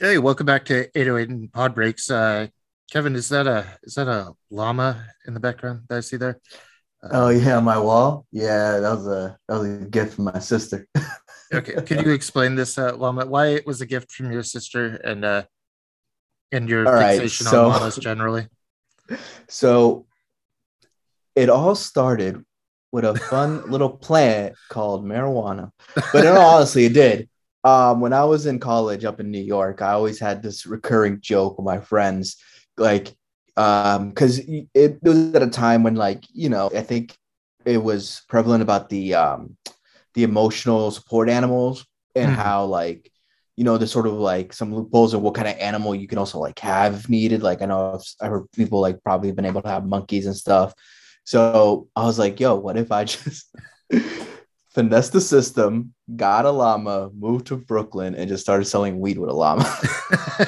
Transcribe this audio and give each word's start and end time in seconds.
Hey, 0.00 0.18
welcome 0.18 0.46
back 0.46 0.64
to 0.66 0.86
808 0.98 1.28
and 1.28 1.52
Pod 1.52 1.74
Breaks. 1.74 2.10
Uh, 2.10 2.48
Kevin, 2.90 3.14
is 3.14 3.28
that 3.28 3.46
a 3.46 3.66
is 3.82 3.94
that 3.94 4.08
a 4.08 4.32
llama 4.50 5.06
in 5.26 5.34
the 5.34 5.40
background 5.40 5.82
that 5.88 5.98
I 5.98 6.00
see 6.00 6.16
there? 6.16 6.40
Uh, 7.02 7.08
Oh 7.12 7.28
yeah, 7.28 7.60
my 7.60 7.78
wall. 7.78 8.26
Yeah, 8.32 8.80
that 8.80 8.90
was 8.90 9.06
a 9.06 9.36
that 9.48 9.58
was 9.58 9.68
a 9.68 9.86
gift 9.86 10.14
from 10.14 10.24
my 10.24 10.38
sister. 10.38 10.86
okay, 11.54 11.74
could 11.82 12.04
you 12.04 12.12
explain 12.12 12.54
this 12.54 12.78
uh, 12.78 12.96
llama? 12.96 13.26
Why 13.26 13.48
it 13.48 13.66
was 13.66 13.80
a 13.80 13.86
gift 13.86 14.12
from 14.12 14.32
your 14.32 14.42
sister 14.42 14.96
and 15.04 15.24
uh, 15.24 15.42
and 16.50 16.68
your 16.68 16.86
All 16.86 16.94
right, 16.94 17.12
fixation 17.20 17.46
so- 17.46 17.66
on 17.66 17.72
llamas 17.80 17.96
generally? 17.96 18.46
So 19.48 20.06
it 21.34 21.50
all 21.50 21.74
started 21.74 22.42
with 22.92 23.04
a 23.04 23.14
fun 23.14 23.70
little 23.70 23.90
plant 23.90 24.54
called 24.70 25.04
marijuana. 25.04 25.70
But 26.12 26.24
in 26.24 26.32
all 26.34 26.56
honesty, 26.56 26.86
it 26.86 26.94
did. 26.94 27.28
Um, 27.64 28.00
when 28.00 28.12
I 28.12 28.24
was 28.24 28.46
in 28.46 28.58
college 28.58 29.04
up 29.04 29.20
in 29.20 29.30
New 29.30 29.40
York, 29.42 29.82
I 29.82 29.92
always 29.92 30.18
had 30.18 30.42
this 30.42 30.66
recurring 30.66 31.20
joke 31.20 31.58
with 31.58 31.64
my 31.64 31.78
friends, 31.80 32.36
like, 32.76 33.14
um, 33.56 34.08
because 34.10 34.38
it, 34.40 34.66
it 34.74 34.98
was 35.02 35.34
at 35.34 35.42
a 35.42 35.46
time 35.50 35.82
when, 35.82 35.94
like, 35.94 36.24
you 36.32 36.48
know, 36.48 36.70
I 36.74 36.82
think 36.82 37.16
it 37.64 37.78
was 37.82 38.22
prevalent 38.28 38.62
about 38.62 38.88
the 38.88 39.14
um 39.14 39.56
the 40.14 40.24
emotional 40.24 40.90
support 40.90 41.28
animals 41.28 41.86
and 42.14 42.30
Mhm. 42.30 42.36
how 42.36 42.64
like 42.64 43.10
you 43.56 43.64
know 43.64 43.78
there's 43.78 43.92
sort 43.92 44.06
of 44.06 44.14
like 44.14 44.52
some 44.52 44.74
loopholes 44.74 45.14
of 45.14 45.22
what 45.22 45.34
kind 45.34 45.48
of 45.48 45.56
animal 45.58 45.94
you 45.94 46.08
can 46.08 46.18
also 46.18 46.38
like 46.38 46.58
have 46.58 46.94
if 46.94 47.08
needed 47.08 47.42
like 47.42 47.62
i 47.62 47.66
know 47.66 47.94
I've, 47.94 48.04
I 48.20 48.28
heard 48.28 48.50
people 48.52 48.80
like 48.80 49.02
probably 49.02 49.32
been 49.32 49.44
able 49.46 49.62
to 49.62 49.68
have 49.68 49.86
monkeys 49.86 50.26
and 50.26 50.36
stuff 50.36 50.74
so 51.24 51.88
i 51.96 52.04
was 52.04 52.18
like 52.18 52.40
yo 52.40 52.54
what 52.56 52.76
if 52.76 52.90
i 52.92 53.04
just 53.06 53.46
finesse 54.74 55.10
the 55.10 55.20
system 55.20 55.92
got 56.16 56.44
a 56.46 56.50
llama 56.50 57.10
moved 57.14 57.46
to 57.46 57.56
brooklyn 57.56 58.14
and 58.14 58.28
just 58.28 58.42
started 58.42 58.64
selling 58.64 58.98
weed 59.00 59.18
with 59.18 59.28
a 59.30 59.32
llama 59.32 59.64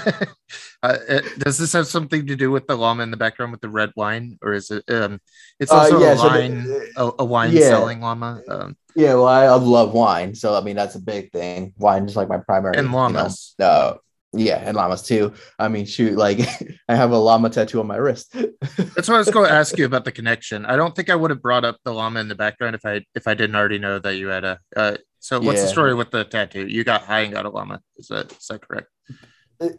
uh, 0.82 0.96
does 1.38 1.58
this 1.58 1.72
have 1.72 1.86
something 1.86 2.26
to 2.26 2.36
do 2.36 2.50
with 2.50 2.66
the 2.66 2.76
llama 2.76 3.02
in 3.02 3.10
the 3.10 3.16
background 3.16 3.52
with 3.52 3.60
the 3.60 3.68
red 3.68 3.90
wine, 3.96 4.38
or 4.42 4.52
is 4.52 4.70
it? 4.70 4.84
Um, 4.90 5.20
it's 5.58 5.72
Uh, 5.72 5.76
also 5.76 6.00
yeah, 6.00 6.12
a 6.12 6.16
so 6.16 6.22
the- 6.28 6.28
wine, 6.28 6.66
a, 6.96 7.10
a 7.20 7.24
wine 7.24 7.52
yeah. 7.52 7.68
selling 7.68 8.00
llama, 8.00 8.40
um, 8.48 8.76
yeah 8.96 9.14
well 9.14 9.26
i, 9.26 9.44
I 9.44 9.54
love 9.56 9.92
wine 9.92 10.34
so 10.34 10.54
i 10.54 10.60
mean 10.60 10.76
that's 10.76 10.94
a 10.94 11.00
big 11.00 11.32
thing 11.32 11.74
wine 11.78 12.04
is 12.06 12.14
like 12.16 12.28
my 12.28 12.38
primary 12.38 12.76
and 12.78 12.86
you 12.86 12.92
know, 12.92 13.28
uh, 13.60 13.94
yeah 14.36 14.62
and 14.64 14.76
llamas 14.76 15.02
too 15.02 15.32
i 15.58 15.68
mean 15.68 15.86
shoot 15.86 16.16
like 16.16 16.40
i 16.88 16.94
have 16.94 17.12
a 17.12 17.16
llama 17.16 17.48
tattoo 17.48 17.80
on 17.80 17.86
my 17.86 17.96
wrist 17.96 18.34
That's 18.94 19.08
what 19.08 19.16
I 19.16 19.18
was 19.18 19.30
going 19.30 19.48
to 19.48 19.54
ask 19.54 19.76
you 19.78 19.84
about 19.84 20.04
the 20.04 20.12
connection. 20.12 20.64
I 20.66 20.76
don't 20.76 20.94
think 20.94 21.10
I 21.10 21.14
would 21.14 21.30
have 21.30 21.42
brought 21.42 21.64
up 21.64 21.78
the 21.84 21.92
llama 21.92 22.20
in 22.20 22.28
the 22.28 22.34
background 22.34 22.74
if 22.74 22.84
I 22.84 23.04
if 23.14 23.26
I 23.28 23.34
didn't 23.34 23.56
already 23.56 23.78
know 23.78 23.98
that 23.98 24.16
you 24.16 24.28
had 24.28 24.44
a. 24.44 24.58
Uh, 24.74 24.96
so 25.18 25.40
what's 25.40 25.62
the 25.62 25.68
story 25.68 25.94
with 25.94 26.10
the 26.10 26.24
tattoo? 26.24 26.66
You 26.66 26.84
got 26.84 27.02
high 27.02 27.20
and 27.20 27.32
got 27.32 27.46
a 27.46 27.50
llama. 27.50 27.80
Is 27.96 28.08
that 28.08 28.32
is 28.32 28.46
that 28.48 28.62
correct? 28.62 28.88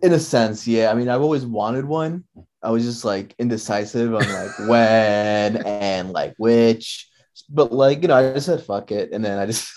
in 0.01 0.13
a 0.13 0.19
sense 0.19 0.65
yeah 0.65 0.89
i 0.89 0.93
mean 0.93 1.09
i've 1.09 1.21
always 1.21 1.45
wanted 1.45 1.83
one 1.83 2.23
i 2.63 2.71
was 2.71 2.85
just 2.85 3.03
like 3.03 3.35
indecisive 3.37 4.15
on 4.15 4.21
like 4.21 4.69
when 4.69 5.57
and 5.65 6.11
like 6.11 6.33
which 6.37 7.09
but 7.49 7.73
like 7.73 8.01
you 8.01 8.07
know 8.07 8.15
i 8.15 8.33
just 8.33 8.45
said 8.45 8.63
fuck 8.63 8.89
it 8.91 9.11
and 9.11 9.23
then 9.23 9.37
i 9.37 9.45
just 9.45 9.69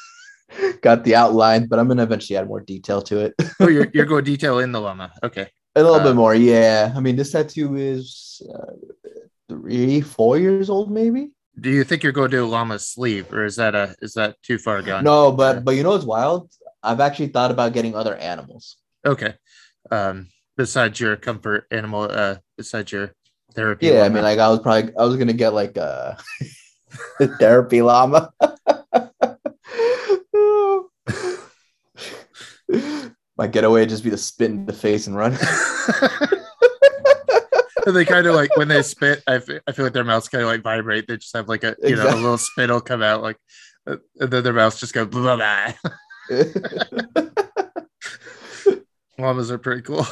got 0.82 1.04
the 1.04 1.14
outline 1.14 1.66
but 1.66 1.78
i'm 1.78 1.88
gonna 1.88 2.02
eventually 2.02 2.36
add 2.36 2.46
more 2.48 2.60
detail 2.60 3.00
to 3.02 3.18
it 3.18 3.34
Oh, 3.60 3.68
you're 3.68 3.88
you're 3.94 4.06
going 4.06 4.24
detail 4.24 4.58
in 4.60 4.72
the 4.72 4.80
llama. 4.80 5.12
Okay. 5.22 5.46
a 5.76 5.82
little 5.82 5.96
Uh, 6.00 6.04
bit 6.04 6.14
more 6.16 6.34
yeah 6.34 6.92
i 6.96 7.00
mean 7.00 7.16
this 7.16 7.32
tattoo 7.32 7.76
is 7.76 8.40
uh, 8.54 8.72
three 9.48 10.00
four 10.00 10.38
years 10.38 10.68
old 10.70 10.90
maybe 10.90 11.30
Do 11.60 11.70
you 11.70 11.84
think 11.84 12.02
you're 12.02 12.12
going 12.12 12.30
to 12.30 12.36
do 12.36 12.44
a 12.44 12.46
llama 12.46 12.78
sleeve, 12.78 13.32
or 13.32 13.44
is 13.44 13.56
that 13.56 13.74
a 13.74 13.94
is 14.00 14.12
that 14.14 14.36
too 14.42 14.58
far 14.58 14.82
gone? 14.82 15.02
no 15.04 15.32
but 15.32 15.64
but 15.64 15.74
you 15.76 15.82
know 15.82 15.90
what's 15.90 16.04
wild 16.04 16.50
i've 16.82 17.00
actually 17.00 17.28
thought 17.28 17.50
about 17.50 17.72
getting 17.72 17.94
other 17.94 18.14
animals 18.16 18.76
Okay. 19.06 19.34
Um, 19.90 20.26
besides 20.56 20.98
your 21.00 21.16
comfort 21.16 21.66
animal, 21.70 22.02
uh, 22.10 22.36
besides 22.58 22.92
your 22.92 23.14
therapy. 23.54 23.86
yeah 23.86 24.02
i 24.04 24.08
mean 24.08 24.22
like 24.22 24.38
i 24.38 24.48
was 24.48 24.60
probably 24.60 24.92
i 24.98 25.04
was 25.04 25.16
gonna 25.16 25.32
get 25.32 25.54
like 25.54 25.76
a 25.78 26.16
therapy 27.38 27.80
llama 27.82 28.30
my 33.38 33.46
getaway 33.46 33.80
would 33.80 33.88
just 33.88 34.04
be 34.04 34.10
to 34.10 34.18
spit 34.18 34.50
in 34.50 34.66
the 34.66 34.72
face 34.72 35.06
and 35.06 35.16
run 35.16 35.36
And 37.86 37.96
they 37.96 38.04
kind 38.14 38.26
of 38.26 38.34
like 38.34 38.54
when 38.56 38.68
they 38.68 38.82
spit, 38.82 39.22
I 39.26 39.36
I 39.66 39.72
feel 39.72 39.86
like 39.86 39.94
their 39.94 40.04
mouths 40.04 40.28
kind 40.28 40.42
of 40.42 40.48
like 40.48 40.62
vibrate. 40.62 41.06
They 41.08 41.16
just 41.16 41.34
have 41.34 41.48
like 41.48 41.64
a 41.64 41.74
you 41.82 41.96
know 41.96 42.02
a 42.08 42.08
Exactly. 42.08 42.22
little 42.22 42.38
spittle 42.38 42.80
come 42.82 43.02
out 43.02 43.22
like, 43.22 43.38
uh, 43.86 43.96
and 44.20 44.30
then 44.30 44.44
their 44.44 44.52
mouths 44.52 44.78
just 44.78 44.92
go 44.92 45.06
blah 45.06 45.36
blah. 45.36 45.72
blah. 46.28 46.28
Llamas 49.18 49.50
are 49.50 49.58
pretty 49.58 49.82
cool. 49.82 50.06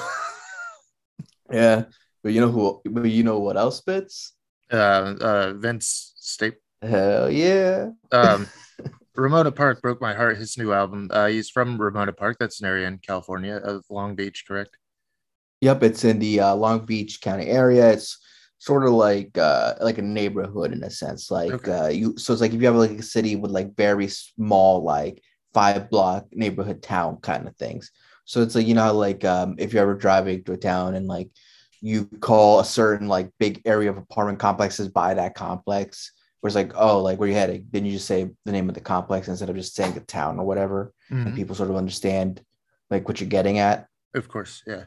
yeah 1.53 1.85
but 2.23 2.33
you 2.33 2.41
know 2.41 2.51
who 2.51 2.81
but 2.91 3.05
you 3.05 3.23
know 3.23 3.39
what 3.39 3.57
else 3.57 3.79
spits 3.79 4.33
Uh, 4.73 5.15
uh, 5.21 5.53
Vince 5.55 6.13
Stape. 6.17 6.59
hell 6.83 7.31
yeah 7.31 7.91
Um, 8.11 8.49
Ramona 9.17 9.53
Park 9.53 9.83
broke 9.83 10.01
my 10.01 10.15
heart. 10.15 10.39
His 10.39 10.57
new 10.59 10.73
album. 10.73 11.09
Uh, 11.11 11.27
he's 11.27 11.51
from 11.51 11.81
Ramona 11.81 12.13
Park. 12.13 12.37
That's 12.39 12.61
an 12.61 12.67
area 12.67 12.87
in 12.87 12.99
California, 12.99 13.57
of 13.57 13.85
Long 13.91 14.15
Beach, 14.15 14.45
correct? 14.47 14.77
Yep, 15.61 15.83
it's 15.83 16.05
in 16.05 16.19
the 16.19 16.41
uh, 16.41 16.55
Long 16.55 16.85
Beach 16.85 17.21
County 17.21 17.47
area. 17.47 17.91
It's 17.93 18.19
sort 18.59 18.85
of 18.85 18.93
like 18.93 19.37
uh, 19.39 19.75
like 19.81 19.99
a 19.99 20.03
neighborhood 20.03 20.73
in 20.73 20.83
a 20.83 20.91
sense. 20.91 21.31
Like 21.31 21.53
Okay. 21.53 21.73
uh, 21.73 21.89
you, 21.89 22.17
so 22.19 22.33
it's 22.33 22.43
like 22.43 22.53
if 22.53 22.61
you 22.61 22.67
have 22.67 22.77
like 22.77 22.91
a 22.99 23.03
city 23.03 23.37
with 23.37 23.51
like 23.51 23.75
very 23.77 24.09
small, 24.09 24.83
like 24.83 25.23
five 25.55 25.89
block 25.91 26.27
neighborhood 26.33 26.83
town 26.83 27.17
kind 27.19 27.49
of 27.49 27.57
things. 27.57 27.91
So 28.25 28.43
it's 28.43 28.55
like 28.55 28.67
you 28.67 28.75
know 28.75 28.93
like 28.93 29.25
um, 29.25 29.55
if 29.59 29.73
you're 29.73 29.83
ever 29.83 29.95
driving 29.95 30.45
to 30.45 30.53
a 30.53 30.57
town 30.57 30.95
and 30.95 31.07
like 31.07 31.31
you 31.81 32.07
call 32.21 32.61
a 32.61 32.65
certain 32.65 33.09
like 33.09 33.31
big 33.39 33.63
area 33.65 33.91
of 33.91 33.97
apartment 33.99 34.39
complexes 34.39 34.89
by 34.89 35.15
that 35.15 35.35
complex, 35.35 36.13
where 36.47 36.63
it's 36.63 36.73
like 36.73 36.81
oh 36.81 37.01
like 37.03 37.19
where 37.19 37.29
you 37.29 37.35
heading? 37.35 37.67
Then 37.73 37.85
you 37.85 37.93
just 37.93 38.07
say 38.07 38.31
the 38.45 38.53
name 38.53 38.69
of 38.69 38.75
the 38.77 38.81
complex 38.81 39.27
instead 39.27 39.51
of 39.51 39.57
just 39.57 39.75
saying 39.75 39.95
the 39.95 40.01
town 40.01 40.39
or 40.39 40.47
whatever, 40.47 40.93
and 41.11 41.29
Mhm. 41.29 41.35
people 41.35 41.57
sort 41.57 41.71
of 41.71 41.77
understand 41.77 42.41
like 42.89 43.09
what 43.09 43.21
you're 43.21 43.29
getting 43.29 43.59
at. 43.59 43.89
Of 44.15 44.29
course, 44.29 44.63
yeah. 44.65 44.85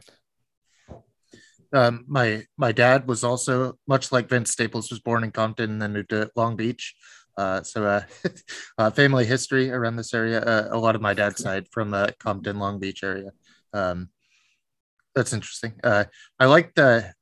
Um, 1.74 2.06
my 2.08 2.46
my 2.58 2.72
dad 2.72 3.08
was 3.08 3.24
also 3.26 3.78
much 3.88 4.12
like 4.12 4.30
Vince 4.30 4.52
Staples 4.52 4.90
was 4.90 5.00
born 5.02 5.24
in 5.26 5.32
Compton 5.32 5.70
and 5.72 5.82
then 5.82 5.92
moved 5.94 6.10
to 6.12 6.32
Long 6.36 6.56
Beach. 6.56 6.96
Uh, 7.38 7.62
so 7.62 7.86
uh, 7.86 8.02
uh, 8.78 8.90
family 8.92 9.26
history 9.26 9.70
around 9.70 9.98
this 9.98 10.14
area. 10.14 10.40
Uh, 10.42 10.70
a 10.72 10.78
lot 10.80 10.96
of 10.96 11.02
my 11.02 11.14
dad's 11.14 11.42
side 11.44 11.68
from 11.72 11.94
uh, 11.94 12.08
Compton, 12.20 12.58
Long 12.58 12.80
Beach 12.80 13.04
area. 13.04 13.32
Um, 13.74 14.10
that's 15.14 15.34
interesting. 15.34 15.74
Uh, 15.84 16.06
I 16.40 16.46
like 16.46 16.74
the. 16.74 17.14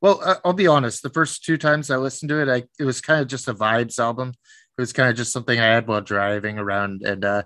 Well, 0.00 0.40
I'll 0.44 0.52
be 0.52 0.66
honest. 0.66 1.02
The 1.02 1.10
first 1.10 1.44
two 1.44 1.56
times 1.56 1.90
I 1.90 1.96
listened 1.96 2.28
to 2.28 2.40
it, 2.40 2.48
I 2.48 2.64
it 2.78 2.84
was 2.84 3.00
kind 3.00 3.20
of 3.20 3.26
just 3.26 3.48
a 3.48 3.54
vibes 3.54 3.98
album. 3.98 4.32
It 4.76 4.80
was 4.80 4.92
kind 4.92 5.10
of 5.10 5.16
just 5.16 5.32
something 5.32 5.58
I 5.58 5.64
had 5.64 5.88
while 5.88 6.00
driving 6.00 6.58
around, 6.58 7.02
and 7.02 7.24
uh, 7.24 7.42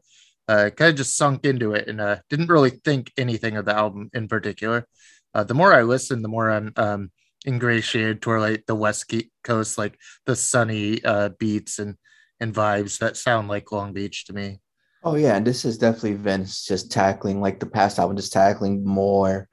uh, 0.48 0.70
kind 0.70 0.90
of 0.90 0.96
just 0.96 1.16
sunk 1.16 1.44
into 1.46 1.72
it, 1.72 1.88
and 1.88 2.00
uh, 2.00 2.16
didn't 2.28 2.50
really 2.50 2.70
think 2.70 3.10
anything 3.16 3.56
of 3.56 3.64
the 3.64 3.74
album 3.74 4.10
in 4.12 4.28
particular. 4.28 4.86
Uh, 5.34 5.44
the 5.44 5.54
more 5.54 5.72
I 5.72 5.82
listen, 5.82 6.20
the 6.20 6.28
more 6.28 6.50
I'm 6.50 6.72
um, 6.76 7.10
ingratiated 7.46 8.20
toward 8.20 8.40
like 8.42 8.66
the 8.66 8.74
West 8.74 9.10
Coast, 9.42 9.78
like 9.78 9.98
the 10.26 10.36
sunny 10.36 11.02
uh, 11.04 11.30
beats 11.38 11.78
and 11.78 11.96
and 12.38 12.54
vibes 12.54 12.98
that 12.98 13.16
sound 13.16 13.48
like 13.48 13.72
Long 13.72 13.92
Beach 13.92 14.26
to 14.26 14.32
me. 14.32 14.60
Oh 15.04 15.14
yeah, 15.14 15.36
and 15.36 15.46
this 15.46 15.64
is 15.64 15.78
definitely 15.78 16.14
Vince 16.14 16.66
just 16.66 16.92
tackling 16.92 17.40
like 17.40 17.60
the 17.60 17.66
past 17.66 17.98
album, 17.98 18.16
just 18.16 18.32
tackling 18.32 18.84
more 18.84 19.48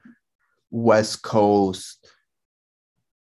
West 0.70 1.22
Coast 1.22 2.06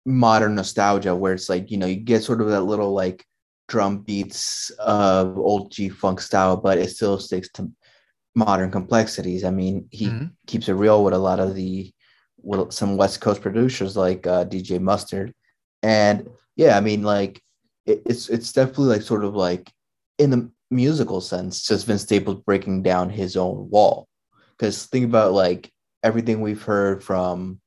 modern 0.09 0.55
nostalgia, 0.55 1.15
where 1.15 1.33
it's 1.33 1.49
like 1.49 1.71
you 1.71 1.77
know 1.77 1.85
you 1.85 1.95
get 1.95 2.23
sort 2.23 2.41
of 2.41 2.47
that 2.49 2.61
little 2.61 2.93
like 2.93 3.25
drum 3.67 3.99
beats 3.99 4.71
of 4.79 5.37
old 5.37 5.71
G 5.71 5.89
funk 5.89 6.19
style, 6.21 6.57
but 6.57 6.77
it 6.79 6.89
still 6.89 7.19
sticks 7.19 7.49
to 7.53 7.71
modern 8.35 8.71
complexities. 8.71 9.43
I 9.43 9.51
mean, 9.51 9.87
he 9.91 10.07
Mhm. 10.07 10.31
keeps 10.47 10.67
it 10.69 10.73
real 10.73 11.03
with 11.03 11.13
a 11.13 11.17
lot 11.17 11.39
of 11.39 11.55
the 11.55 11.93
with 12.41 12.71
some 12.73 12.97
West 12.97 13.21
Coast 13.21 13.41
producers 13.41 13.97
like 13.97 14.25
uh, 14.25 14.45
DJ 14.45 14.79
Mustard, 14.79 15.33
and 15.83 16.29
yeah, 16.55 16.77
I 16.77 16.81
mean 16.81 17.03
like 17.03 17.41
it, 17.85 18.01
it's 18.05 18.29
it's 18.29 18.51
definitely 18.53 18.87
like 18.87 19.01
sort 19.03 19.23
of 19.23 19.35
like 19.35 19.71
in 20.17 20.29
the 20.31 20.49
musical 20.71 21.21
sense, 21.21 21.63
just 21.63 21.85
Vince 21.87 22.03
Staples 22.03 22.41
breaking 22.45 22.83
down 22.83 23.09
his 23.09 23.35
own 23.37 23.69
wall. 23.69 24.07
Because 24.57 24.85
think 24.85 25.05
about 25.05 25.33
like 25.33 25.71
everything 26.03 26.41
we've 26.41 26.61
heard 26.61 27.03
from 27.03 27.59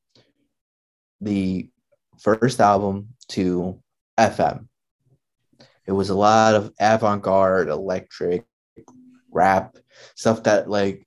the 1.20 1.68
first 2.20 2.60
album 2.60 3.08
to 3.28 3.80
FM. 4.18 4.68
It 5.86 5.92
was 5.92 6.10
a 6.10 6.14
lot 6.14 6.54
of 6.54 6.72
avant-garde, 6.78 7.68
electric, 7.68 8.44
rap 9.30 9.76
stuff 10.14 10.42
that 10.44 10.68
like 10.68 11.06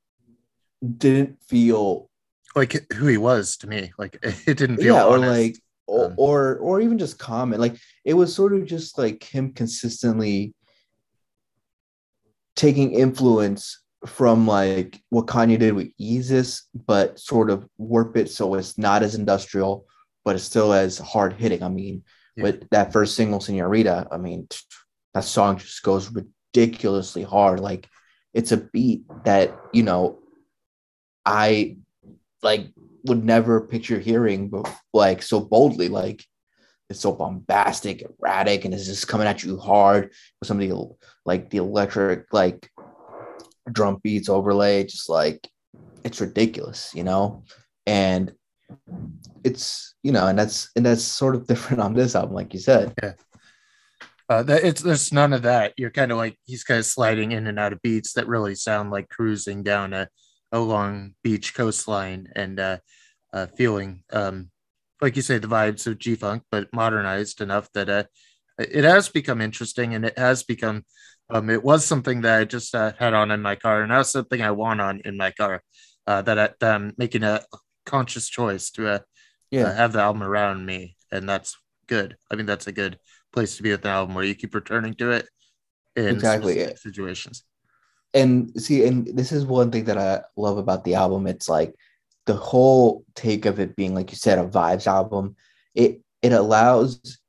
didn't 0.98 1.38
feel 1.44 2.10
Like 2.56 2.92
who 2.94 3.08
he 3.08 3.18
was 3.18 3.58
to 3.58 3.68
me, 3.68 3.92
like 3.98 4.18
it 4.24 4.58
didn't 4.58 4.78
feel 4.78 4.96
yeah, 4.96 5.04
or 5.04 5.18
honest. 5.18 5.30
like 5.30 5.56
or, 5.88 6.06
Um, 6.08 6.14
or 6.18 6.58
or 6.58 6.82
even 6.82 6.98
just 6.98 7.20
common. 7.20 7.60
Like 7.60 7.78
it 8.04 8.16
was 8.16 8.34
sort 8.34 8.54
of 8.54 8.66
just 8.66 8.98
like 8.98 9.24
him 9.24 9.54
consistently 9.54 10.54
taking 12.56 12.94
influence 12.94 13.82
from 14.06 14.48
like 14.48 15.00
what 15.10 15.28
Kanye 15.28 15.60
did 15.60 15.74
with 15.74 15.96
Yeezus, 16.00 16.64
but 16.74 17.20
sort 17.20 17.50
of 17.50 17.68
warp 17.78 18.18
it 18.18 18.30
so 18.32 18.56
it's 18.56 18.78
not 18.78 19.04
as 19.04 19.16
industrial, 19.16 19.86
but 20.26 20.36
it's 20.36 20.44
still 20.44 20.74
as 20.74 20.98
hard 20.98 21.34
hitting. 21.34 21.64
I 21.64 21.70
mean, 21.70 22.04
yeah. 22.36 22.44
with 22.44 22.70
that 22.72 22.92
first 22.92 23.16
single, 23.16 23.40
Senorita, 23.40 24.08
I 24.12 24.18
mean, 24.18 24.48
that 25.14 25.24
song 25.24 25.58
just 25.58 25.84
goes 25.84 26.12
ridiculously 26.12 27.24
hard. 27.24 27.60
Like 27.62 27.88
it's 28.34 28.52
a 28.52 28.58
beat 28.58 29.04
that, 29.24 29.58
you 29.72 29.84
know, 29.84 30.20
I 31.26 31.78
like 32.42 32.68
would 33.06 33.24
never 33.24 33.62
picture 33.62 34.00
hearing 34.00 34.50
but 34.50 34.70
like 34.94 35.22
so 35.22 35.40
boldly. 35.40 35.90
Like 35.90 36.26
it's 36.90 37.00
so 37.00 37.14
bombastic, 37.14 38.04
erratic, 38.04 38.66
and 38.66 38.74
it's 38.74 38.86
just 38.86 39.08
coming 39.08 39.28
at 39.28 39.44
you 39.44 39.58
hard 39.58 40.12
with 40.40 40.48
some 40.48 40.60
of 40.60 40.68
the 40.68 40.86
like 41.26 41.50
the 41.50 41.58
electric 41.58 42.26
like 42.34 42.70
drum 43.72 44.00
beats 44.04 44.30
overlay, 44.30 44.84
just 44.84 45.10
like 45.10 45.48
it's 46.04 46.22
ridiculous, 46.22 46.92
you 46.94 47.04
know? 47.04 47.44
And 47.88 48.34
it's 49.44 49.96
you 50.04 50.12
know, 50.12 50.28
and 50.28 50.38
that's 50.38 50.70
and 50.76 50.86
that's 50.86 51.04
sort 51.04 51.36
of 51.36 51.48
different 51.52 51.82
on 51.82 51.94
this 51.94 52.16
album, 52.16 52.36
like 52.36 52.54
you 52.54 52.60
said. 52.60 52.94
Yeah. 53.02 53.14
Uh, 54.28 54.42
that 54.42 54.64
it's 54.64 54.82
there's 54.82 55.14
none 55.14 55.34
of 55.34 55.44
that. 55.44 55.74
You're 55.78 55.92
kind 55.92 56.12
of 56.12 56.18
like 56.18 56.38
he's 56.46 56.64
kind 56.64 56.80
of 56.80 56.86
sliding 56.86 57.32
in 57.32 57.46
and 57.48 57.60
out 57.60 57.74
of 57.74 57.82
beats 57.82 58.14
that 58.14 58.28
really 58.28 58.56
sound 58.56 58.90
like 58.90 59.08
cruising 59.10 59.62
down 59.62 59.94
a, 59.94 60.10
a 60.52 60.60
long 60.60 61.14
beach 61.24 61.54
coastline 61.54 62.28
and 62.36 62.60
uh, 62.60 62.78
uh, 63.34 63.46
feeling 63.56 64.04
um, 64.12 64.50
like 65.02 65.16
you 65.16 65.22
say 65.22 65.38
the 65.38 65.48
vibes 65.48 65.86
of 65.86 66.00
G 66.00 66.16
Funk, 66.16 66.44
but 66.50 66.74
modernized 66.74 67.42
enough 67.42 67.70
that 67.74 67.90
uh, 67.90 68.04
it 68.58 68.84
has 68.84 69.10
become 69.10 69.42
interesting 69.42 69.94
and 69.94 70.06
it 70.06 70.18
has 70.18 70.44
become 70.44 70.84
um, 71.30 71.50
it 71.50 71.64
was 71.64 71.86
something 71.86 72.22
that 72.22 72.40
I 72.40 72.46
just 72.46 72.74
uh, 72.76 72.94
had 72.98 73.14
on 73.14 73.32
in 73.32 73.42
my 73.42 73.56
car, 73.56 73.82
and 73.82 73.90
now 73.90 74.04
something 74.04 74.42
I 74.42 74.52
want 74.52 74.82
on 74.82 75.02
in 75.06 75.18
my 75.18 75.32
car. 75.32 75.62
Uh, 76.08 76.22
that, 76.22 76.38
I, 76.38 76.50
that 76.60 76.76
I'm 76.76 76.94
making 77.00 77.24
a 77.24 77.42
conscious 77.86 78.30
choice 78.30 78.70
to 78.72 78.88
uh, 78.88 79.00
yeah. 79.52 79.68
Uh, 79.68 79.76
have 79.76 79.94
the 79.94 80.02
album 80.02 80.24
around 80.24 80.66
me, 80.66 80.98
and 81.12 81.30
that's 81.30 81.58
good. 81.88 82.18
I 82.32 82.36
mean, 82.36 82.46
that's 82.46 82.68
a 82.68 82.72
good 82.72 83.00
place 83.32 83.58
to 83.58 83.64
be 83.64 83.72
with 83.72 83.84
the 83.84 83.90
album 83.90 84.16
where 84.16 84.26
you 84.26 84.36
keep 84.36 84.56
returning 84.56 84.96
to 84.96 85.12
it 85.12 85.30
in 85.96 86.08
exactly 86.08 86.76
situations. 86.76 87.44
And 88.14 88.52
see, 88.60 88.86
and 88.86 89.06
this 89.08 89.32
is 89.32 89.46
one 89.46 89.72
thing 89.72 89.86
that 89.86 89.98
I 89.98 90.22
love 90.36 90.58
about 90.58 90.84
the 90.84 90.96
album. 90.96 91.28
It's 91.28 91.48
like 91.48 91.76
the 92.26 92.36
whole 92.36 93.06
take 93.14 93.46
of 93.46 93.60
it 93.60 93.76
being, 93.76 93.94
like 93.94 94.12
you 94.12 94.18
said, 94.18 94.40
a 94.40 94.46
vibes 94.46 94.88
album. 94.88 95.36
It 95.76 96.02
it 96.22 96.32
allows 96.32 97.20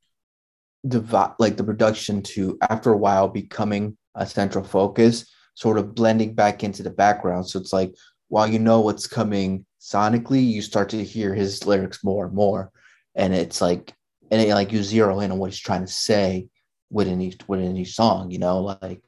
the 0.85 1.35
like 1.39 1.57
the 1.57 1.65
production 1.65 2.23
to 2.23 2.57
after 2.71 2.93
a 2.93 2.97
while 2.97 3.29
becoming 3.29 3.97
a 4.15 4.27
central 4.27 4.65
focus 4.65 5.31
sort 5.55 5.79
of 5.79 5.95
blending 5.95 6.35
back 6.35 6.63
into 6.63 6.83
the 6.83 6.91
background 6.91 7.47
so 7.47 7.59
it's 7.59 7.73
like 7.73 7.93
while 8.29 8.47
you 8.47 8.59
know 8.59 8.81
what's 8.81 9.07
coming 9.07 9.66
sonically 9.87 10.45
you 10.45 10.63
start 10.63 10.89
to 10.89 11.05
hear 11.05 11.33
his 11.33 11.65
lyrics 11.65 12.03
more 12.03 12.27
and 12.27 12.35
more. 12.35 12.73
And 13.15 13.33
it's 13.33 13.61
like 13.61 13.95
and 14.31 14.43
it, 14.43 14.53
like 14.53 14.73
you 14.73 14.83
zero 14.83 15.21
in 15.21 15.31
on 15.31 15.39
what 15.39 15.51
he's 15.51 15.61
trying 15.61 15.83
to 15.87 15.93
say 15.93 16.49
within 16.91 17.21
each 17.21 17.39
within 17.47 17.77
each 17.77 17.95
song 17.95 18.31
you 18.31 18.39
know? 18.39 18.77
Like 18.83 19.03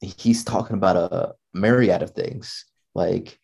he's 0.00 0.44
talking 0.44 0.76
about 0.76 0.96
a 0.96 1.34
myriad 1.54 2.02
of 2.02 2.10
things. 2.10 2.64
Like 2.94 3.38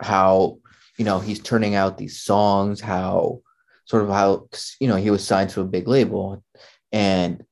how 0.00 0.58
you 0.98 1.04
know 1.04 1.18
he's 1.18 1.40
turning 1.40 1.74
out 1.74 1.96
these 1.96 2.20
songs 2.20 2.80
how 2.80 3.40
sort 3.86 4.02
of 4.02 4.10
how 4.10 4.48
you 4.80 4.88
know 4.88 4.96
he 4.96 5.10
was 5.10 5.26
signed 5.26 5.50
to 5.50 5.62
a 5.62 5.72
big 5.76 5.88
label. 5.88 6.44
And 6.92 7.42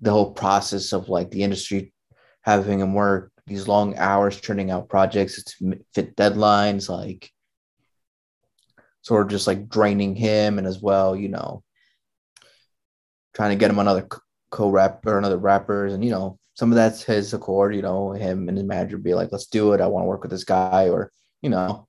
the 0.00 0.10
whole 0.10 0.32
process 0.32 0.92
of 0.92 1.08
like 1.08 1.30
the 1.30 1.44
industry 1.44 1.92
having 2.42 2.80
him 2.80 2.92
work 2.92 3.30
these 3.46 3.68
long 3.68 3.96
hours 3.98 4.40
churning 4.40 4.70
out 4.70 4.88
projects 4.88 5.42
to 5.44 5.78
fit 5.94 6.16
deadlines 6.16 6.88
like 6.88 7.30
sort 9.02 9.26
of 9.26 9.30
just 9.30 9.46
like 9.46 9.68
draining 9.68 10.16
him 10.16 10.58
and 10.58 10.66
as 10.66 10.80
well 10.80 11.14
you 11.14 11.28
know 11.28 11.62
trying 13.34 13.50
to 13.50 13.56
get 13.56 13.70
him 13.70 13.78
another 13.78 14.06
co-rap 14.50 15.04
or 15.06 15.18
another 15.18 15.38
rappers 15.38 15.92
and 15.92 16.04
you 16.04 16.10
know 16.10 16.38
some 16.54 16.70
of 16.70 16.76
that's 16.76 17.02
his 17.02 17.32
accord 17.32 17.74
you 17.74 17.82
know 17.82 18.12
him 18.12 18.48
and 18.48 18.58
his 18.58 18.66
manager 18.66 18.98
be 18.98 19.14
like 19.14 19.30
let's 19.32 19.46
do 19.46 19.72
it 19.72 19.80
i 19.80 19.86
want 19.86 20.02
to 20.04 20.08
work 20.08 20.22
with 20.22 20.30
this 20.30 20.44
guy 20.44 20.88
or 20.88 21.10
you 21.40 21.50
know 21.50 21.86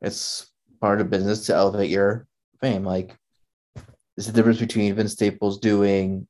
it's 0.00 0.50
part 0.80 1.00
of 1.00 1.10
business 1.10 1.46
to 1.46 1.54
elevate 1.54 1.90
your 1.90 2.26
fame 2.60 2.84
like 2.84 3.16
there's 4.16 4.26
the 4.26 4.32
difference 4.32 4.60
between 4.60 4.94
Vince 4.94 5.12
Staples 5.12 5.58
doing 5.58 6.26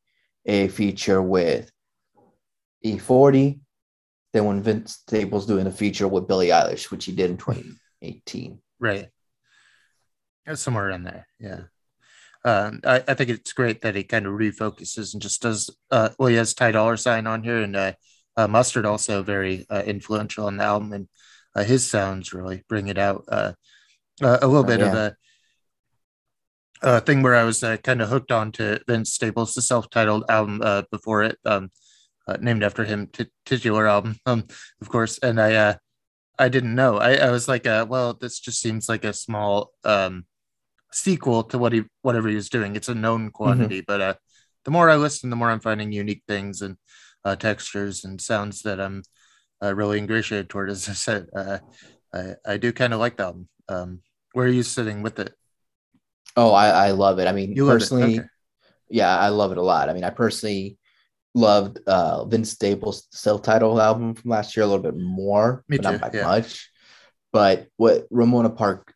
a 0.47 0.69
feature 0.69 1.21
with 1.21 1.71
E-40 2.83 3.61
than 4.33 4.45
when 4.47 4.63
Vince 4.63 5.03
Staples 5.07 5.47
doing 5.47 5.67
a 5.67 5.71
feature 5.71 6.09
with 6.09 6.27
Billie 6.27 6.49
Eilish, 6.49 6.91
which 6.91 7.05
he 7.05 7.13
did 7.13 7.31
in 7.31 7.37
2018. 7.37 8.59
Right. 8.81 9.09
Somewhere 10.53 10.91
in 10.91 11.05
there. 11.05 11.27
Yeah. 11.39 11.61
Um, 12.45 12.81
I, 12.85 13.03
I, 13.09 13.15
think 13.15 13.31
it's 13.31 13.55
great 13.55 13.81
that 13.81 13.95
he 13.95 14.05
kind 14.05 14.27
of 14.27 14.35
refocuses 14.35 15.15
and 15.15 15.23
just 15.23 15.41
does. 15.41 15.75
Uh, 15.91 16.11
well, 16.19 16.29
he 16.29 16.37
has 16.37 16.53
Ty 16.53 16.73
Dolla 16.73 16.99
Sign 16.99 17.27
on 17.27 17.43
here, 17.43 17.63
and 17.63 17.75
uh, 17.75 17.93
uh, 18.37 18.47
Mustard 18.47 18.85
also 18.85 19.23
very 19.23 19.65
uh, 19.71 19.83
influential 19.87 20.47
on 20.47 20.59
the 20.59 20.65
album, 20.65 20.93
and 20.93 21.09
uh, 21.57 21.65
his 21.65 21.89
sounds 21.89 22.35
really 22.35 22.63
bring 22.69 22.89
it 22.89 22.99
out. 22.99 23.25
Uh, 23.29 23.53
a 24.21 24.47
little 24.47 24.63
bit 24.63 24.81
yeah. 24.81 24.87
of 24.87 24.95
a 24.95 25.17
uh, 26.85 27.01
thing 27.01 27.23
where 27.23 27.35
I 27.35 27.45
was 27.45 27.63
uh, 27.63 27.79
kind 27.79 28.03
of 28.03 28.09
hooked 28.11 28.31
on 28.31 28.53
to 28.53 28.81
Vince 28.87 29.13
Staples, 29.13 29.55
the 29.55 29.63
self-titled 29.63 30.25
album 30.29 30.61
uh, 30.63 30.83
before 30.91 31.23
it, 31.23 31.39
um, 31.45 31.71
uh, 32.29 32.37
named 32.41 32.63
after 32.63 32.85
him, 32.85 33.09
t- 33.13 33.31
titular 33.47 33.89
album, 33.89 34.17
um, 34.27 34.45
of 34.81 34.89
course. 34.89 35.19
And 35.19 35.41
I, 35.41 35.55
uh, 35.55 35.75
I 36.39 36.49
didn't 36.49 36.75
know. 36.75 36.99
I, 36.99 37.15
I 37.15 37.31
was 37.31 37.49
like, 37.49 37.67
uh, 37.67 37.87
well, 37.89 38.13
this 38.15 38.39
just 38.39 38.61
seems 38.61 38.89
like 38.89 39.05
a 39.05 39.13
small 39.13 39.71
um, 39.85 40.27
sequel 40.95 41.43
to 41.43 41.59
what 41.59 41.73
he, 41.73 41.83
whatever 42.03 42.29
he 42.29 42.37
was 42.37 42.49
doing. 42.49 42.77
It's 42.77 42.89
a 42.89 42.95
known 42.95 43.31
quantity, 43.31 43.83
mm-hmm. 43.83 43.99
but 43.99 44.19
the 44.65 44.71
more 44.71 44.89
I 44.89 44.97
listen, 44.97 45.29
the 45.29 45.37
more 45.37 45.51
I'm 45.51 45.61
finding 45.61 45.93
unique 45.93 46.23
things 46.27 46.63
and 46.63 46.77
textures 47.41 48.05
and 48.05 48.21
sounds 48.21 48.63
that 48.63 48.81
I'm 48.81 49.03
really 49.61 49.99
ingratiated 49.99 50.49
toward. 50.49 50.71
As 50.71 50.89
I 50.89 50.93
said, 50.93 51.27
I, 51.35 52.35
I 52.47 52.57
do 52.57 52.73
kind 52.73 52.95
of 52.95 53.01
like 53.01 53.17
the 53.17 53.25
album. 53.25 53.49
Um, 53.69 54.01
where 54.33 54.47
are 54.47 54.51
you 54.51 54.63
sitting 54.63 55.03
with 55.03 55.19
it? 55.19 55.35
Oh, 56.37 56.53
I, 56.53 56.69
I 56.69 56.91
love 56.93 57.19
it. 57.19 57.27
I 57.27 57.33
mean, 57.33 57.53
you 57.57 57.67
personally, 57.67 58.21
okay. 58.21 58.29
yeah, 58.89 59.17
I 59.17 59.29
love 59.31 59.53
it 59.53 59.59
a 59.59 59.63
lot. 59.63 59.89
I 59.89 59.93
mean, 59.95 60.05
I 60.05 60.11
personally 60.11 60.79
loved 61.35 61.81
uh, 61.87 62.25
Vince 62.27 62.51
Staples' 62.51 63.09
self-titled 63.11 63.81
album 63.81 64.15
from 64.15 64.31
last 64.31 64.57
year 64.57 64.65
a 64.65 64.67
little 64.67 64.83
bit 64.83 64.97
more, 64.97 65.65
Me 65.69 65.77
but 65.77 65.83
too, 65.83 65.99
not 65.99 66.01
by 66.01 66.17
yeah. 66.17 66.27
much. 66.27 66.71
But 67.33 67.67
what 67.77 68.07
Ramona 68.11 68.51
Park 68.51 68.94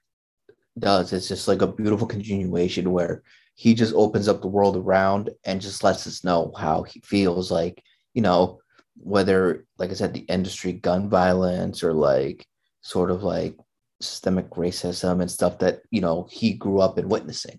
does 0.81 1.13
is 1.13 1.29
just 1.29 1.49
like 1.49 1.63
a 1.63 1.67
beautiful 1.67 2.07
continuation 2.07 2.91
where 2.91 3.23
he 3.55 3.75
just 3.75 3.95
opens 3.95 4.29
up 4.29 4.41
the 4.41 4.49
world 4.49 4.77
around 4.77 5.31
and 5.45 5.61
just 5.61 5.83
lets 5.83 6.07
us 6.07 6.25
know 6.25 6.53
how 6.57 6.85
he 6.85 7.01
feels 7.01 7.51
like, 7.51 7.83
you 8.15 8.23
know, 8.23 8.61
whether, 8.97 9.67
like 9.79 9.91
I 9.91 9.95
said, 9.95 10.15
the 10.15 10.21
industry 10.21 10.73
gun 10.73 11.09
violence 11.09 11.83
or 11.83 11.93
like 11.93 12.47
sort 12.83 13.11
of 13.11 13.23
like 13.23 13.57
systemic 14.01 14.51
racism 14.51 15.21
and 15.21 15.31
stuff 15.31 15.59
that 15.59 15.81
you 15.91 16.01
know 16.01 16.29
he 16.31 16.53
grew 16.53 16.81
up 16.81 16.99
in 16.99 17.09
witnessing. 17.09 17.59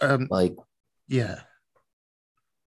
Um 0.00 0.28
like 0.30 0.54
yeah. 1.08 1.40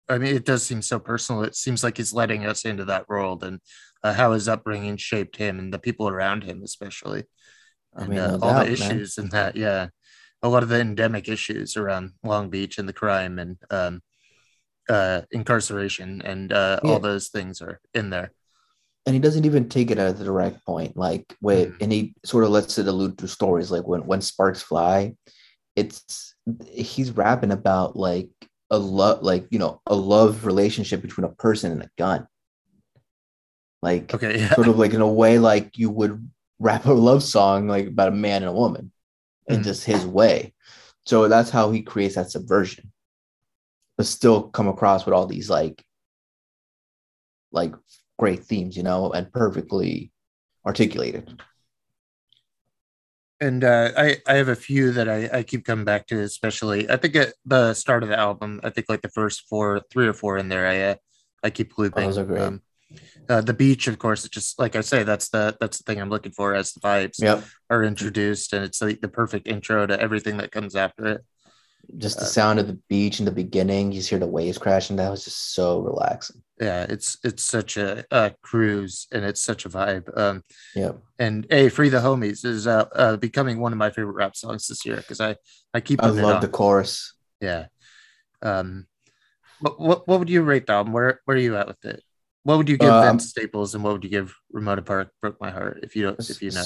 I 0.08 0.18
mean 0.18 0.34
it 0.34 0.44
does 0.44 0.64
seem 0.64 0.82
so 0.82 0.98
personal. 0.98 1.42
It 1.42 1.54
seems 1.54 1.84
like 1.84 1.98
he's 1.98 2.12
letting 2.12 2.46
us 2.46 2.64
into 2.64 2.84
that 2.86 3.08
world 3.08 3.44
and 3.44 3.60
uh, 4.02 4.12
how 4.14 4.32
his 4.32 4.48
upbringing 4.48 4.96
shaped 4.96 5.36
him 5.36 5.58
and 5.58 5.72
the 5.72 5.78
people 5.78 6.08
around 6.08 6.44
him 6.44 6.62
especially 6.64 7.24
I 7.96 8.06
mean, 8.06 8.18
uh, 8.18 8.38
all 8.40 8.52
doubt, 8.52 8.66
the 8.66 8.72
issues 8.72 9.18
man. 9.18 9.24
and 9.24 9.32
that 9.32 9.56
yeah 9.56 9.88
a 10.42 10.48
lot 10.48 10.62
of 10.62 10.68
the 10.68 10.80
endemic 10.80 11.28
issues 11.28 11.76
around 11.76 12.12
long 12.24 12.50
beach 12.50 12.78
and 12.78 12.88
the 12.88 12.92
crime 12.92 13.38
and 13.38 13.56
um 13.70 14.02
uh 14.88 15.22
incarceration 15.30 16.22
and 16.22 16.52
uh 16.52 16.80
yeah. 16.82 16.90
all 16.90 16.98
those 16.98 17.28
things 17.28 17.60
are 17.62 17.80
in 17.94 18.10
there 18.10 18.32
and 19.06 19.14
he 19.14 19.20
doesn't 19.20 19.44
even 19.44 19.68
take 19.68 19.90
it 19.90 19.98
at 19.98 20.20
a 20.20 20.24
direct 20.24 20.64
point 20.64 20.96
like 20.96 21.36
wait 21.40 21.68
mm. 21.68 21.76
and 21.80 21.92
he 21.92 22.14
sort 22.24 22.44
of 22.44 22.50
lets 22.50 22.78
it 22.78 22.88
allude 22.88 23.16
to 23.18 23.28
stories 23.28 23.70
like 23.70 23.86
when 23.86 24.04
when 24.06 24.20
sparks 24.20 24.62
fly 24.62 25.14
it's 25.76 26.34
he's 26.66 27.12
rapping 27.12 27.52
about 27.52 27.96
like 27.96 28.30
a 28.70 28.78
love 28.78 29.22
like 29.22 29.46
you 29.50 29.58
know 29.58 29.80
a 29.86 29.94
love 29.94 30.44
relationship 30.44 31.02
between 31.02 31.24
a 31.24 31.34
person 31.34 31.72
and 31.72 31.82
a 31.82 31.90
gun 31.96 32.26
like 33.82 34.12
okay 34.12 34.38
yeah. 34.40 34.50
sort 34.54 34.68
of 34.68 34.78
like 34.78 34.94
in 34.94 35.00
a 35.00 35.12
way 35.12 35.38
like 35.38 35.78
you 35.78 35.90
would 35.90 36.28
rap 36.62 36.86
a 36.86 36.92
love 36.92 37.22
song 37.22 37.68
like 37.68 37.88
about 37.88 38.08
a 38.08 38.12
man 38.12 38.42
and 38.42 38.50
a 38.50 38.52
woman 38.52 38.92
in 39.48 39.60
mm. 39.60 39.64
just 39.64 39.84
his 39.84 40.06
way 40.06 40.54
so 41.04 41.28
that's 41.28 41.50
how 41.50 41.70
he 41.70 41.82
creates 41.82 42.14
that 42.14 42.30
subversion 42.30 42.92
but 43.96 44.06
still 44.06 44.48
come 44.48 44.68
across 44.68 45.04
with 45.04 45.14
all 45.14 45.26
these 45.26 45.50
like 45.50 45.84
like 47.52 47.74
great 48.18 48.44
themes, 48.44 48.76
you 48.76 48.82
know, 48.82 49.10
and 49.10 49.32
perfectly 49.32 50.12
articulated. 50.66 51.40
And 53.40 53.64
uh, 53.64 53.90
I, 53.96 54.18
I 54.26 54.34
have 54.34 54.48
a 54.48 54.54
few 54.54 54.92
that 54.92 55.08
I, 55.08 55.38
I 55.38 55.42
keep 55.42 55.64
coming 55.64 55.84
back 55.84 56.06
to, 56.06 56.20
especially 56.20 56.88
I 56.88 56.96
think 56.96 57.16
at 57.16 57.34
the 57.44 57.74
start 57.74 58.04
of 58.04 58.08
the 58.08 58.18
album, 58.18 58.60
I 58.62 58.70
think 58.70 58.86
like 58.88 59.02
the 59.02 59.08
first 59.08 59.48
four, 59.48 59.80
three 59.90 60.06
or 60.06 60.12
four 60.12 60.38
in 60.38 60.48
there, 60.48 60.66
I 60.66 60.80
uh, 60.82 60.94
I 61.42 61.50
keep 61.50 61.76
looping. 61.76 62.04
those 62.04 62.18
are 62.18 62.24
great. 62.24 62.40
Um, 62.40 62.62
uh, 63.28 63.40
the 63.40 63.54
beach, 63.54 63.86
of 63.88 63.98
course, 63.98 64.24
it's 64.24 64.34
just 64.34 64.58
like 64.58 64.76
I 64.76 64.80
say, 64.80 65.02
that's 65.04 65.28
the 65.28 65.56
that's 65.60 65.78
the 65.78 65.84
thing 65.84 66.00
I'm 66.00 66.10
looking 66.10 66.32
for 66.32 66.54
as 66.54 66.72
the 66.72 66.80
vibes 66.80 67.22
Yep. 67.22 67.44
are 67.70 67.82
introduced, 67.84 68.52
and 68.52 68.64
it's 68.64 68.82
like 68.82 69.00
the 69.00 69.08
perfect 69.08 69.46
intro 69.46 69.86
to 69.86 70.00
everything 70.00 70.36
that 70.38 70.52
comes 70.52 70.74
after 70.76 71.06
it. 71.06 71.20
Just 71.98 72.18
the 72.18 72.24
Uh, 72.24 72.28
sound 72.28 72.58
of 72.58 72.66
the 72.68 72.78
beach 72.88 73.18
in 73.18 73.24
the 73.24 73.32
beginning, 73.32 73.92
you 73.92 73.98
just 73.98 74.10
hear 74.10 74.18
the 74.18 74.26
waves 74.26 74.58
crashing. 74.58 74.96
That 74.96 75.10
was 75.10 75.24
just 75.24 75.54
so 75.54 75.80
relaxing. 75.80 76.42
Yeah, 76.60 76.86
it's 76.88 77.18
it's 77.24 77.42
such 77.42 77.76
a, 77.76 78.04
a 78.10 78.34
cruise, 78.42 79.06
and 79.10 79.24
it's 79.24 79.40
such 79.40 79.64
a 79.64 79.68
vibe. 79.68 80.16
Um, 80.16 80.42
Yep. 80.74 81.02
and 81.18 81.46
hey, 81.50 81.68
"Free 81.68 81.88
the 81.88 81.98
Homies" 81.98 82.44
is 82.44 82.66
uh, 82.66 82.86
uh 82.94 83.16
becoming 83.16 83.60
one 83.60 83.72
of 83.72 83.78
my 83.78 83.90
favorite 83.90 84.14
rap 84.14 84.36
songs 84.36 84.68
this 84.68 84.84
year 84.86 84.96
because 84.96 85.20
I 85.20 85.36
I 85.74 85.80
keep 85.80 86.02
I 86.02 86.08
love 86.08 86.40
the 86.40 86.48
chorus. 86.48 87.14
Yeah. 87.40 87.66
Um, 88.42 88.86
what, 89.60 89.80
what 89.80 90.08
what 90.08 90.18
would 90.20 90.30
you 90.30 90.42
rate 90.42 90.66
the? 90.66 90.84
Where 90.84 91.20
where 91.24 91.36
are 91.36 91.40
you 91.40 91.56
at 91.56 91.66
with 91.68 91.84
it? 91.84 92.02
What 92.44 92.58
would 92.58 92.68
you 92.68 92.76
give 92.76 92.90
Um, 92.90 93.04
Vince 93.04 93.28
Staples, 93.30 93.74
and 93.74 93.84
what 93.84 93.92
would 93.92 94.04
you 94.04 94.10
give 94.10 94.34
Ramona 94.50 94.82
Park? 94.82 95.10
Broke 95.20 95.40
my 95.40 95.50
heart. 95.50 95.80
If 95.82 95.94
you 95.94 96.02
don't, 96.02 96.18
if 96.18 96.42
you 96.42 96.50
know. 96.50 96.64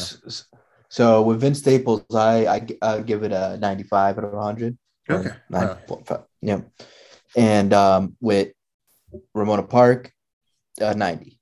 So 0.89 1.23
with 1.23 1.41
Vince 1.41 1.59
Staples, 1.59 2.05
I 2.15 2.47
I 2.47 2.67
I'd 2.83 3.07
give 3.07 3.23
it 3.25 3.33
a 3.33 3.59
95 3.59 4.19
out 4.19 4.25
of 4.25 4.33
100. 4.33 4.79
Okay. 5.09 5.31
nine 5.51 5.77
point 5.87 6.09
yeah. 6.41 6.61
And 7.37 7.73
um, 7.73 8.17
with 8.21 8.53
Ramona 9.35 9.63
Park, 9.65 10.11
uh, 10.81 10.95
90. 10.95 11.39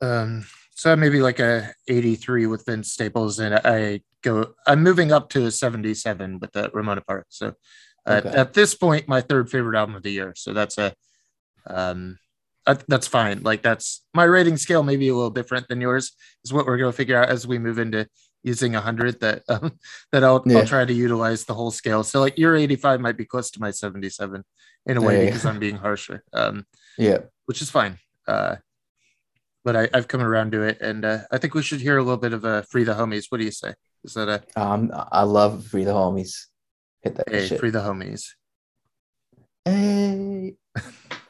Um, 0.00 0.44
so 0.74 0.94
maybe 0.96 1.20
like 1.20 1.38
a 1.38 1.72
83 1.88 2.46
with 2.46 2.66
Vince 2.66 2.92
Staples, 2.92 3.38
and 3.38 3.54
I 3.54 4.02
go. 4.22 4.54
I'm 4.66 4.82
moving 4.82 5.12
up 5.12 5.30
to 5.30 5.46
a 5.46 5.50
77 5.50 6.38
with 6.40 6.52
the 6.52 6.70
Ramona 6.74 7.00
Park. 7.00 7.26
So 7.30 7.54
uh, 8.06 8.20
Okay. 8.24 8.36
at 8.36 8.52
this 8.52 8.74
point, 8.74 9.08
my 9.08 9.20
third 9.20 9.48
favorite 9.50 9.78
album 9.78 9.94
of 9.94 10.02
the 10.02 10.10
year. 10.10 10.34
So 10.36 10.52
that's 10.52 10.76
a 10.78 10.92
um, 11.66 12.18
uh, 12.66 12.76
that's 12.88 13.06
fine. 13.06 13.42
Like 13.42 13.62
that's 13.62 14.04
my 14.14 14.24
rating 14.24 14.56
scale, 14.56 14.82
maybe 14.82 15.08
a 15.08 15.14
little 15.14 15.30
different 15.30 15.68
than 15.68 15.80
yours. 15.80 16.12
Is 16.44 16.52
what 16.52 16.66
we're 16.66 16.76
going 16.78 16.92
to 16.92 16.96
figure 16.96 17.16
out 17.20 17.28
as 17.28 17.46
we 17.46 17.58
move 17.58 17.78
into 17.78 18.06
using 18.42 18.72
100. 18.72 19.20
That 19.20 19.42
um, 19.48 19.72
that 20.12 20.24
I'll 20.24 20.42
Yeah. 20.46 20.58
I'll 20.58 20.66
try 20.66 20.84
to 20.84 20.92
utilize 20.92 21.44
the 21.44 21.54
whole 21.54 21.70
scale. 21.70 22.02
So 22.04 22.20
like 22.20 22.38
your 22.38 22.54
85 22.56 23.00
might 23.00 23.16
be 23.16 23.24
close 23.24 23.50
to 23.52 23.60
my 23.60 23.70
77 23.70 24.42
in 24.86 24.96
a 24.96 25.00
way 25.00 25.20
Yeah. 25.20 25.26
because 25.26 25.46
I'm 25.46 25.58
being 25.58 25.76
harsher. 25.76 26.22
Um, 26.32 26.66
Yeah. 26.98 27.18
which 27.46 27.62
is 27.62 27.70
fine. 27.70 27.98
Uh, 28.28 28.56
but 29.64 29.76
I, 29.76 29.88
I've 29.94 30.08
come 30.08 30.22
around 30.22 30.50
to 30.52 30.62
it, 30.62 30.80
and 30.80 31.04
uh, 31.04 31.18
I 31.30 31.38
think 31.38 31.54
we 31.54 31.62
should 31.62 31.80
hear 31.80 31.96
a 31.96 32.02
little 32.02 32.16
bit 32.16 32.32
of 32.32 32.44
uh, 32.44 32.62
"Free 32.62 32.82
the 32.82 32.94
Homies." 32.94 33.26
What 33.28 33.38
do 33.38 33.44
you 33.44 33.52
say? 33.52 33.74
Is 34.02 34.14
that 34.14 34.28
a 34.28 34.60
Um, 34.60 34.90
I 35.12 35.22
love 35.22 35.64
Free 35.66 35.84
the 35.84 35.92
Homies. 35.92 36.46
Hit 37.02 37.14
that 37.14 37.28
hey, 37.28 37.46
shit. 37.46 37.60
"Free 37.60 37.70
the 37.70 37.78
Homies"? 37.78 38.24
Hey. 39.64 40.56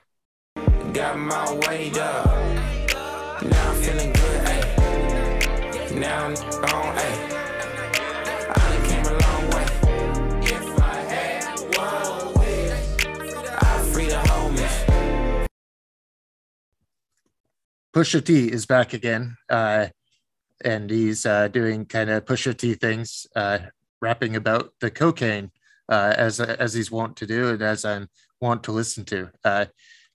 Got 0.93 1.19
my 1.19 1.55
weight 1.67 1.97
up. 1.97 2.27
Now 2.27 3.71
I'm 3.71 3.77
feeling 3.81 4.13
good, 4.13 4.47
ayy. 4.47 5.99
Now 5.99 6.27
I'm 6.27 6.35
on, 6.35 6.97
ayy. 6.99 7.33
A 9.07 9.19
long 9.25 9.51
way. 9.51 9.67
Pusha 17.95 18.23
T 18.23 18.53
is 18.53 18.67
back 18.67 18.93
again, 18.93 19.37
uh, 19.49 19.87
and 20.63 20.91
he's 20.91 21.25
uh, 21.25 21.49
doing 21.49 21.87
kind 21.87 22.11
of 22.11 22.27
Pusha 22.27 22.55
T 22.55 22.75
things, 22.75 23.27
uh, 23.35 23.61
rapping 24.03 24.37
about 24.37 24.75
the 24.81 24.91
cocaine 24.91 25.53
uh, 25.89 26.13
as 26.19 26.39
as 26.39 26.75
he's 26.75 26.91
wont 26.91 27.17
to 27.17 27.27
do, 27.27 27.49
and 27.49 27.63
as 27.63 27.87
I'm 27.87 28.09
wont 28.43 28.63
to 28.65 28.73
listen 28.73 29.07
to. 29.07 29.31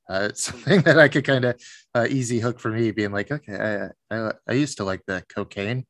Uh, 0.10 0.28
it's 0.30 0.44
something 0.52 0.82
that 0.82 1.00
I 1.00 1.08
could 1.08 1.26
kind 1.26 1.46
of 1.46 1.62
uh, 1.96 2.08
easy 2.10 2.40
hook 2.40 2.60
for 2.60 2.70
me, 2.70 2.92
being 2.92 3.12
like, 3.12 3.32
okay, 3.32 3.92
I, 4.12 4.16
I 4.16 4.32
I 4.48 4.54
used 4.54 4.78
to 4.78 4.84
like 4.84 5.02
the 5.06 5.24
cocaine. 5.30 5.86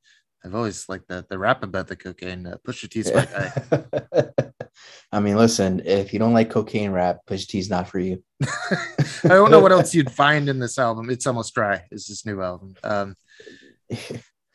I've 0.45 0.55
always 0.55 0.87
liked 0.87 1.07
the 1.07 1.25
the 1.29 1.37
rap 1.37 1.63
about 1.63 1.87
the 1.87 1.95
cocaine. 1.95 2.47
Uh, 2.47 2.57
Pusha 2.65 2.89
T's 2.89 3.13
my 3.13 3.25
guy. 3.25 4.51
I 5.11 5.19
mean, 5.19 5.35
listen, 5.35 5.81
if 5.85 6.13
you 6.13 6.19
don't 6.19 6.33
like 6.33 6.49
cocaine 6.49 6.91
rap, 6.91 7.19
Push 7.25 7.47
T's 7.47 7.69
not 7.69 7.87
for 7.87 7.99
you. 7.99 8.23
I 8.43 9.29
don't 9.29 9.51
know 9.51 9.59
what 9.59 9.71
else 9.71 9.93
you'd 9.93 10.11
find 10.11 10.49
in 10.49 10.59
this 10.59 10.77
album. 10.77 11.09
It's 11.09 11.27
almost 11.27 11.53
dry. 11.53 11.83
Is 11.91 12.07
this 12.07 12.25
new 12.25 12.41
album? 12.41 12.75
Um, 12.83 13.15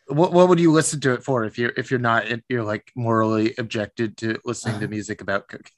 what 0.07 0.33
what 0.33 0.49
would 0.49 0.61
you 0.61 0.73
listen 0.73 1.00
to 1.00 1.14
it 1.14 1.25
for 1.25 1.45
if 1.45 1.59
you're 1.59 1.73
if 1.76 1.90
you're 1.90 2.00
not 2.00 2.28
if 2.28 2.40
you're 2.49 2.64
like 2.64 2.90
morally 2.95 3.54
objected 3.59 4.16
to 4.19 4.38
listening 4.45 4.81
to 4.81 4.88
music 4.97 5.21
about 5.21 5.49
cooking? 5.49 5.73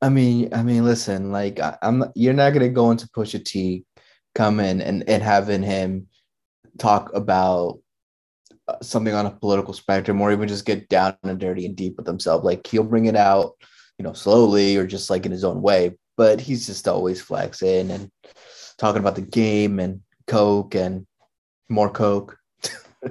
I 0.00 0.08
mean, 0.08 0.52
I 0.52 0.62
mean, 0.62 0.84
listen, 0.84 1.32
like 1.32 1.60
I, 1.60 1.76
I'm, 1.82 2.04
you're 2.14 2.34
not 2.34 2.52
gonna 2.52 2.68
go 2.68 2.90
into 2.90 3.08
Pusha 3.08 3.44
T, 3.44 3.84
come 4.34 4.60
in 4.60 4.80
and 4.80 5.08
and 5.08 5.22
having 5.22 5.62
him 5.62 6.08
talk 6.78 7.10
about 7.14 7.80
uh, 8.68 8.76
something 8.82 9.14
on 9.14 9.26
a 9.26 9.30
political 9.30 9.74
spectrum, 9.74 10.20
or 10.20 10.32
even 10.32 10.48
just 10.48 10.66
get 10.66 10.88
down 10.88 11.16
and 11.22 11.38
dirty 11.38 11.66
and 11.66 11.76
deep 11.76 11.96
with 11.96 12.06
himself. 12.06 12.44
Like 12.44 12.66
he'll 12.66 12.84
bring 12.84 13.06
it 13.06 13.16
out, 13.16 13.52
you 13.98 14.02
know, 14.04 14.12
slowly 14.12 14.76
or 14.76 14.86
just 14.86 15.10
like 15.10 15.26
in 15.26 15.32
his 15.32 15.44
own 15.44 15.62
way. 15.62 15.96
But 16.16 16.40
he's 16.40 16.66
just 16.66 16.88
always 16.88 17.20
flexing 17.20 17.90
and 17.90 18.10
talking 18.78 19.00
about 19.00 19.14
the 19.14 19.22
game 19.22 19.78
and 19.78 20.00
coke 20.26 20.74
and 20.74 21.06
more 21.68 21.90
coke. 21.90 22.36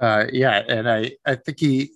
Uh, 0.00 0.26
yeah, 0.32 0.62
and 0.68 0.90
I 0.90 1.12
I 1.24 1.36
think 1.36 1.60
he, 1.60 1.92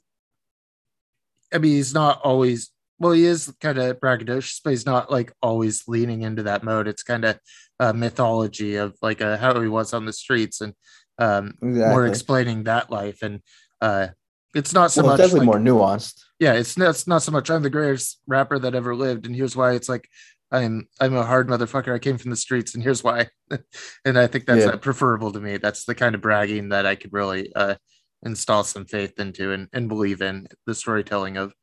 I 1.52 1.58
mean, 1.58 1.72
he's 1.72 1.94
not 1.94 2.20
always. 2.22 2.70
Well, 3.00 3.12
he 3.12 3.24
is 3.26 3.54
kind 3.60 3.78
of 3.78 4.00
braggadocious, 4.00 4.60
but 4.64 4.70
he's 4.70 4.84
not 4.86 5.10
like 5.10 5.32
always 5.40 5.84
leaning 5.86 6.22
into 6.22 6.42
that 6.44 6.64
mode. 6.64 6.88
It's 6.88 7.04
kind 7.04 7.24
of 7.24 7.38
a 7.78 7.94
mythology 7.94 8.74
of 8.76 8.96
like 9.00 9.20
uh, 9.20 9.36
how 9.36 9.60
he 9.60 9.68
was 9.68 9.94
on 9.94 10.04
the 10.04 10.12
streets 10.12 10.60
and 10.60 10.74
um, 11.18 11.54
more 11.60 12.06
explaining 12.06 12.64
that 12.64 12.90
life. 12.90 13.22
And 13.22 13.40
uh, 13.80 14.08
it's 14.54 14.72
not 14.74 14.90
so 14.90 15.02
well, 15.02 15.12
much 15.12 15.18
definitely 15.18 15.46
like- 15.46 15.62
more 15.62 15.74
nuanced. 15.74 16.20
yeah, 16.40 16.54
it's 16.54 16.76
not, 16.76 16.90
it's 16.90 17.06
not 17.06 17.22
so 17.22 17.30
much 17.30 17.50
I'm 17.50 17.62
the 17.62 17.70
greatest 17.70 18.20
rapper 18.26 18.58
that 18.58 18.74
ever 18.74 18.96
lived, 18.96 19.26
and 19.26 19.36
here's 19.36 19.54
why. 19.54 19.72
It's 19.74 19.88
like 19.88 20.08
I'm 20.50 20.88
I'm 21.00 21.14
a 21.14 21.24
hard 21.24 21.46
motherfucker. 21.48 21.94
I 21.94 21.98
came 22.00 22.18
from 22.18 22.30
the 22.30 22.36
streets, 22.36 22.74
and 22.74 22.82
here's 22.82 23.04
why. 23.04 23.28
and 24.04 24.18
I 24.18 24.26
think 24.26 24.46
that's 24.46 24.64
Yeah. 24.66 24.72
uh, 24.72 24.76
preferable 24.76 25.30
to 25.32 25.40
me. 25.40 25.56
That's 25.58 25.84
the 25.84 25.94
kind 25.94 26.16
of 26.16 26.20
bragging 26.20 26.70
that 26.70 26.84
I 26.86 26.96
could 26.96 27.12
really 27.12 27.52
uh, 27.54 27.76
install 28.22 28.64
some 28.64 28.84
faith 28.84 29.18
into 29.18 29.52
and, 29.52 29.68
and 29.72 29.88
believe 29.88 30.20
in 30.22 30.48
the 30.66 30.74
storytelling 30.74 31.36
of. 31.36 31.54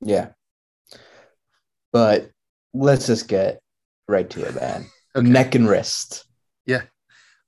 Yeah. 0.00 0.28
But 1.92 2.30
let's 2.74 3.06
just 3.06 3.28
get 3.28 3.60
right 4.08 4.28
to 4.30 4.44
it, 4.44 4.54
man. 4.54 4.86
Okay. 5.14 5.26
Neck 5.26 5.54
and 5.54 5.68
wrist. 5.68 6.26
Yeah. 6.66 6.82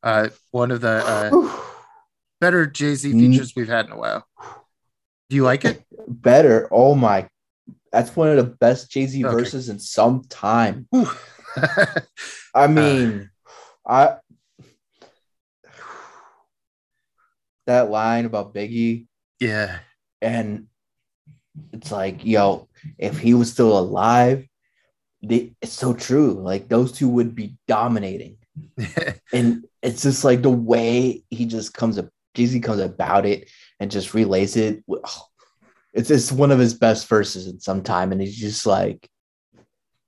Uh, 0.03 0.29
one 0.51 0.71
of 0.71 0.81
the 0.81 0.89
uh, 0.89 1.59
better 2.41 2.67
Jay 2.67 2.95
Z 2.95 3.13
features 3.13 3.55
we've 3.55 3.69
had 3.69 3.87
in 3.87 3.93
a 3.93 3.99
while. 3.99 4.25
Do 5.29 5.37
you 5.37 5.43
like 5.45 5.65
it? 5.65 5.83
Better. 6.07 6.69
Oh 6.71 6.95
my. 6.95 7.29
That's 7.93 8.15
one 8.17 8.29
of 8.29 8.37
the 8.37 8.45
best 8.45 8.91
Jay 8.91 9.07
Z 9.07 9.25
Okay. 9.25 9.35
verses 9.35 9.69
in 9.69 9.79
some 9.79 10.23
time. 10.29 10.89
I 12.55 12.67
mean, 12.69 13.31
I 13.87 14.17
that 17.69 17.91
line 17.91 18.25
about 18.25 18.53
Biggie? 18.53 19.07
Yeah, 19.41 19.79
and 20.21 20.67
it's 21.73 21.91
like, 21.91 22.25
yo, 22.25 22.69
if 22.99 23.19
he 23.19 23.35
was 23.35 23.53
still 23.53 23.79
alive, 23.79 24.47
they, 25.23 25.53
it's 25.61 25.73
so 25.73 25.95
true. 25.95 26.33
Like 26.33 26.69
those 26.69 26.93
two 26.93 27.09
would 27.09 27.35
be 27.35 27.57
dominating. 27.67 28.37
and 29.33 29.65
it's 29.83 30.03
just 30.03 30.25
like 30.25 30.43
the 30.43 30.51
way 30.51 31.23
he 31.31 31.47
just 31.47 31.75
comes 31.75 31.99
up 31.99 32.09
Jay-Z 32.35 32.61
comes 32.61 32.81
about 32.81 33.27
it 33.27 33.51
and 33.81 33.91
just 33.91 34.15
relays 34.15 34.57
it. 34.57 34.83
Oh, 34.89 35.27
it's 35.93 36.09
just 36.09 36.33
one 36.33 36.51
of 36.51 36.59
his 36.59 36.75
best 36.75 37.09
verses 37.09 37.47
in 37.47 37.61
some 37.61 37.83
time. 37.83 38.13
And 38.13 38.21
he's 38.21 38.37
just 38.37 38.67
like 38.67 39.09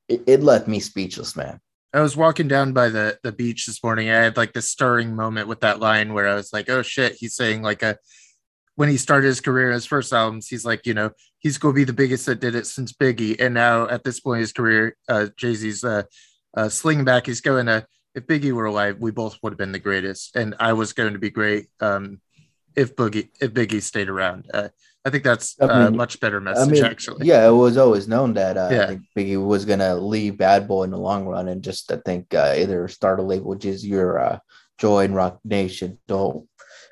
it, 0.08 0.22
it 0.26 0.42
left 0.42 0.68
me 0.68 0.80
speechless 0.80 1.36
man 1.36 1.60
I 1.92 2.00
was 2.00 2.16
walking 2.16 2.48
down 2.48 2.72
by 2.72 2.88
the 2.88 3.18
the 3.22 3.32
beach 3.32 3.66
this 3.66 3.82
morning. 3.82 4.10
I 4.10 4.22
had 4.22 4.36
like 4.36 4.52
this 4.52 4.70
stirring 4.70 5.16
moment 5.16 5.48
with 5.48 5.60
that 5.60 5.80
line 5.80 6.12
where 6.12 6.28
I 6.28 6.34
was 6.34 6.52
like, 6.52 6.70
"Oh 6.70 6.82
shit!" 6.82 7.16
He's 7.18 7.34
saying 7.34 7.62
like 7.62 7.82
a 7.82 7.98
when 8.76 8.88
he 8.88 8.96
started 8.96 9.26
his 9.26 9.40
career, 9.40 9.72
his 9.72 9.86
first 9.86 10.12
albums, 10.12 10.48
he's 10.48 10.64
like, 10.64 10.86
you 10.86 10.94
know, 10.94 11.10
he's 11.38 11.58
gonna 11.58 11.74
be 11.74 11.84
the 11.84 11.92
biggest 11.92 12.26
that 12.26 12.40
did 12.40 12.54
it 12.54 12.66
since 12.66 12.92
Biggie, 12.92 13.40
and 13.40 13.54
now 13.54 13.88
at 13.88 14.04
this 14.04 14.20
point 14.20 14.38
in 14.38 14.42
his 14.42 14.52
career, 14.52 14.96
uh, 15.08 15.26
Jay 15.36 15.54
Z's 15.54 15.84
uh, 15.84 16.04
uh, 16.56 16.68
slinging 16.68 17.04
back. 17.04 17.26
He's 17.26 17.40
going 17.40 17.66
to 17.66 17.86
if 18.14 18.26
Biggie 18.26 18.52
were 18.52 18.66
alive, 18.66 18.96
we 18.98 19.10
both 19.10 19.38
would 19.42 19.52
have 19.52 19.58
been 19.58 19.72
the 19.72 19.78
greatest, 19.78 20.36
and 20.36 20.54
I 20.58 20.72
was 20.72 20.92
going 20.92 21.12
to 21.12 21.18
be 21.18 21.30
great 21.30 21.68
um, 21.80 22.20
if 22.76 22.96
Boogie 22.96 23.30
if 23.40 23.52
Biggie 23.52 23.82
stayed 23.82 24.08
around. 24.08 24.48
Uh, 24.52 24.68
I 25.04 25.10
think 25.10 25.24
that's 25.24 25.56
I 25.60 25.64
a 25.64 25.84
mean- 25.90 25.96
much 25.96 26.20
better 26.20 26.36
i 26.36 26.40
message, 26.40 26.70
mean 26.70 26.84
actually. 26.84 27.26
yeah 27.26 27.46
it 27.48 27.52
was 27.52 27.76
always 27.76 28.06
known 28.06 28.34
that 28.34 28.56
uh, 28.58 28.68
Yeah. 28.70 28.82
i 28.82 28.86
think 28.88 29.02
biggie 29.16 29.42
was 29.44 29.64
gonna 29.64 29.94
leave 29.96 30.36
bad 30.36 30.68
boy 30.68 30.82
in 30.84 30.90
the 30.90 30.98
long 30.98 31.24
run 31.26 31.48
and 31.48 31.62
just 31.64 31.90
i 31.92 31.96
think 32.04 32.34
uh, 32.34 32.54
either 32.58 32.86
start 32.88 33.18
a 33.20 33.22
label 33.22 33.48
which 33.48 33.64
is 33.64 33.86
your 33.86 34.18
uh, 34.18 34.38
joy 34.78 35.04
and 35.04 35.14
rock 35.14 35.38
nation 35.44 35.98
don't 36.06 36.46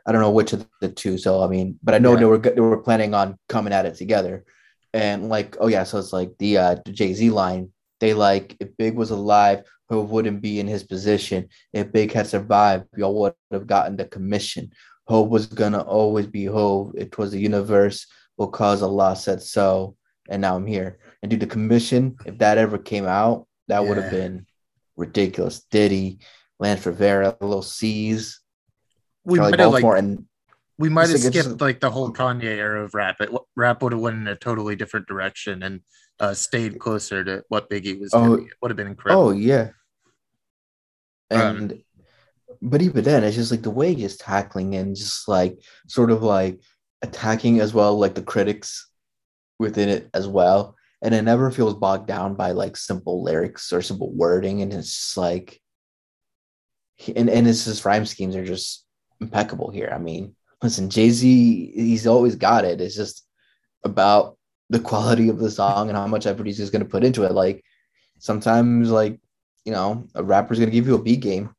i 0.07 0.13
don't 0.13 0.23
know 0.23 0.31
which 0.31 0.53
of 0.55 0.67
the 0.81 0.89
two 0.89 1.19
so 1.19 1.43
i 1.43 1.49
mean 1.49 1.79
but 1.83 1.95
i 1.95 1.99
know 1.99 2.13
Yeah. 2.13 2.19
they 2.21 2.25
were 2.25 2.39
they 2.39 2.61
were 2.61 2.83
planning 2.83 3.13
on 3.15 3.37
coming 3.49 3.73
at 3.75 3.85
it 3.87 3.97
together 3.97 4.45
and 4.95 5.29
like 5.29 5.57
oh 5.61 5.69
yeah 5.69 5.85
so 5.85 5.99
it's 5.99 6.13
like 6.15 6.33
the 6.39 6.57
uh 6.57 6.77
the 6.87 6.93
jay-z 6.93 7.29
line 7.31 7.71
they 8.01 8.15
like 8.15 8.57
if 8.61 8.69
Big 8.77 8.95
was 8.95 9.11
alive, 9.11 9.65
who 9.89 10.01
wouldn't 10.03 10.41
be 10.41 10.61
in 10.61 10.69
his 10.69 10.85
position. 10.85 11.49
If 11.73 11.91
Big 11.91 12.13
had 12.13 12.29
survived, 12.29 12.85
y'all 12.97 13.19
would 13.23 13.35
have 13.51 13.67
gotten 13.67 13.97
the 13.97 14.05
commission. 14.05 14.71
Hove 15.09 15.29
was 15.31 15.47
gonna 15.47 15.81
always 15.81 16.27
be 16.27 16.45
Hove. 16.45 16.95
It 16.97 17.17
was 17.17 17.31
the 17.33 17.41
universe 17.41 18.07
because 18.37 18.83
Allah 18.83 19.17
said 19.17 19.43
so, 19.43 19.97
and 20.29 20.43
now 20.43 20.57
I'm 20.57 20.67
here. 20.67 20.99
And 21.23 21.31
do 21.31 21.37
the 21.37 21.47
commission, 21.47 22.17
if 22.27 22.39
that 22.39 22.59
ever 22.59 22.79
came 22.79 23.07
out, 23.07 23.47
that 23.69 23.85
would 23.85 23.97
have 23.97 24.11
been 24.11 24.47
ridiculous. 24.97 25.65
Diddy, 25.71 26.19
Lance 26.61 26.85
Rivera, 26.87 27.37
Lil' 27.41 27.63
Cease, 27.63 28.41
We 29.25 29.39
Charlie 29.39 29.51
might 29.53 29.61
have 29.61 29.73
like 29.73 29.85
and 29.99 30.27
we 30.79 30.89
might 30.89 31.09
have 31.09 31.17
It's 31.17 31.25
like 31.25 31.35
it's- 31.35 31.45
skipped 31.47 31.61
like 31.61 31.81
the 31.81 31.91
whole 31.91 32.13
Kanye 32.13 32.45
era 32.45 32.85
of 32.85 32.95
rap. 32.95 33.17
It, 33.21 33.31
rap 33.57 33.83
would 33.83 33.93
have 33.93 34.01
went 34.01 34.17
in 34.17 34.29
a 34.29 34.37
totally 34.37 34.77
different 34.77 35.09
direction 35.09 35.63
and 35.63 35.81
uh, 36.21 36.35
stayed 36.35 36.79
closer 36.79 37.25
to 37.25 37.43
what 37.49 37.69
Biggie 37.71 37.99
was. 37.99 38.11
Oh. 38.13 38.37
doing. 38.37 38.47
It 38.47 38.53
would 38.61 38.71
have 38.71 38.77
been 38.77 38.87
incredible. 38.87 39.29
Oh 39.29 39.31
yeah. 39.31 39.71
Um, 41.31 41.41
And 41.41 41.83
but 42.63 42.83
even 42.83 43.05
then, 43.05 43.25
it's 43.25 43.37
just 43.37 43.51
like 43.51 43.63
the 43.63 43.71
way 43.71 43.95
he's 43.95 44.17
tackling 44.17 44.75
and 44.75 44.97
just 44.97 45.29
like 45.29 45.59
sort 45.87 46.11
of 46.11 46.23
like 46.23 46.61
attacking 47.03 47.61
as 47.61 47.75
well, 47.75 47.99
like 47.99 48.15
the 48.15 48.23
critics 48.23 48.91
within 49.59 49.89
it 49.89 50.09
as 50.15 50.27
well. 50.27 50.77
And 51.03 51.15
it 51.15 51.23
never 51.23 51.51
feels 51.51 51.75
bogged 51.75 52.09
down 52.09 52.35
by 52.35 52.53
like 52.53 52.77
simple 52.77 53.23
lyrics 53.23 53.73
or 53.73 53.83
simple 53.83 54.13
wording. 54.13 54.63
And 54.63 54.73
it's 54.73 54.93
just 54.93 55.17
like 55.17 55.61
and, 57.15 57.31
and 57.31 57.47
it's 57.47 57.65
his 57.65 57.85
rhyme 57.85 58.07
schemes 58.07 58.35
are 58.35 58.45
just 58.45 58.85
impeccable 59.21 59.71
here. 59.71 59.91
I 59.95 59.99
mean, 59.99 60.35
listen, 60.63 60.91
Jay-Z, 60.91 61.73
he's 61.75 62.07
always 62.07 62.35
got 62.35 62.65
it. 62.65 62.81
It's 62.81 62.97
just 62.97 63.25
about 63.85 64.37
the 64.71 64.81
quality 64.81 65.29
of 65.29 65.39
the 65.39 65.51
song 65.51 65.89
and 65.89 65.97
how 65.97 66.07
much 66.07 66.27
effort 66.27 66.47
he's 66.47 66.57
just 66.57 66.73
gonna 66.73 66.85
put 66.85 67.05
into 67.05 67.25
it. 67.25 67.33
Like 67.33 67.65
sometimes 68.19 68.91
like 68.91 69.21
you 69.65 69.73
know, 69.73 70.09
a 70.15 70.25
rapper's 70.25 70.59
gonna 70.59 70.71
give 70.71 70.87
you 70.87 70.95
a 70.95 71.03
beat 71.03 71.21
game. 71.21 71.55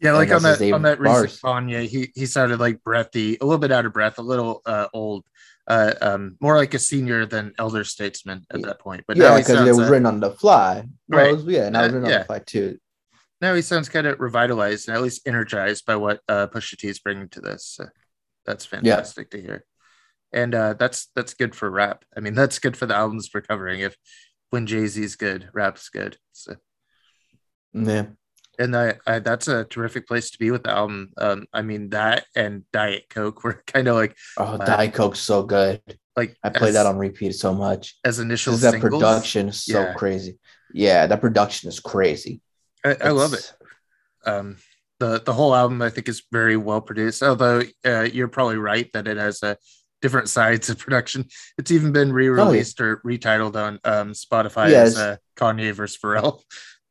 Yeah, 0.00 0.12
like 0.12 0.30
on 0.30 0.42
that 0.42 0.60
on 0.72 0.82
that 0.82 1.00
recent 1.00 1.30
Kanye, 1.42 1.86
he 1.88 2.12
he 2.14 2.26
sounded 2.26 2.60
like 2.60 2.82
breathy, 2.84 3.36
a 3.40 3.44
little 3.44 3.58
bit 3.58 3.72
out 3.72 3.84
of 3.86 3.92
breath, 3.92 4.18
a 4.18 4.22
little 4.22 4.62
uh, 4.64 4.86
old, 4.92 5.24
uh, 5.66 5.94
um, 6.00 6.36
more 6.40 6.56
like 6.56 6.72
a 6.74 6.78
senior 6.78 7.26
than 7.26 7.52
elder 7.58 7.82
statesman 7.82 8.46
at 8.52 8.62
that 8.62 8.78
point. 8.78 9.04
But 9.08 9.16
yeah, 9.16 9.36
because 9.36 9.66
it 9.66 9.74
was 9.74 9.88
uh, 9.88 9.90
written 9.90 10.06
on 10.06 10.20
the 10.20 10.30
fly. 10.30 10.84
Well, 11.08 11.20
Right. 11.24 11.32
was- 11.34 11.44
yeah, 11.46 11.68
now 11.68 11.84
it's 11.84 11.92
Uh, 11.94 11.96
written 11.96 12.12
on 12.14 12.20
the 12.20 12.24
fly 12.26 12.38
too. 12.38 12.78
now 13.40 13.54
he 13.54 13.62
sounds 13.62 13.88
kind 13.88 14.06
of 14.06 14.20
revitalized 14.20 14.88
and 14.88 14.96
at 14.96 15.02
least 15.02 15.26
energized 15.26 15.84
by 15.84 15.96
what 15.96 16.20
uh, 16.28 16.46
Pusha 16.46 16.76
T 16.78 16.86
is 16.88 17.00
bringing 17.00 17.28
to 17.30 17.40
this. 17.40 17.64
So 17.66 17.86
that's 18.46 18.64
fantastic 18.66 19.30
to 19.32 19.40
hear, 19.42 19.64
and 20.32 20.54
uh, 20.54 20.74
that's 20.74 21.08
that's 21.16 21.34
good 21.34 21.56
for 21.56 21.68
rap. 21.68 22.04
I 22.16 22.20
mean, 22.20 22.34
that's 22.34 22.60
good 22.60 22.76
for 22.76 22.86
the 22.86 22.94
albums 22.94 23.30
we're 23.34 23.40
covering. 23.40 23.80
If 23.80 23.96
when 24.50 24.64
Jay 24.66 24.86
Z's 24.86 25.16
good, 25.16 25.50
rap's 25.52 25.88
good. 25.88 26.18
So 26.32 26.54
Yeah. 27.74 28.06
And 28.58 28.76
I, 28.76 28.94
I 29.06 29.18
that's 29.20 29.48
a 29.48 29.64
terrific 29.64 30.06
place 30.06 30.30
to 30.30 30.38
be 30.38 30.50
with 30.50 30.64
the 30.64 30.70
album. 30.70 31.10
Um, 31.16 31.46
I 31.52 31.62
mean 31.62 31.90
that 31.90 32.26
and 32.34 32.64
Diet 32.72 33.04
Coke 33.10 33.44
were 33.44 33.62
kind 33.66 33.88
of 33.88 33.96
like 33.96 34.16
Oh, 34.36 34.44
Uh, 34.44 34.64
Diet 34.64 34.94
Coke's 34.94 35.20
so 35.20 35.42
good. 35.42 35.80
like 36.16 36.36
I 36.42 36.50
played 36.50 36.68
as, 36.70 36.74
that 36.74 36.86
on 36.86 36.98
repeat 36.98 37.32
so 37.34 37.54
much. 37.54 37.96
as 38.04 38.18
initial 38.18 38.54
that 38.56 38.72
singles. 38.72 38.90
production 38.92 39.48
is 39.48 39.62
so 39.64 39.80
Yeah. 39.82 39.92
crazy. 39.94 40.38
Yeah, 40.72 41.06
that 41.06 41.20
production 41.20 41.68
is 41.68 41.80
crazy. 41.80 42.40
I, 42.84 42.96
I 43.00 43.08
love 43.10 43.32
it. 43.34 43.52
Um 44.26 44.56
the 45.00 45.22
the 45.24 45.32
whole 45.32 45.54
album 45.54 45.80
i 45.80 45.88
think 45.90 46.08
is 46.08 46.24
very 46.32 46.56
well 46.56 46.80
produced 46.80 47.22
although 47.22 47.62
uh, 47.86 48.02
you're 48.02 48.26
probably 48.26 48.56
right 48.56 48.90
that 48.92 49.06
it 49.06 49.16
has 49.16 49.40
a 49.44 49.56
different 50.02 50.28
sides 50.38 50.68
of 50.70 50.76
production 50.78 51.24
it's 51.56 51.70
even 51.70 51.92
been 51.92 52.12
re-released 52.12 52.80
or 52.80 52.96
retitled 53.06 53.54
on 53.54 53.78
um 53.84 54.10
spotify 54.12 54.70
Yes. 54.70 54.88
as 54.88 54.98
uh, 54.98 55.16
kanye 55.36 55.72
versus 55.72 55.96
pharrell 56.02 56.40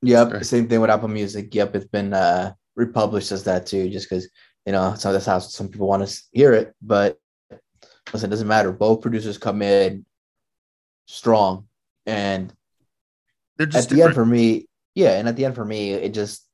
Yep. 0.01 0.29
Sorry. 0.29 0.43
Same 0.43 0.67
thing 0.67 0.81
with 0.81 0.89
Apple 0.89 1.07
Music. 1.07 1.53
Yep, 1.53 1.75
it's 1.75 1.87
been 1.87 2.13
uh 2.13 2.53
republished 2.75 3.31
as 3.31 3.43
that 3.45 3.65
too, 3.65 3.89
just 3.89 4.09
because 4.09 4.29
you 4.65 4.71
know 4.71 4.93
so 4.95 5.11
that's 5.11 5.25
how 5.25 5.39
some 5.39 5.69
people 5.69 5.87
want 5.87 6.07
to 6.07 6.21
hear 6.31 6.53
it. 6.53 6.73
But 6.81 7.17
listen, 8.13 8.29
it 8.29 8.31
doesn't 8.31 8.47
matter. 8.47 8.71
Both 8.71 9.01
producers 9.01 9.38
come 9.38 9.62
in 9.62 10.05
strong, 11.07 11.67
and 12.05 12.53
they're 13.57 13.67
at 13.67 13.73
just 13.73 13.89
the 13.89 14.03
end 14.03 14.13
for 14.13 14.25
me, 14.25 14.67
yeah, 14.93 15.17
and 15.17 15.27
at 15.27 15.36
the 15.36 15.45
end 15.45 15.55
for 15.55 15.65
me, 15.65 15.91
it 15.93 16.13
just 16.13 16.47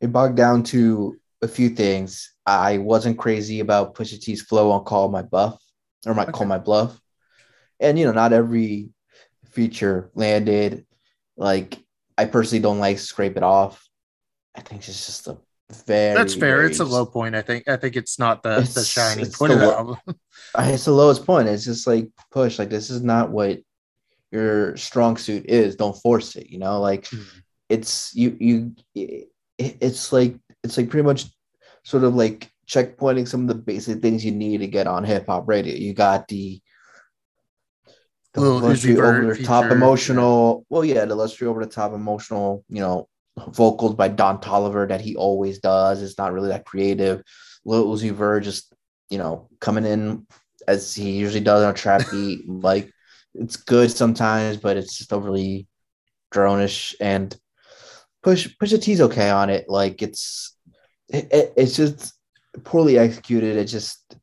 it 0.00 0.12
bogged 0.12 0.36
down 0.36 0.62
to 0.64 1.16
a 1.42 1.48
few 1.48 1.68
things. 1.68 2.32
I 2.46 2.78
wasn't 2.78 3.18
crazy 3.18 3.60
about 3.60 3.94
Pusha 3.94 4.20
T's 4.20 4.42
flow 4.42 4.70
on 4.70 4.84
Call 4.84 5.10
My 5.10 5.22
Buff 5.22 5.60
or 6.06 6.14
my 6.14 6.24
Call 6.24 6.46
My 6.46 6.58
Bluff, 6.58 6.98
and 7.78 7.98
you 7.98 8.06
know, 8.06 8.12
not 8.12 8.32
every 8.32 8.88
feature 9.50 10.10
landed. 10.14 10.86
Like 11.36 11.78
I 12.18 12.24
personally 12.24 12.62
don't 12.62 12.78
like 12.78 12.98
Scrape 12.98 13.36
It 13.36 13.42
Off. 13.42 13.84
I 14.54 14.60
think 14.62 14.86
it's 14.88 15.06
just 15.06 15.26
a 15.26 15.36
very 15.84 16.14
that's 16.14 16.34
fair 16.34 16.58
very 16.58 16.70
it's 16.70 16.78
a 16.78 16.84
low 16.84 17.04
point 17.04 17.34
i 17.34 17.42
think 17.42 17.66
i 17.66 17.76
think 17.76 17.96
it's 17.96 18.20
not 18.20 18.40
the 18.44 18.50
the 18.50 18.60
It's- 18.60 18.86
shining 18.86 19.26
it's 19.26 19.36
point 19.36 19.50
the 19.52 19.56
of 19.56 19.60
the 19.62 19.76
album 19.76 19.96
it's 20.58 20.84
the 20.84 20.92
lowest 20.92 21.26
point. 21.26 21.48
It's 21.48 21.64
just 21.64 21.86
like 21.88 22.08
push. 22.30 22.58
Like 22.60 22.70
this 22.70 22.88
is 22.88 23.02
not 23.02 23.30
what 23.30 23.58
your 24.30 24.76
strong 24.76 25.16
suit 25.16 25.44
is. 25.46 25.74
Don't 25.76 25.96
force 26.00 26.36
it. 26.36 26.48
You 26.50 26.58
know, 26.58 26.80
like 26.80 27.08
Hmm. 27.08 27.22
it's 27.68 28.14
you 28.14 28.36
you. 28.40 28.74
It, 28.94 29.28
it's 29.58 30.12
like 30.12 30.36
it's 30.62 30.76
like 30.78 30.88
pretty 30.88 31.04
much 31.04 31.26
sort 31.84 32.04
of 32.04 32.14
like 32.14 32.48
checkpointing 32.68 33.26
some 33.28 33.42
of 33.42 33.48
the 33.48 33.54
basic 33.54 34.00
things 34.00 34.24
you 34.24 34.32
need 34.32 34.58
to 34.58 34.66
get 34.68 34.86
on 34.86 35.04
hip 35.04 35.26
hop 35.26 35.48
radio. 35.48 35.74
You 35.74 35.92
got 35.94 36.28
the 36.28 36.60
the 38.36 38.66
Uzi 38.90 38.96
Vert 38.96 39.14
over 39.24 39.34
the 39.34 39.42
top 39.46 39.64
emotional. 39.76 40.66
Well, 40.68 40.84
yeah, 40.84 41.04
the 41.04 41.14
luxury 41.14 41.48
over 41.48 41.64
the 41.64 41.70
top 41.70 41.92
emotional. 41.92 42.64
You 42.68 42.80
know, 42.80 43.08
vocals 43.48 43.94
by 43.94 44.08
Don 44.08 44.40
Toliver 44.40 44.88
that 44.88 45.00
he 45.00 45.16
always 45.16 45.58
does. 45.58 46.02
It's 46.02 46.18
not 46.18 46.32
really 46.32 46.48
that 46.48 46.64
creative. 46.64 47.22
Lil 47.64 47.86
Uzi 47.86 48.12
Vert 48.12 48.44
just 48.44 48.72
you 49.10 49.18
know 49.18 49.48
coming 49.60 49.84
in 49.84 50.26
as 50.68 50.94
he 50.94 51.12
usually 51.12 51.40
does 51.40 51.62
on 51.64 51.70
a 51.70 51.74
trap 51.74 52.02
beat. 52.10 52.48
like 52.48 52.90
it's 53.34 53.56
good 53.56 53.90
sometimes, 53.90 54.56
but 54.56 54.76
it's 54.76 54.96
just 54.98 55.12
overly 55.12 55.66
dronish 56.32 56.94
and 57.00 57.36
push 58.22 58.48
push 58.58 58.72
a 58.72 58.78
T's 58.78 59.00
okay 59.00 59.30
on 59.30 59.50
it. 59.50 59.66
Like 59.68 60.02
it's 60.02 60.56
it, 61.08 61.28
it- 61.32 61.52
it's 61.56 61.76
just 61.76 62.14
poorly 62.64 62.98
executed. 62.98 63.56
It 63.56 63.66
just 63.66 64.16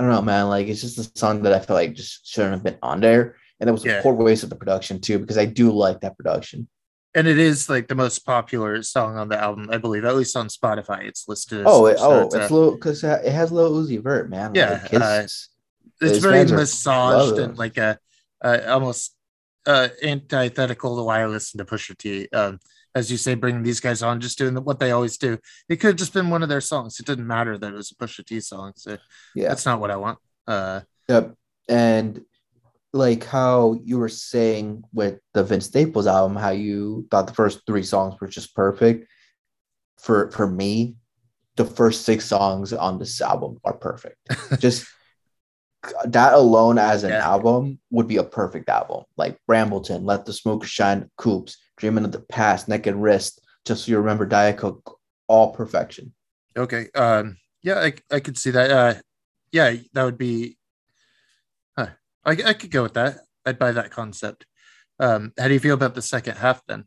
I 0.00 0.02
don't 0.02 0.12
know, 0.12 0.22
man. 0.22 0.48
Like 0.48 0.66
it's 0.66 0.80
just 0.80 0.96
a 0.98 1.18
song 1.18 1.42
that 1.42 1.52
I 1.52 1.58
feel 1.58 1.76
like 1.76 1.92
just 1.92 2.26
shouldn't 2.26 2.54
have 2.54 2.62
been 2.64 2.78
on 2.82 3.00
there. 3.00 3.36
And 3.60 3.68
it 3.68 3.72
was 3.72 3.84
Yeah. 3.84 3.98
a 3.98 4.02
poor 4.02 4.14
waste 4.14 4.42
of 4.44 4.48
the 4.48 4.56
production 4.56 4.98
too, 4.98 5.18
because 5.18 5.36
I 5.36 5.44
do 5.44 5.70
like 5.70 6.00
that 6.00 6.16
production. 6.16 6.68
and 7.14 7.26
it 7.26 7.38
is 7.38 7.68
like 7.68 7.88
the 7.88 7.94
most 7.94 8.20
popular 8.24 8.80
song 8.84 9.16
on 9.18 9.28
the 9.28 9.36
album 9.36 9.68
i 9.72 9.76
believe 9.78 10.04
at 10.04 10.14
least 10.14 10.36
on 10.36 10.46
spotify 10.46 11.02
it's 11.02 11.26
listed 11.26 11.58
as 11.58 11.66
Oh, 11.66 11.86
it, 11.86 11.96
oh, 11.98 12.22
it's 12.26 12.36
uh, 12.36 12.54
little 12.54 12.70
because 12.76 13.02
it 13.02 13.32
has 13.32 13.50
Lil 13.50 13.72
Uzi 13.82 14.00
Vert, 14.00 14.30
man. 14.30 14.54
Yeah, 14.54 14.78
like, 14.80 14.94
uh, 14.94 15.26
it's 16.00 16.18
very 16.18 16.44
massaged 16.46 17.36
and 17.38 17.58
like 17.58 17.76
a 17.78 17.98
uh, 18.42 18.60
almost 18.68 19.16
uh, 19.66 19.88
antithetical 20.04 20.96
to 20.96 21.02
why 21.02 21.20
I 21.20 21.26
listen 21.26 21.58
to 21.58 21.64
Pusha 21.64 21.98
T. 21.98 22.28
Um, 22.32 22.58
as 22.94 23.10
you 23.10 23.16
say, 23.16 23.34
bringing 23.34 23.62
these 23.62 23.80
guys 23.80 24.02
on, 24.02 24.20
just 24.20 24.38
doing 24.38 24.54
what 24.64 24.80
they 24.80 24.90
always 24.90 25.16
do. 25.16 25.38
It 25.68 25.76
could 25.76 25.88
have 25.88 25.96
just 25.96 26.12
been 26.12 26.30
one 26.30 26.42
of 26.42 26.48
their 26.48 26.60
songs. 26.60 26.98
It 26.98 27.06
didn't 27.06 27.26
matter 27.26 27.56
that 27.56 27.72
it 27.72 27.76
was 27.76 27.90
a 27.90 27.94
Pusha 27.94 28.24
T 28.24 28.40
song. 28.40 28.72
So 28.76 28.98
yeah. 29.34 29.48
that's 29.48 29.66
not 29.66 29.80
what 29.80 29.90
I 29.90 29.96
want. 29.96 30.18
Uh, 30.46 30.80
Yep. 31.08 31.34
And 31.68 32.20
like 32.92 33.24
how 33.24 33.78
you 33.84 33.98
were 33.98 34.08
saying 34.08 34.84
with 34.92 35.18
the 35.34 35.42
Vince 35.44 35.66
Staples 35.66 36.06
album, 36.06 36.36
how 36.36 36.50
you 36.50 37.06
thought 37.10 37.26
the 37.26 37.34
first 37.34 37.62
three 37.66 37.82
songs 37.82 38.14
were 38.20 38.26
just 38.28 38.54
perfect. 38.54 39.08
For 39.98 40.30
for 40.30 40.46
me, 40.46 40.96
the 41.56 41.64
first 41.64 42.04
six 42.04 42.24
songs 42.24 42.72
on 42.72 42.98
this 42.98 43.20
album 43.20 43.58
are 43.64 43.74
perfect. 43.74 44.16
just 44.58 44.86
that 46.04 46.34
alone 46.34 46.78
as 46.78 47.04
an 47.04 47.10
Yeah. 47.10 47.26
album 47.28 47.78
would 47.90 48.06
be 48.06 48.18
a 48.18 48.24
perfect 48.24 48.68
album. 48.68 49.04
Like 49.16 49.38
Brambleton, 49.48 50.04
Let 50.04 50.26
the 50.26 50.32
Smoke 50.32 50.64
Shine, 50.64 51.10
Coops, 51.16 51.56
Dreaming 51.80 52.04
of 52.04 52.12
the 52.12 52.20
Past, 52.20 52.68
Naked 52.68 52.94
Wrist, 52.94 53.40
Just 53.64 53.84
So 53.84 53.90
You 53.90 53.98
Remember 53.98 54.26
Diet 54.26 54.58
Coke, 54.58 54.98
all 55.26 55.52
perfection. 55.52 56.12
okay. 56.56 56.88
Um, 56.94 57.38
yeah, 57.62 57.78
I, 57.80 57.94
I 58.10 58.20
could 58.20 58.38
see 58.38 58.50
that. 58.50 58.70
Uh, 58.70 58.94
yeah, 59.52 59.74
that 59.94 60.04
would 60.04 60.18
be. 60.18 60.56
Huh. 61.76 61.88
I, 62.24 62.32
I 62.32 62.52
could 62.52 62.70
go 62.70 62.82
with 62.82 62.94
that. 62.94 63.18
I'd 63.44 63.58
buy 63.58 63.72
that 63.72 63.90
concept. 63.90 64.46
Um, 64.98 65.32
how 65.38 65.48
do 65.48 65.54
you 65.54 65.60
feel 65.60 65.74
about 65.74 65.94
the 65.94 66.02
second 66.02 66.36
half 66.36 66.62
then? 66.68 66.84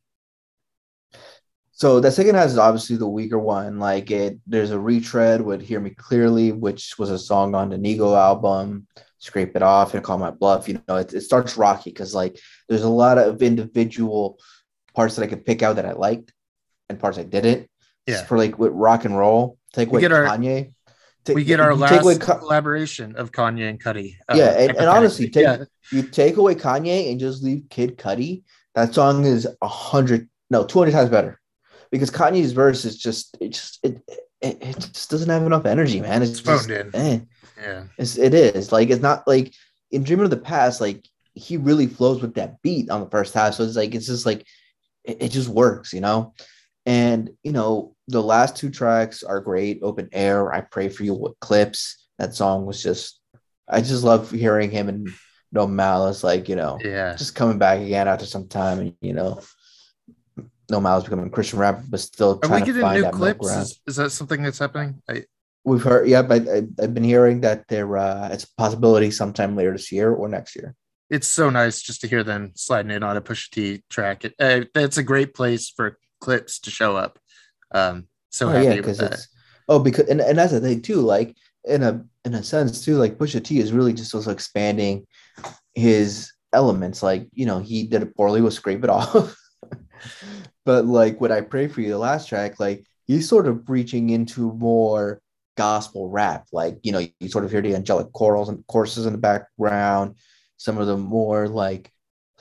So 1.71 1.99
the 1.99 2.11
second 2.11 2.35
half 2.35 2.45
is 2.47 2.57
obviously 2.57 2.95
the 2.97 3.07
weaker 3.07 3.39
one. 3.39 3.79
Like 3.79 4.11
it, 4.11 4.39
there's 4.45 4.71
a 4.71 4.79
retread 4.79 5.41
with 5.41 5.61
"Hear 5.61 5.79
Me 5.79 5.89
Clearly," 5.89 6.51
which 6.51 6.97
was 6.99 7.09
a 7.09 7.17
song 7.17 7.55
on 7.55 7.69
the 7.69 7.77
Nigo 7.77 8.15
album. 8.15 8.87
Scrape 9.17 9.55
it 9.55 9.63
off 9.63 9.93
and 9.93 10.03
call 10.03 10.17
my 10.17 10.31
bluff. 10.31 10.67
You 10.67 10.81
know, 10.87 10.97
it, 10.97 11.13
it 11.13 11.21
starts 11.21 11.57
rocky 11.57 11.89
because 11.89 12.13
like 12.13 12.39
there's 12.69 12.83
a 12.83 12.89
lot 12.89 13.17
of 13.17 13.41
individual 13.41 14.37
parts 14.95 15.15
that 15.15 15.23
I 15.23 15.27
could 15.27 15.45
pick 15.45 15.61
out 15.63 15.75
that 15.77 15.85
I 15.85 15.93
liked 15.93 16.33
and 16.89 16.99
parts 16.99 17.17
I 17.17 17.23
didn't. 17.23 17.69
Yeah. 18.07 18.23
For 18.25 18.37
like 18.37 18.59
with 18.59 18.71
rock 18.73 19.05
and 19.05 19.17
roll, 19.17 19.57
take 19.73 19.89
away 19.89 20.01
get 20.01 20.11
our- 20.11 20.25
Kanye. 20.25 20.73
Take- 21.25 21.35
we 21.37 21.45
get 21.45 21.61
our 21.61 21.73
last 21.73 21.91
take 21.91 22.01
away 22.01 22.17
collaboration 22.17 23.15
of 23.15 23.31
Kanye 23.31 23.69
and 23.69 23.81
Cudi. 23.81 24.15
uh, 24.27 24.35
Yeah, 24.35 24.49
and- 24.59 24.75
and 24.77 24.87
honestly, 24.89 25.29
take- 25.29 25.61
you 25.91 26.03
take 26.03 26.35
away 26.35 26.53
Kanye 26.55 27.09
and 27.11 27.19
just 27.19 27.41
leave 27.43 27.63
Kid 27.69 27.97
Cudi, 27.97 28.43
that 28.75 28.93
song 28.93 29.25
is 29.25 29.47
a 29.61 29.67
hundred, 29.67 30.27
no, 30.49 30.65
two 30.65 30.79
hundred 30.79 30.91
times 30.91 31.09
better, 31.09 31.39
because 31.91 32.11
Kanye's 32.11 32.51
verse 32.51 32.83
is 32.83 32.97
just 32.97 33.37
it 33.39 33.49
just 33.53 33.79
it 33.83 34.01
it, 34.41 34.57
it 34.61 34.79
just 34.91 35.09
doesn't 35.09 35.29
have 35.29 35.43
enough 35.45 35.65
energy, 35.65 36.01
man. 36.01 36.21
It's, 36.21 36.31
It's 36.31 36.41
just, 36.41 36.67
phoned 36.69 36.93
in. 36.93 37.01
eh. 37.01 37.19
Yeah. 37.61 37.83
It's, 37.97 38.17
it 38.17 38.33
is 38.33 38.73
like 38.73 38.89
it's 38.89 39.01
not 39.01 39.25
like 39.25 39.53
in 39.91 40.03
Dreaming 40.03 40.25
of 40.25 40.31
the 40.31 40.35
Past, 40.37 40.81
like 40.81 41.07
he 41.35 41.55
really 41.55 41.87
flows 41.87 42.21
with 42.21 42.33
that 42.33 42.61
beat 42.61 42.89
on 42.89 42.99
the 42.99 43.09
first 43.09 43.33
half. 43.33 43.53
So 43.53 43.63
it's 43.63 43.77
like 43.77 43.95
it's 43.95 44.07
just 44.07 44.25
like 44.25 44.45
it, 45.03 45.17
it 45.21 45.29
just 45.29 45.49
works, 45.49 45.93
you 45.93 46.01
know. 46.01 46.33
And 46.85 47.29
you 47.43 47.51
know 47.51 47.95
the 48.07 48.21
last 48.21 48.57
two 48.57 48.69
tracks 48.69 49.23
are 49.23 49.39
great. 49.39 49.79
Open 49.81 50.09
Air, 50.11 50.53
I 50.53 50.61
Pray 50.61 50.89
for 50.89 51.03
You 51.03 51.13
with 51.13 51.39
Clipse. 51.39 52.07
That 52.19 52.35
song 52.35 52.65
was 52.65 52.83
just 52.83 53.19
I 53.67 53.81
just 53.81 54.03
love 54.03 54.31
hearing 54.31 54.71
him 54.71 54.89
and 54.89 55.09
No 55.51 55.67
Malice, 55.67 56.23
like 56.23 56.49
you 56.49 56.55
know, 56.55 56.79
Yeah. 56.83 57.15
just 57.15 57.35
coming 57.35 57.57
back 57.57 57.79
again 57.79 58.07
after 58.07 58.25
some 58.25 58.47
time, 58.47 58.79
and 58.79 58.95
you 59.01 59.13
know. 59.13 59.41
No 60.71 60.79
Malice 60.79 61.03
becoming 61.03 61.27
a 61.27 61.29
Christian 61.29 61.59
rapper, 61.59 61.83
but 61.89 61.99
still 61.99 62.39
Are 62.41 62.47
we 62.47 62.47
trying 62.47 62.59
to 62.61 62.65
getting 62.67 62.81
find 62.81 62.95
new 62.95 63.01
that 63.03 63.13
Clipse? 63.13 63.45
Is, 63.47 63.79
is 63.85 63.95
that 63.97 64.11
something 64.11 64.41
that's 64.41 64.59
happening? 64.59 65.01
I, 65.09 65.25
We've 65.65 65.83
heard, 65.83 66.07
yeah, 66.09 66.21
but 66.21 66.47
I, 66.47 66.63
I've 66.81 66.93
been 66.93 67.03
hearing 67.03 67.41
that 67.41 67.67
there 67.69 67.97
uh, 67.97 68.29
it's 68.31 68.43
a 68.43 68.55
possibility 68.57 69.11
sometime 69.11 69.55
later 69.55 69.71
this 69.71 69.91
year 69.91 70.11
or 70.11 70.27
next 70.27 70.55
year. 70.55 70.75
It's 71.09 71.27
so 71.27 71.49
nice 71.49 71.81
just 71.81 72.01
to 72.01 72.07
hear 72.07 72.23
them 72.23 72.51
sliding 72.55 72.91
in 72.91 73.03
on 73.03 73.17
a 73.17 73.21
Pusha 73.21 73.49
T 73.49 73.83
track. 73.89 74.25
It, 74.25 74.33
uh, 74.39 74.65
that's 74.73 74.97
a 74.97 75.03
great 75.03 75.33
place 75.33 75.69
for 75.69 75.97
Clipse 76.21 76.59
to 76.61 76.71
show 76.71 76.95
up. 76.95 77.19
Um, 77.71 78.07
so 78.29 78.47
oh 78.47 78.51
happy 78.51 78.65
yeah, 78.65 78.75
because 78.75 78.97
that. 78.97 79.13
it's 79.13 79.27
oh 79.69 79.79
because 79.79 80.07
and, 80.07 80.21
and 80.21 80.37
that's 80.37 80.51
the 80.51 80.59
thing 80.59 80.81
too. 80.81 81.01
Like 81.01 81.35
in 81.65 81.83
a 81.83 82.03
in 82.25 82.33
a 82.33 82.43
sense 82.43 82.83
too, 82.83 82.95
like 82.95 83.17
Pusha 83.17 83.43
T 83.43 83.59
is 83.59 83.73
really 83.73 83.93
just 83.93 84.13
also 84.13 84.31
expanding 84.31 85.05
his 85.73 86.31
elements. 86.51 87.03
Like 87.03 87.27
you 87.33 87.45
know 87.45 87.59
he 87.59 87.83
did 87.83 88.01
it 88.01 88.15
poorly 88.15 88.41
with 88.41 88.53
Scrape 88.53 88.83
It 88.83 88.89
Off, 88.89 89.35
but 90.65 90.85
like 90.85 91.21
what 91.21 91.31
I 91.31 91.41
pray 91.41 91.67
for 91.67 91.81
you, 91.81 91.89
the 91.89 91.97
last 91.97 92.27
track, 92.27 92.59
like 92.59 92.83
he's 93.05 93.27
sort 93.27 93.47
of 93.47 93.69
reaching 93.69 94.09
into 94.09 94.53
more 94.53 95.21
gospel 95.55 96.09
rap. 96.09 96.47
Like 96.51 96.79
you 96.83 96.91
know 96.91 97.05
you 97.19 97.29
sort 97.29 97.45
of 97.45 97.51
hear 97.51 97.61
the 97.61 97.75
angelic 97.75 98.11
chorals 98.13 98.49
and 98.49 98.65
choruses 98.67 99.05
in 99.05 99.13
the 99.13 99.19
background, 99.19 100.15
some 100.57 100.77
of 100.77 100.87
the 100.87 100.97
more 100.97 101.47
like 101.47 101.91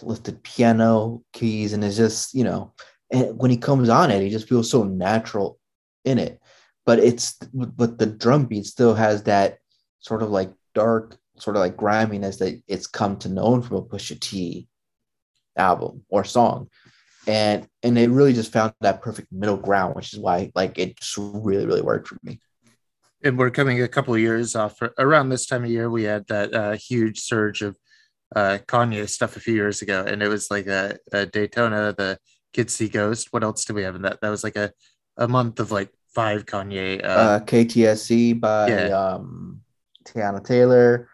lifted 0.03 0.43
piano 0.43 1.23
keys, 1.33 1.73
and 1.73 1.85
it's 1.85 1.97
just 1.97 2.35
you 2.35 2.45
know 2.45 2.73
and 3.13 3.39
when 3.39 3.51
he 3.51 3.59
comes 3.59 3.89
on 3.89 4.11
it, 4.11 4.23
he 4.23 4.31
just 4.31 4.49
feels 4.49 4.71
so 4.71 4.85
natural 4.85 5.59
in 6.05 6.19
it. 6.19 6.41
But 6.87 6.99
it's 6.99 7.35
but 7.53 7.99
the 7.99 8.07
drum 8.07 8.47
beat 8.47 8.67
still 8.67 8.95
has 8.95 9.25
that 9.25 9.59
sort 10.01 10.23
of 10.23 10.31
like 10.31 10.53
dark, 10.75 11.17
sort 11.37 11.57
of 11.57 11.61
like 11.61 11.77
griminess 11.77 12.39
that 12.39 12.61
it's 12.67 12.87
come 12.87 13.19
to 13.19 13.29
known 13.29 13.63
from 13.63 13.77
a 13.77 13.83
Pusha 13.83 14.19
T 14.19 14.67
album 15.57 16.05
or 16.09 16.25
song. 16.25 16.69
And 17.29 17.69
and 17.85 17.97
it 17.97 18.11
really 18.11 18.33
just 18.33 18.51
found 18.51 18.73
that 18.81 19.03
perfect 19.03 19.31
middle 19.31 19.59
ground, 19.59 19.95
which 19.95 20.13
is 20.13 20.19
why 20.19 20.51
like 20.57 20.79
it 20.79 20.97
just 20.99 21.17
really, 21.19 21.67
really 21.67 21.83
worked 21.83 22.09
for 22.09 22.19
me. 22.25 22.41
and 23.23 23.39
we're 23.39 23.51
coming 23.51 23.81
a 23.83 23.89
couple 23.89 24.15
of 24.15 24.21
years 24.21 24.57
off 24.57 24.81
around 24.99 25.29
this 25.29 25.47
time 25.47 25.63
of 25.63 25.71
year 25.71 25.89
we 25.89 26.03
had 26.03 26.27
that 26.27 26.53
uh, 26.53 26.73
huge 26.73 27.21
surge 27.21 27.63
of 27.63 27.77
uh, 28.37 28.59
kanye 28.67 29.09
stuff 29.09 29.37
a 29.37 29.41
few 29.41 29.55
years 29.55 29.83
ago 29.83 30.05
and 30.07 30.23
it 30.23 30.29
was 30.29 30.51
like 30.51 30.67
a, 30.67 30.97
a 31.13 31.27
daytona 31.27 31.95
the 31.97 32.19
kids 32.53 32.75
see 32.75 32.89
ghost 32.89 33.29
what 33.33 33.43
else 33.45 33.65
do 33.65 33.75
we 33.75 33.83
have 33.83 33.95
in 33.97 34.03
that 34.03 34.19
that 34.21 34.31
was 34.31 34.43
like 34.45 34.57
a, 34.57 34.71
a 35.17 35.29
month 35.29 35.61
of 35.61 35.71
like 35.71 35.91
five 36.15 36.45
kanye 36.47 37.03
uh, 37.05 37.09
Uh, 37.09 37.41
KTSE 37.41 38.41
by 38.41 38.69
Yeah. 38.69 38.89
um 38.89 39.61
Teyana 40.05 40.45
Taylor, 40.45 41.09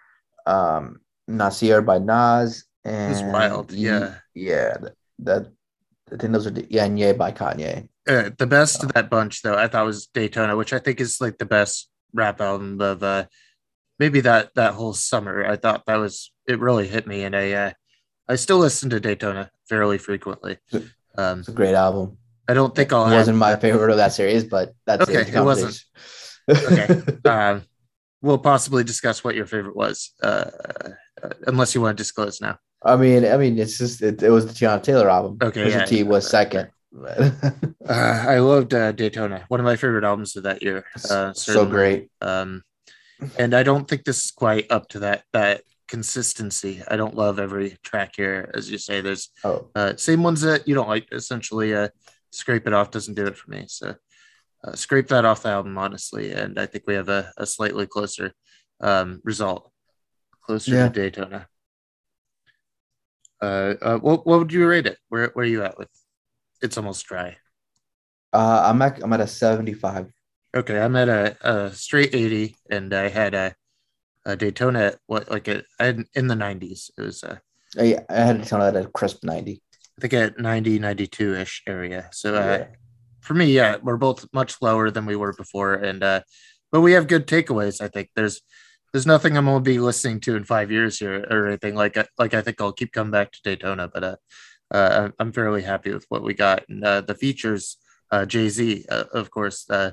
um 0.47 1.01
Nasir 1.29 1.83
by 1.83 1.99
Nas, 1.99 2.65
and 2.85 3.11
was 3.11 3.23
wild, 3.23 3.71
yeah. 3.71 4.15
yeah, 4.35 4.77
that, 4.81 4.95
that 5.19 5.43
I 6.13 6.17
think 6.17 6.33
those 6.33 6.47
are 6.47 6.51
the- 6.51 6.67
yeah, 6.71 6.85
and 6.87 6.99
yeah 6.99 7.13
by 7.13 7.33
Kanye. 7.33 7.89
uh, 8.09 8.31
the 8.39 8.47
best 8.47 8.83
of 8.83 8.93
that 8.95 9.11
bunch 9.11 9.43
though 9.43 9.55
i 9.55 9.69
thought 9.69 9.85
was 9.85 10.07
daytona 10.07 10.57
which 10.57 10.73
i 10.73 10.79
think 10.79 10.99
is 11.01 11.21
like 11.21 11.37
the 11.37 11.45
best 11.45 11.91
rap 12.15 12.41
album 12.41 12.81
of 12.81 13.03
uh 13.03 13.25
maybe 13.99 14.21
that 14.23 14.49
that 14.55 14.73
whole 14.73 14.95
summer 14.95 15.45
i 15.45 15.57
thought 15.57 15.85
that 15.85 15.97
was 16.01 16.33
it 16.49 16.59
really 16.61 16.89
hit 16.89 17.07
me 17.07 17.25
and 17.25 17.37
i 17.37 17.53
uh, 17.53 17.71
i 18.29 18.35
still 18.37 18.59
listen 18.59 18.91
to 18.91 18.99
daytona 19.01 19.51
fairly 19.69 19.99
frequently 19.99 20.59
um 21.17 21.41
It's 21.41 21.49
a 21.49 21.53
great 21.53 21.75
album. 21.75 22.17
i 22.49 22.55
don't 22.55 22.75
think 22.75 22.91
It 22.93 22.95
i'll 22.97 23.05
wasn't 23.11 23.37
have, 23.39 23.49
my 23.49 23.57
favorite 23.57 23.91
of 23.91 23.99
that 23.99 24.13
series, 24.13 24.45
but 24.45 24.73
that's 24.87 25.09
Okay, 25.09 25.21
it 25.31 25.45
wasn't. 25.45 25.79
conversation. 26.49 27.21
um, 27.27 27.63
we'll 28.23 28.39
possibly 28.39 28.83
discuss 28.83 29.23
what 29.23 29.35
your 29.35 29.45
favorite 29.47 29.77
was, 29.77 30.13
uh, 30.23 30.47
uh, 31.23 31.29
unless 31.47 31.75
you 31.75 31.81
want 31.83 31.97
to 31.99 32.03
disclose 32.03 32.41
now. 32.41 32.57
I 32.83 32.97
mean, 32.97 33.27
I 33.27 33.37
mean, 33.37 33.59
it's 33.59 33.77
just 33.77 34.01
it, 34.03 34.23
it 34.23 34.31
was 34.31 34.47
the 34.47 34.53
Teyana 34.55 34.83
Taylor 34.83 35.11
album. 35.11 35.37
Okay, 35.43 35.65
Pusha 35.67 35.81
yeah, 35.81 35.85
T 35.85 35.97
yeah. 35.99 36.03
was 36.05 36.29
second. 36.29 36.71
Uh, 37.89 38.25
I 38.29 38.39
loved 38.39 38.75
uh, 38.75 38.93
Daytona, 38.93 39.45
one 39.49 39.61
of 39.61 39.65
my 39.65 39.77
favorite 39.77 40.05
albums 40.05 40.37
of 40.37 40.43
that 40.45 40.63
year. 40.63 40.85
Uh, 41.11 41.33
so 41.33 41.65
great. 41.65 42.11
Um, 42.21 42.63
and 43.39 43.55
I 43.55 43.63
don't 43.63 43.89
think 43.89 44.05
this 44.05 44.25
is 44.27 44.31
quite 44.31 44.71
up 44.71 44.89
to 44.91 44.99
that 45.01 45.25
that 45.33 45.63
consistency. 45.89 46.83
I 46.89 46.97
don't 46.97 47.17
love 47.17 47.39
every 47.39 47.77
track 47.83 48.15
here, 48.17 48.51
as 48.55 48.71
you 48.71 48.79
say. 48.79 49.01
There's 49.01 49.31
Oh, 49.45 49.71
uh, 49.75 49.97
same 49.97 50.23
ones 50.23 50.43
that 50.43 50.69
you 50.69 50.75
don't 50.75 50.89
like. 50.89 51.09
Essentially, 51.13 51.75
uh, 51.75 51.89
scrape 52.31 52.67
it 52.67 52.73
off 52.75 52.91
doesn't 52.91 53.15
do 53.15 53.27
it 53.27 53.37
for 53.37 53.51
me. 53.51 53.65
So 53.69 53.95
uh, 54.65 54.75
scrape 54.75 55.09
that 55.09 55.25
off 55.25 55.43
the 55.43 55.51
album, 55.51 55.79
honestly, 55.79 56.33
and 56.33 56.59
I 56.59 56.67
think 56.67 56.85
we 56.87 56.95
have 56.95 57.09
a, 57.09 57.33
a 57.39 57.47
slightly 57.47 57.87
closer 57.87 58.33
um, 58.81 59.21
result, 59.25 59.71
closer 60.43 60.77
Yeah. 60.77 60.89
to 60.89 60.91
Daytona. 60.95 61.49
Uh, 63.41 63.75
uh, 63.83 63.99
what 63.99 64.27
what 64.27 64.39
would 64.41 64.53
you 64.53 64.67
rate 64.69 64.87
it? 64.87 64.99
Where 65.09 65.31
where 65.35 65.45
are 65.45 65.49
you 65.49 65.65
at 65.65 65.79
with? 65.79 65.89
It's 66.63 66.77
almost 66.77 67.07
dry. 67.07 67.37
uh, 68.33 68.63
I'm 68.67 68.83
at 68.83 69.03
I'm 69.03 69.13
at 69.13 69.21
a 69.21 69.27
75. 69.27 70.13
Okay, 70.57 70.79
I'm 70.81 70.97
at 70.97 71.09
a, 71.09 71.37
a 71.67 71.73
straight 71.75 72.15
80, 72.15 72.57
and 72.71 72.93
I 72.95 73.09
had 73.09 73.35
a, 73.35 73.55
a 74.29 74.37
Daytona 74.37 74.93
what 75.07 75.31
like 75.31 75.49
a, 75.49 75.63
I 75.81 75.87
had 75.87 76.05
in 76.15 76.29
the 76.29 76.35
90s. 76.35 76.91
It 76.97 77.03
was 77.03 77.25
uh, 77.25 77.39
I, 77.79 77.99
I 78.09 78.15
had 78.15 78.45
that 78.45 78.77
at 78.77 78.77
a 78.77 78.89
crisp 78.89 79.25
90. 79.25 79.61
I 79.73 80.01
think 80.01 80.13
at 80.13 80.39
90, 80.39 80.79
92 80.79 81.35
ish 81.35 81.63
area. 81.67 82.09
So 82.13 82.35
uh, 82.35 82.39
Yeah. 82.39 82.67
for 83.21 83.35
me, 83.35 83.47
yeah, 83.47 83.77
we're 83.83 83.97
both 83.97 84.27
much 84.33 84.61
lower 84.61 84.91
than 84.91 85.07
we 85.07 85.17
were 85.17 85.33
before, 85.33 85.75
and 85.75 86.05
uh, 86.05 86.21
but 86.71 86.83
we 86.83 86.93
have 86.93 87.09
good 87.09 87.27
takeaways. 87.27 87.81
I 87.81 87.89
think 87.89 88.11
there's 88.15 88.43
there's 88.93 89.07
nothing 89.07 89.37
I'm 89.37 89.47
gonna 89.47 89.61
be 89.61 89.81
listening 89.81 90.21
to 90.21 90.37
in 90.37 90.45
five 90.45 90.71
years 90.71 90.99
here 90.99 91.27
or 91.31 91.47
anything 91.47 91.75
like 91.75 91.97
like 92.19 92.35
I 92.35 92.43
think 92.43 92.61
I'll 92.61 92.73
keep 92.73 92.93
coming 92.93 93.11
back 93.11 93.33
to 93.33 93.41
Daytona, 93.43 93.89
but 93.89 94.05
uh, 94.05 94.17
uh 94.73 94.91
I'm- 95.01 95.15
I'm 95.19 95.33
fairly 95.33 95.63
happy 95.63 95.93
with 95.93 96.05
what 96.11 96.23
we 96.23 96.35
got 96.35 96.69
and 96.69 96.85
uh, 96.85 97.01
the 97.01 97.15
features. 97.15 97.79
Uh, 98.11 98.25
Jay 98.25 98.49
Z, 98.49 98.87
uh, 98.91 99.05
of 99.13 99.31
course. 99.31 99.69
Uh, 99.69 99.91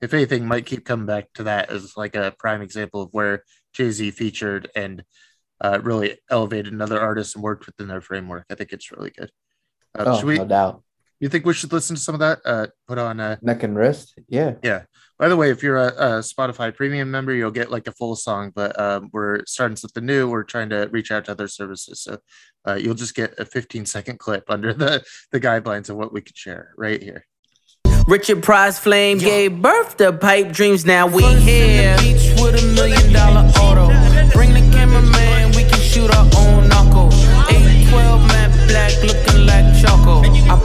if 0.00 0.14
anything, 0.14 0.46
might 0.46 0.64
keep 0.64 0.86
coming 0.86 1.04
back 1.04 1.30
to 1.34 1.42
that 1.42 1.68
as 1.70 1.98
like 1.98 2.14
a 2.16 2.34
prime 2.38 2.62
example 2.62 3.02
of 3.02 3.10
where 3.12 3.44
Jay 3.78 3.90
Z 3.92 4.10
featured 4.10 4.68
and 4.74 5.04
uh, 5.60 5.78
really 5.82 6.18
elevated 6.28 6.72
another 6.72 7.00
artist 7.00 7.36
and 7.36 7.44
worked 7.44 7.64
within 7.66 7.86
their 7.86 8.00
framework. 8.00 8.44
I 8.50 8.56
think 8.56 8.72
it's 8.72 8.90
really 8.90 9.10
good. 9.10 9.30
Uh, 9.96 10.04
Oh, 10.08 10.16
should 10.16 10.26
we? 10.26 10.36
no 10.38 10.44
doubt. 10.44 10.82
You 11.20 11.28
think 11.28 11.46
we 11.46 11.54
should 11.54 11.72
listen 11.72 11.94
to 11.96 12.02
some 12.02 12.14
of 12.14 12.20
that? 12.20 12.38
Uh, 12.44 12.66
put 12.88 12.98
on. 12.98 13.18
Uh, 13.20 13.36
Neck 13.40 13.62
and 13.62 13.76
wrist. 13.76 14.14
Yeah. 14.28 14.54
yeah. 14.64 14.82
By 15.18 15.28
the 15.28 15.36
way, 15.36 15.50
if 15.50 15.62
you're 15.64 15.76
a, 15.76 15.86
a 15.88 16.08
Spotify 16.20 16.74
Premium 16.74 17.10
member, 17.10 17.32
you'll 17.32 17.50
get 17.52 17.70
like 17.72 17.86
a 17.88 17.92
full 17.92 18.14
song. 18.16 18.52
But 18.54 18.78
um, 18.80 19.10
we're 19.12 19.44
starting 19.46 19.76
something 19.76 20.04
new. 20.04 20.28
We're 20.28 20.42
trying 20.44 20.70
to 20.70 20.88
reach 20.92 21.10
out 21.12 21.24
to 21.26 21.32
other 21.32 21.48
services, 21.48 22.00
so 22.02 22.18
uh, 22.66 22.74
you'll 22.74 22.94
just 22.94 23.14
get 23.16 23.34
a 23.38 23.44
15 23.44 23.86
second 23.86 24.18
clip 24.18 24.44
under 24.48 24.72
the 24.74 25.04
the 25.32 25.40
guidelines 25.40 25.88
of 25.88 25.96
what 25.96 26.12
we 26.12 26.20
could 26.20 26.36
share 26.36 26.72
right 26.76 27.02
here. 27.02 27.24
Richard 28.06 28.42
Price 28.42 28.78
Flame 28.78 29.18
gave 29.18 29.60
birth 29.60 29.96
to 29.98 30.12
pipe 30.12 30.52
dreams. 30.52 30.86
Now 30.86 31.06
we 31.08 31.24
here. 31.40 31.96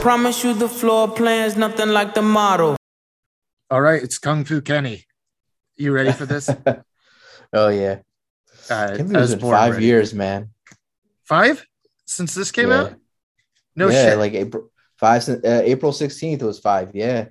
Promise 0.04 0.44
you 0.44 0.52
the 0.52 0.68
floor 0.68 1.08
plan's 1.08 1.56
nothing 1.56 1.88
like 1.88 2.12
the 2.12 2.20
model. 2.20 2.76
All 3.70 3.80
right, 3.80 4.02
it's 4.02 4.18
Kung 4.18 4.44
Fu 4.44 4.60
Kenny. 4.60 5.06
You 5.76 5.92
ready 5.92 6.12
for 6.12 6.26
this? 6.26 6.50
Uh, 6.50 6.82
oh 7.54 7.68
yeah. 7.68 8.00
I 8.68 8.96
Can't 8.96 9.08
believe 9.08 9.22
it's 9.22 9.30
been 9.32 9.40
born 9.40 9.56
five 9.56 9.72
ready. 9.72 9.86
years, 9.86 10.12
man. 10.12 10.50
Five 11.24 11.64
since 12.04 12.34
this 12.34 12.52
came 12.52 12.68
Yeah. 12.68 12.80
out. 12.82 12.94
No 13.76 13.88
shit. 13.88 13.94
yeah, 13.96 14.10
shit. 14.10 14.18
like 14.18 14.34
April 14.34 14.70
five. 14.98 15.26
Uh, 15.26 15.62
April 15.64 15.90
16th 15.90 16.42
was 16.42 16.58
five. 16.60 16.90
Yeah. 16.94 17.28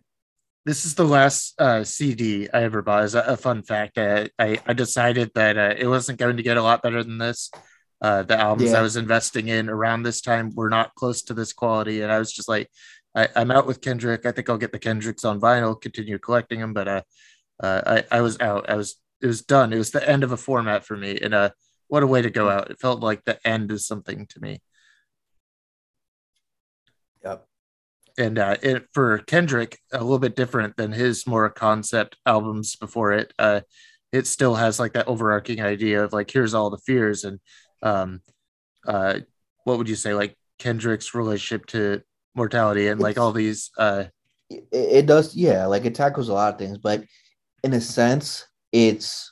this 0.65 0.83
is 0.83 0.95
the 0.95 1.05
last 1.05 1.53
uh, 1.61 1.83
CD 1.83 2.49
I 2.51 2.63
ever 2.63 2.81
bought. 2.81 3.03
As 3.03 3.13
a, 3.13 3.21
a 3.21 3.37
fun 3.37 3.61
fact, 3.61 3.99
I, 3.99 4.29
I, 4.39 4.57
I 4.65 4.73
decided 4.73 5.29
that 5.35 5.57
uh, 5.59 5.75
it 5.77 5.85
wasn't 5.85 6.17
going 6.17 6.37
to 6.37 6.43
get 6.43 6.57
a 6.57 6.63
lot 6.63 6.81
better 6.81 7.03
than 7.03 7.19
this. 7.19 7.51
Uh, 8.03 8.21
the 8.21 8.37
albums 8.37 8.71
Yeah. 8.71 8.79
I 8.79 8.81
was 8.81 8.97
investing 8.97 9.47
in 9.47 9.69
around 9.69 10.03
this 10.03 10.19
time 10.19 10.53
were 10.53 10.69
not 10.69 10.93
close 10.93 11.21
to 11.23 11.33
this 11.33 11.53
quality, 11.53 12.01
and 12.01 12.11
I 12.11 12.19
was 12.19 12.33
just 12.33 12.49
like, 12.49 12.69
I, 13.15 13.29
I'm 13.33 13.49
out 13.49 13.65
with 13.65 13.79
Kendrick. 13.79 14.25
I 14.25 14.33
think 14.33 14.49
I'll 14.49 14.57
get 14.57 14.73
the 14.73 14.79
Kendricks 14.79 15.23
on 15.23 15.39
vinyl, 15.39 15.79
continue 15.79 16.19
collecting 16.19 16.59
them, 16.59 16.73
but 16.73 16.87
uh, 16.89 17.01
uh, 17.61 17.81
I, 18.11 18.17
I 18.17 18.21
was 18.21 18.39
out. 18.41 18.69
I 18.69 18.75
was 18.75 18.97
it 19.21 19.27
was 19.27 19.41
done. 19.41 19.71
It 19.71 19.77
was 19.77 19.91
the 19.91 20.07
end 20.07 20.23
of 20.25 20.33
a 20.33 20.37
format 20.37 20.83
for 20.83 20.97
me, 20.97 21.17
and 21.21 21.33
uh, 21.33 21.51
what 21.87 22.03
a 22.03 22.07
way 22.07 22.21
to 22.21 22.29
go 22.29 22.49
out! 22.49 22.69
It 22.71 22.81
felt 22.81 22.99
like 22.99 23.23
the 23.23 23.39
end 23.47 23.71
is 23.71 23.87
something 23.87 24.27
to 24.27 24.39
me. 24.41 24.61
Yep. 27.23 27.47
And 28.17 28.37
uh, 28.37 28.57
it, 28.61 28.87
for 28.93 29.19
Kendrick, 29.19 29.79
a 29.93 30.03
little 30.03 30.19
bit 30.19 30.35
different 30.35 30.75
than 30.75 30.91
his 30.91 31.25
more 31.25 31.49
concept 31.49 32.17
albums 32.25 32.75
before 32.75 33.13
it. 33.13 33.33
Uh, 33.39 33.61
it 34.11 34.27
still 34.27 34.55
has 34.55 34.79
like 34.79 34.93
that 34.93 35.07
overarching 35.07 35.61
idea 35.61 36.03
of 36.03 36.13
like 36.13 36.29
here's 36.29 36.53
all 36.53 36.69
the 36.69 36.77
fears 36.77 37.23
and 37.23 37.39
um, 37.83 38.21
uh, 38.87 39.19
what 39.65 39.77
would 39.77 39.87
you 39.87 39.95
say 39.95 40.13
like 40.13 40.35
Kendrick's 40.57 41.13
relationship 41.13 41.67
to 41.67 42.01
mortality 42.35 42.87
and 42.87 42.99
like 42.99 43.19
all 43.19 43.31
these 43.31 43.69
uh, 43.77 44.05
it, 44.49 44.65
it 44.71 45.05
does 45.05 45.35
yeah 45.35 45.67
like 45.67 45.85
it 45.85 45.93
tackles 45.93 46.29
a 46.29 46.33
lot 46.33 46.53
of 46.53 46.59
things 46.59 46.79
but 46.79 47.03
in 47.63 47.73
a 47.73 47.81
sense 47.81 48.47
it's 48.71 49.31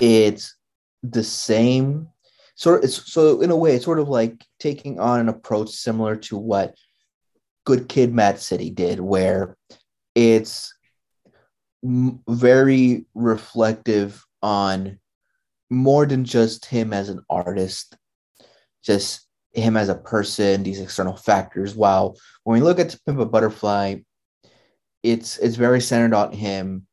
it's 0.00 0.56
the 1.02 1.22
same. 1.22 2.08
Sort 2.56 2.78
of 2.78 2.84
it's 2.84 3.12
so 3.12 3.40
in 3.40 3.50
a 3.50 3.56
way 3.56 3.74
it's 3.74 3.84
sort 3.84 3.98
of 3.98 4.08
like 4.08 4.44
taking 4.58 5.00
on 5.00 5.20
an 5.20 5.28
approach 5.28 5.70
similar 5.70 6.16
to 6.16 6.36
what 6.36 6.74
good 7.64 7.88
kid 7.88 8.12
mad 8.12 8.38
city 8.38 8.70
did 8.70 9.00
where 9.00 9.56
it's 10.14 10.72
very 11.82 13.06
reflective 13.14 14.24
on 14.42 14.98
more 15.70 16.06
than 16.06 16.24
just 16.24 16.66
him 16.66 16.92
as 16.92 17.08
an 17.08 17.20
artist 17.28 17.96
just 18.84 19.26
him 19.52 19.76
as 19.76 19.88
a 19.88 19.94
person 19.94 20.62
these 20.62 20.80
external 20.80 21.16
factors. 21.16 21.74
While 21.74 22.16
when 22.42 22.60
we 22.60 22.64
look 22.64 22.78
at 22.78 22.96
pimp 23.06 23.18
a 23.18 23.26
butterfly 23.26 23.96
it's 25.02 25.38
it's 25.38 25.56
very 25.56 25.80
centered 25.80 26.14
on 26.14 26.32
him 26.32 26.86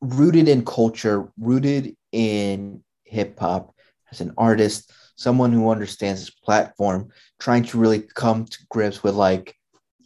rooted 0.00 0.48
in 0.48 0.64
culture 0.64 1.28
rooted 1.38 1.96
in 2.12 2.84
hip 3.04 3.38
hop 3.38 3.74
as 4.12 4.20
an 4.20 4.32
artist 4.36 4.92
someone 5.16 5.50
who 5.50 5.70
understands 5.70 6.20
his 6.20 6.30
platform 6.30 7.08
trying 7.40 7.64
to 7.64 7.78
really 7.78 8.02
come 8.14 8.44
to 8.44 8.58
grips 8.68 9.02
with 9.02 9.14
like 9.14 9.54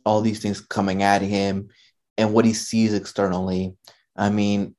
all 0.06 0.20
these 0.20 0.40
things 0.40 0.60
coming 0.60 1.02
at 1.02 1.20
him 1.20 1.68
and 2.16 2.32
what 2.32 2.44
he 2.44 2.52
sees 2.52 2.94
externally. 2.94 3.76
I 4.16 4.30
mean 4.30 4.76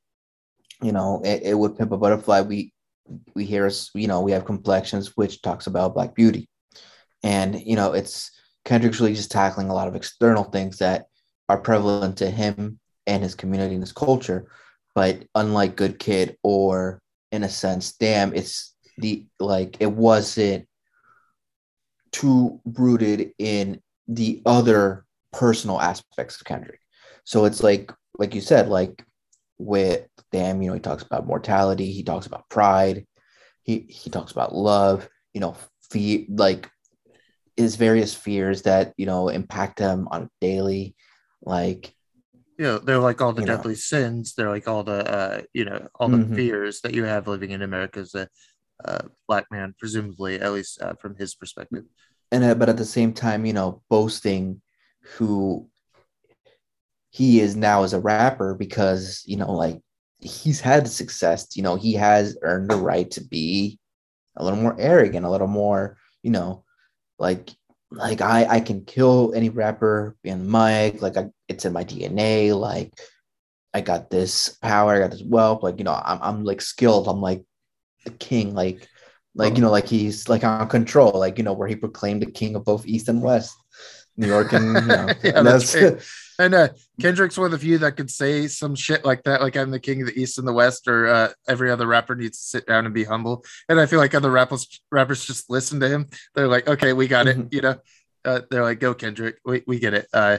you 0.82 0.92
know 0.92 1.20
it, 1.24 1.42
it 1.42 1.54
would 1.54 1.76
pimp 1.76 1.92
a 1.92 1.96
butterfly 1.96 2.40
we 2.40 2.72
we 3.34 3.44
hear 3.44 3.70
you 3.94 4.08
know 4.08 4.20
we 4.20 4.32
have 4.32 4.44
complexions 4.44 5.16
which 5.16 5.42
talks 5.42 5.66
about 5.66 5.94
black 5.94 6.14
beauty. 6.14 6.48
And 7.22 7.60
you 7.60 7.76
know 7.76 7.92
it's 7.92 8.30
kendrick's 8.64 9.00
really 9.00 9.14
just 9.14 9.30
tackling 9.30 9.70
a 9.70 9.74
lot 9.74 9.88
of 9.88 9.96
external 9.96 10.44
things 10.44 10.78
that 10.78 11.06
are 11.48 11.58
prevalent 11.58 12.18
to 12.18 12.30
him 12.30 12.78
and 13.06 13.22
his 13.22 13.34
community 13.34 13.74
and 13.74 13.82
his 13.82 13.92
culture. 13.92 14.50
But 14.94 15.24
unlike 15.34 15.76
good 15.76 15.98
kid 15.98 16.36
or 16.42 17.00
in 17.30 17.44
a 17.44 17.48
sense 17.48 17.92
damn 17.92 18.34
it's 18.34 18.74
the 18.98 19.24
like 19.40 19.78
it 19.80 19.90
wasn't 19.90 20.66
too 22.10 22.60
rooted 22.64 23.32
in 23.38 23.80
the 24.06 24.42
other 24.44 25.04
personal 25.32 25.80
aspects 25.80 26.40
of 26.40 26.46
kendrick. 26.46 26.80
So 27.24 27.44
it's 27.46 27.62
like 27.62 27.92
like 28.18 28.34
you 28.34 28.40
said 28.40 28.68
like 28.68 29.04
with 29.64 30.06
them. 30.32 30.62
you 30.62 30.68
know 30.68 30.74
he 30.74 30.80
talks 30.80 31.02
about 31.02 31.26
mortality 31.26 31.92
he 31.92 32.02
talks 32.02 32.26
about 32.26 32.48
pride 32.48 33.06
he 33.62 33.86
he 33.88 34.10
talks 34.10 34.32
about 34.32 34.54
love 34.54 35.08
you 35.34 35.40
know 35.40 35.56
fear 35.90 36.24
like 36.28 36.68
his 37.56 37.76
various 37.76 38.14
fears 38.14 38.62
that 38.62 38.92
you 38.96 39.06
know 39.06 39.28
impact 39.28 39.78
him 39.78 40.08
on 40.10 40.28
daily 40.40 40.94
like 41.42 41.94
you 42.58 42.64
know 42.64 42.78
they're 42.78 42.98
like 42.98 43.20
all 43.20 43.32
the 43.32 43.42
You 43.42 43.46
know. 43.46 43.56
deadly 43.56 43.74
sins 43.74 44.34
they're 44.34 44.50
like 44.50 44.68
all 44.68 44.82
the 44.84 45.10
uh 45.10 45.42
you 45.52 45.64
know 45.64 45.86
all 45.94 46.08
the 46.08 46.18
Mhm. 46.18 46.34
fears 46.34 46.80
that 46.80 46.94
you 46.94 47.04
have 47.04 47.28
living 47.28 47.50
in 47.50 47.62
america 47.62 48.00
as 48.00 48.14
a 48.14 48.28
uh, 48.84 49.02
black 49.28 49.46
man 49.50 49.74
presumably 49.78 50.40
at 50.40 50.52
least 50.52 50.80
uh, 50.82 50.94
from 50.94 51.14
his 51.16 51.34
perspective 51.34 51.84
and 52.32 52.42
uh, 52.44 52.54
but 52.54 52.68
at 52.68 52.76
the 52.76 52.84
same 52.84 53.12
time 53.12 53.46
you 53.46 53.52
know 53.52 53.82
boasting 53.88 54.60
who 55.16 55.68
he 57.12 57.40
is 57.40 57.54
now 57.54 57.84
as 57.84 57.92
a 57.92 58.00
rapper 58.00 58.54
because 58.54 59.22
you 59.26 59.36
know 59.36 59.52
like 59.52 59.78
he's 60.18 60.60
had 60.60 60.88
success 60.88 61.56
you 61.56 61.62
know 61.62 61.76
he 61.76 61.92
has 61.92 62.36
earned 62.42 62.70
the 62.70 62.76
right 62.76 63.10
to 63.10 63.22
be 63.22 63.78
a 64.36 64.44
little 64.44 64.58
more 64.58 64.74
arrogant 64.78 65.26
a 65.26 65.30
little 65.30 65.46
more 65.46 65.96
you 66.22 66.30
know 66.30 66.64
like 67.18 67.50
like 67.90 68.20
i 68.20 68.46
i 68.46 68.60
can 68.60 68.84
kill 68.84 69.32
any 69.34 69.50
rapper 69.50 70.16
being 70.22 70.48
mike 70.48 71.02
like 71.02 71.16
I, 71.16 71.26
it's 71.48 71.64
in 71.64 71.72
my 71.72 71.84
dna 71.84 72.58
like 72.58 72.92
i 73.74 73.80
got 73.82 74.08
this 74.08 74.48
power 74.62 74.94
i 74.94 74.98
got 74.98 75.10
this 75.10 75.22
wealth 75.22 75.62
like 75.62 75.78
you 75.78 75.84
know 75.84 76.00
i'm, 76.04 76.18
I'm 76.22 76.44
like 76.44 76.62
skilled 76.62 77.08
i'm 77.08 77.20
like 77.20 77.44
the 78.04 78.10
king 78.10 78.54
like 78.54 78.88
like 79.34 79.56
you 79.56 79.62
know 79.62 79.70
like 79.70 79.86
he's 79.86 80.28
like 80.28 80.44
on 80.44 80.68
control 80.68 81.12
like 81.12 81.36
you 81.36 81.44
know 81.44 81.52
where 81.52 81.68
he 81.68 81.76
proclaimed 81.76 82.22
the 82.22 82.30
king 82.30 82.56
of 82.56 82.64
both 82.64 82.86
east 82.86 83.08
and 83.08 83.22
west 83.22 83.54
new 84.16 84.26
york 84.26 84.52
and 84.52 84.74
you 84.74 84.80
know 84.86 85.08
Yeah, 85.22 85.32
and 85.36 85.46
that's 85.46 85.72
that's, 85.72 86.06
and 86.42 86.54
uh 86.54 86.68
kendrick's 87.00 87.36
one 87.38 87.46
of 87.46 87.52
the 87.52 87.58
few 87.58 87.78
that 87.78 87.96
could 87.96 88.10
say 88.10 88.46
some 88.46 88.74
shit 88.74 89.04
like 89.04 89.22
that 89.24 89.40
like 89.40 89.56
i'm 89.56 89.70
the 89.70 89.80
king 89.80 90.00
of 90.02 90.06
the 90.08 90.20
east 90.20 90.38
and 90.38 90.46
the 90.46 90.52
west 90.52 90.88
or 90.88 91.06
uh, 91.06 91.28
every 91.48 91.70
other 91.70 91.86
rapper 91.86 92.14
needs 92.14 92.38
to 92.38 92.44
sit 92.44 92.66
down 92.66 92.84
and 92.84 92.94
be 92.94 93.04
humble. 93.04 93.44
And 93.68 93.80
i 93.80 93.86
feel 93.86 93.98
like 93.98 94.14
other 94.14 94.30
rappers 94.30 94.82
rappers 94.90 95.24
just 95.24 95.48
listen 95.50 95.80
to 95.80 95.88
him. 95.88 96.08
They're 96.34 96.48
like 96.48 96.68
okay 96.68 96.92
we 96.92 97.06
got 97.08 97.26
it 97.28 97.36
Mhm. 97.38 97.52
you 97.54 97.60
know? 97.62 97.76
Uh, 98.24 98.40
they're 98.50 98.62
like 98.62 98.80
go 98.80 98.94
kendrick. 98.94 99.38
We, 99.44 99.62
we 99.66 99.78
get 99.78 99.94
it. 99.94 100.06
Uh 100.12 100.38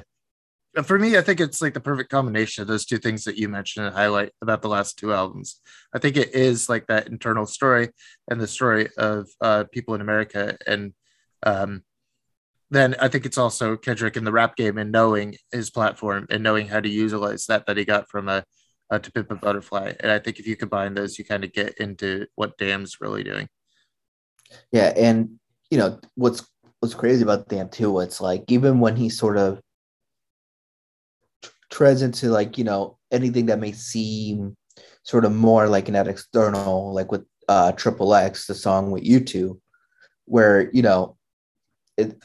for 0.85 0.97
me 0.97 1.15
i 1.19 1.21
think 1.21 1.39
it's 1.39 1.61
like 1.61 1.75
the 1.75 1.79
perfect 1.79 2.09
combination 2.09 2.63
of 2.63 2.67
those 2.67 2.83
two 2.85 2.97
things 2.97 3.25
that 3.25 3.37
you 3.37 3.47
mentioned 3.47 3.85
and 3.85 3.95
highlight 3.95 4.31
about 4.41 4.63
the 4.63 4.67
last 4.69 4.97
two 4.97 5.13
albums. 5.13 5.61
I 5.93 5.99
think 5.99 6.17
it 6.17 6.33
is 6.33 6.67
like 6.67 6.87
that 6.87 7.07
internal 7.07 7.45
story 7.45 7.89
and 8.29 8.41
the 8.41 8.47
story 8.47 8.89
of 8.97 9.27
uh 9.39 9.65
people 9.71 9.93
in 9.95 10.01
america 10.01 10.57
and 10.65 10.93
um 11.43 11.83
then 12.75 12.95
I 12.99 13.07
think 13.07 13.25
it's 13.25 13.37
also 13.37 13.75
Kendrick 13.77 14.17
in 14.17 14.23
the 14.23 14.31
rap 14.31 14.55
game 14.55 14.77
and 14.77 14.91
knowing 14.91 15.35
his 15.51 15.69
platform 15.69 16.27
and 16.29 16.43
knowing 16.43 16.67
how 16.67 16.79
to 16.79 16.89
utilize 16.89 17.45
that 17.47 17.65
that 17.67 17.77
he 17.77 17.85
got 17.85 18.09
from 18.09 18.29
a, 18.29 18.43
a 18.89 18.99
To 18.99 19.11
Pimp 19.11 19.31
a 19.31 19.35
Butterfly. 19.35 19.93
And 19.99 20.11
I 20.11 20.19
think 20.19 20.39
if 20.39 20.47
you 20.47 20.55
combine 20.55 20.93
those, 20.93 21.17
you 21.19 21.25
kind 21.25 21.43
of 21.43 21.53
get 21.53 21.77
into 21.79 22.27
what 22.35 22.57
DAMN's 22.57 23.01
really 23.01 23.23
doing. 23.23 23.47
yeah 24.71 24.93
and 24.95 25.39
you 25.69 25.77
know 25.77 25.99
what's 26.15 26.45
what's 26.79 26.93
crazy 26.93 27.23
about 27.23 27.47
DAMN 27.49 27.71
too 27.71 27.99
it's 27.99 28.21
like 28.21 28.43
even 28.49 28.79
when 28.79 28.95
he 28.95 29.09
sort 29.09 29.37
of 29.37 29.59
tr- 31.41 31.51
treads 31.71 32.01
into 32.01 32.29
like 32.29 32.57
you 32.57 32.63
know 32.63 32.97
anything 33.11 33.47
that 33.47 33.59
may 33.59 33.71
seem 33.71 34.55
sort 35.03 35.25
of 35.25 35.33
more 35.33 35.67
like 35.67 35.89
an 35.89 35.95
external 35.95 36.93
like 36.93 37.11
with 37.11 37.25
uh 37.47 37.71
triple 37.73 38.13
x 38.13 38.47
the 38.47 38.53
song 38.55 38.91
with 38.91 39.03
U2 39.03 39.59
where 40.25 40.69
you 40.73 40.81
know 40.81 41.17
it 41.97 42.21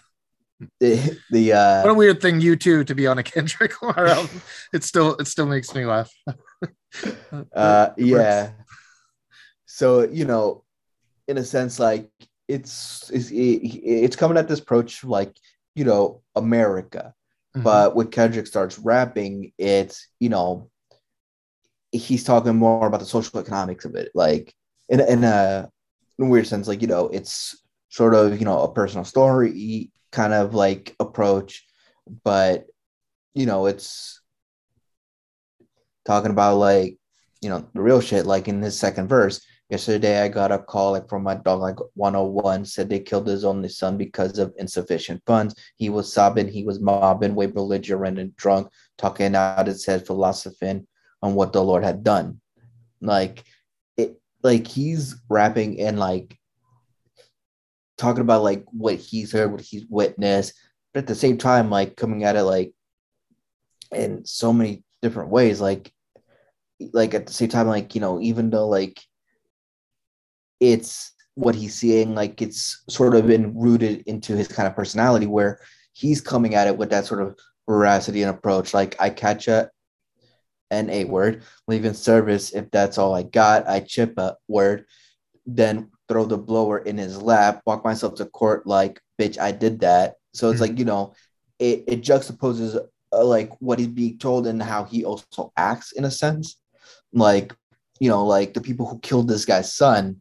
the, 0.81 1.19
the 1.31 1.53
uh 1.53 1.83
What 1.83 1.91
a 1.91 1.95
weird 1.95 2.21
thing, 2.21 2.41
U2, 2.41 2.87
to 2.87 2.95
be 2.95 3.07
on 3.07 3.19
a 3.19 3.23
Kendrick 3.33 3.81
Lamar 3.83 4.07
album. 4.07 4.43
It 4.73 4.85
still 4.85 5.15
it 5.17 5.27
still 5.27 5.47
makes 5.47 5.75
me 5.75 5.85
laugh. 5.85 6.11
uh 7.55 7.91
yeah 7.97 8.51
so 9.67 10.03
you 10.03 10.25
know 10.25 10.65
in 11.29 11.37
a 11.39 11.45
sense 11.45 11.79
like 11.79 12.09
it's 12.49 13.11
it's, 13.11 13.31
it, 13.31 13.37
it's 13.37 14.17
coming 14.17 14.39
at 14.39 14.49
this 14.49 14.61
approach 14.61 15.05
like 15.05 15.37
you 15.75 15.85
know 15.85 16.23
america 16.35 17.15
Mhm. 17.57 17.63
but 17.63 17.95
when 17.97 18.09
kendrick 18.09 18.47
starts 18.47 18.79
rapping 18.79 19.53
it's 19.59 20.09
you 20.21 20.29
know 20.29 20.71
he's 21.93 22.25
talking 22.25 22.57
more 22.57 22.87
about 22.87 23.01
the 23.01 23.07
social 23.07 23.41
economics 23.41 23.85
of 23.85 23.95
it 23.95 24.11
like 24.15 24.55
in, 24.89 25.01
in 25.01 25.25
a 25.25 25.69
in 26.19 26.27
a 26.27 26.29
weird 26.29 26.47
sense 26.47 26.69
like 26.69 26.83
you 26.83 26.89
know 26.89 27.09
it's 27.09 27.63
sort 27.89 28.15
of 28.15 28.39
you 28.39 28.45
know 28.45 28.61
a 28.63 28.73
personal 28.73 29.05
story 29.05 29.91
kind 30.11 30.33
of 30.33 30.55
like 30.55 30.95
approach 31.01 31.65
but 32.25 32.67
you 33.35 33.47
know 33.47 33.67
it's 33.67 34.21
talking 36.09 36.31
about 36.31 36.57
like 36.57 36.97
you 37.43 37.51
know 37.51 37.69
the 37.75 37.83
real 37.83 38.01
shit 38.01 38.27
like 38.27 38.49
in 38.49 38.63
his 38.63 38.79
second 38.79 39.09
verse. 39.09 39.45
Yesterday 39.71 40.23
i 40.23 40.29
got 40.29 40.51
a 40.51 40.59
call 40.59 40.93
like 40.93 41.11
from 41.11 41.23
my 41.23 41.35
dog 41.35 41.61
like 41.61 41.77
101 41.93 42.65
said 42.65 42.89
they 42.89 43.01
killed 43.01 43.27
his 43.27 43.45
only 43.45 43.69
son 43.69 43.99
because 43.99 44.39
of 44.39 44.55
insufficient 44.57 45.23
funds. 45.27 45.55
He 45.77 45.91
was 45.91 46.11
sobbing 46.11 46.49
he 46.49 46.65
was 46.65 46.81
mobbing 46.81 47.35
way 47.35 47.47
belligerent 47.47 48.19
and 48.19 48.35
drunk 48.37 48.73
talking 48.97 49.37
out 49.37 49.67
his 49.67 49.85
head 49.85 50.07
philosophing 50.07 50.87
on 51.21 51.35
what 51.35 51.53
the 51.53 51.63
lord 51.63 51.85
had 51.85 52.03
done. 52.03 52.41
Like 53.03 53.45
it 53.99 54.19
like 54.43 54.67
he's 54.67 55.17
rapping 55.29 55.79
and 55.81 55.99
like 55.99 56.38
talking 57.99 58.23
about 58.23 58.43
like 58.43 58.65
what 58.71 58.95
he's 58.95 59.33
heard 59.33 59.53
what 59.53 59.61
he's 59.61 59.85
witnessed 59.91 60.55
but 60.95 61.01
at 61.01 61.07
the 61.07 61.15
same 61.15 61.37
time 61.37 61.69
like 61.69 61.97
coming 61.97 62.25
at 62.25 62.37
it 62.37 62.45
like 62.45 62.73
in 63.93 64.25
so 64.25 64.53
many 64.53 64.83
different 65.03 65.31
ways 65.31 65.61
like 65.61 65.93
like 66.93 67.13
at 67.15 67.27
the 67.27 67.33
same 67.33 67.49
time 67.49 67.67
like 67.67 67.95
you 67.95 68.01
know 68.01 68.21
even 68.21 68.51
though 68.51 68.69
like 68.69 69.01
it's 70.61 71.13
what 71.35 71.55
he's 71.55 71.75
seeing 71.75 72.15
like 72.15 72.41
it's 72.43 72.83
sort 72.89 73.15
of 73.15 73.27
been 73.27 73.57
rooted 73.57 74.03
into 74.07 74.37
his 74.37 74.49
kind 74.49 74.67
of 74.67 74.75
personality 74.75 75.27
where 75.27 75.61
he's 75.93 76.21
coming 76.21 76.55
at 76.55 76.67
it 76.67 76.77
with 76.77 76.91
that 76.91 77.05
sort 77.05 77.23
of 77.23 77.39
veracity 77.69 78.23
and 78.23 78.31
approach 78.31 78.75
like 78.75 78.97
i 79.01 79.11
catch 79.11 79.49
a 79.49 79.71
an 80.71 80.91
a 80.91 81.05
word 81.05 81.43
leaving 81.67 81.95
service 81.95 82.53
if 82.53 82.71
that's 82.71 82.99
all 82.99 83.15
i 83.15 83.23
got 83.23 83.69
i 83.69 83.81
chip 83.81 84.15
a 84.19 84.37
word 84.49 84.85
then 85.47 85.91
throw 86.09 86.25
the 86.25 86.39
blower 86.39 86.79
in 86.79 86.97
his 86.97 87.21
lap 87.21 87.61
walk 87.67 87.85
myself 87.85 88.15
to 88.17 88.25
court 88.27 88.67
like 88.67 89.01
bitch, 89.21 89.39
I 89.39 89.53
did 89.53 89.81
that. 89.81 90.15
So 90.33 90.51
it's 90.51 90.59
Mhm. 90.59 90.69
like, 90.69 90.79
you 90.79 90.85
know, 90.85 91.15
it, 91.59 91.85
it 91.89 92.03
juxtaposes 92.03 92.79
uh, 93.13 93.25
like 93.25 93.51
what 93.61 93.79
he's 93.79 93.89
being 93.89 94.17
told 94.19 94.47
and 94.47 94.63
how 94.63 94.85
he 94.85 95.05
also 95.05 95.53
acts 95.57 95.93
in 95.93 96.05
a 96.05 96.11
sense. 96.11 96.57
Like, 97.13 97.55
you 98.01 98.09
know, 98.09 98.25
like 98.27 98.55
the 98.55 98.61
people 98.61 98.87
who 98.87 98.99
killed 99.01 99.27
this 99.29 99.45
guy's 99.45 99.73
son 99.73 100.21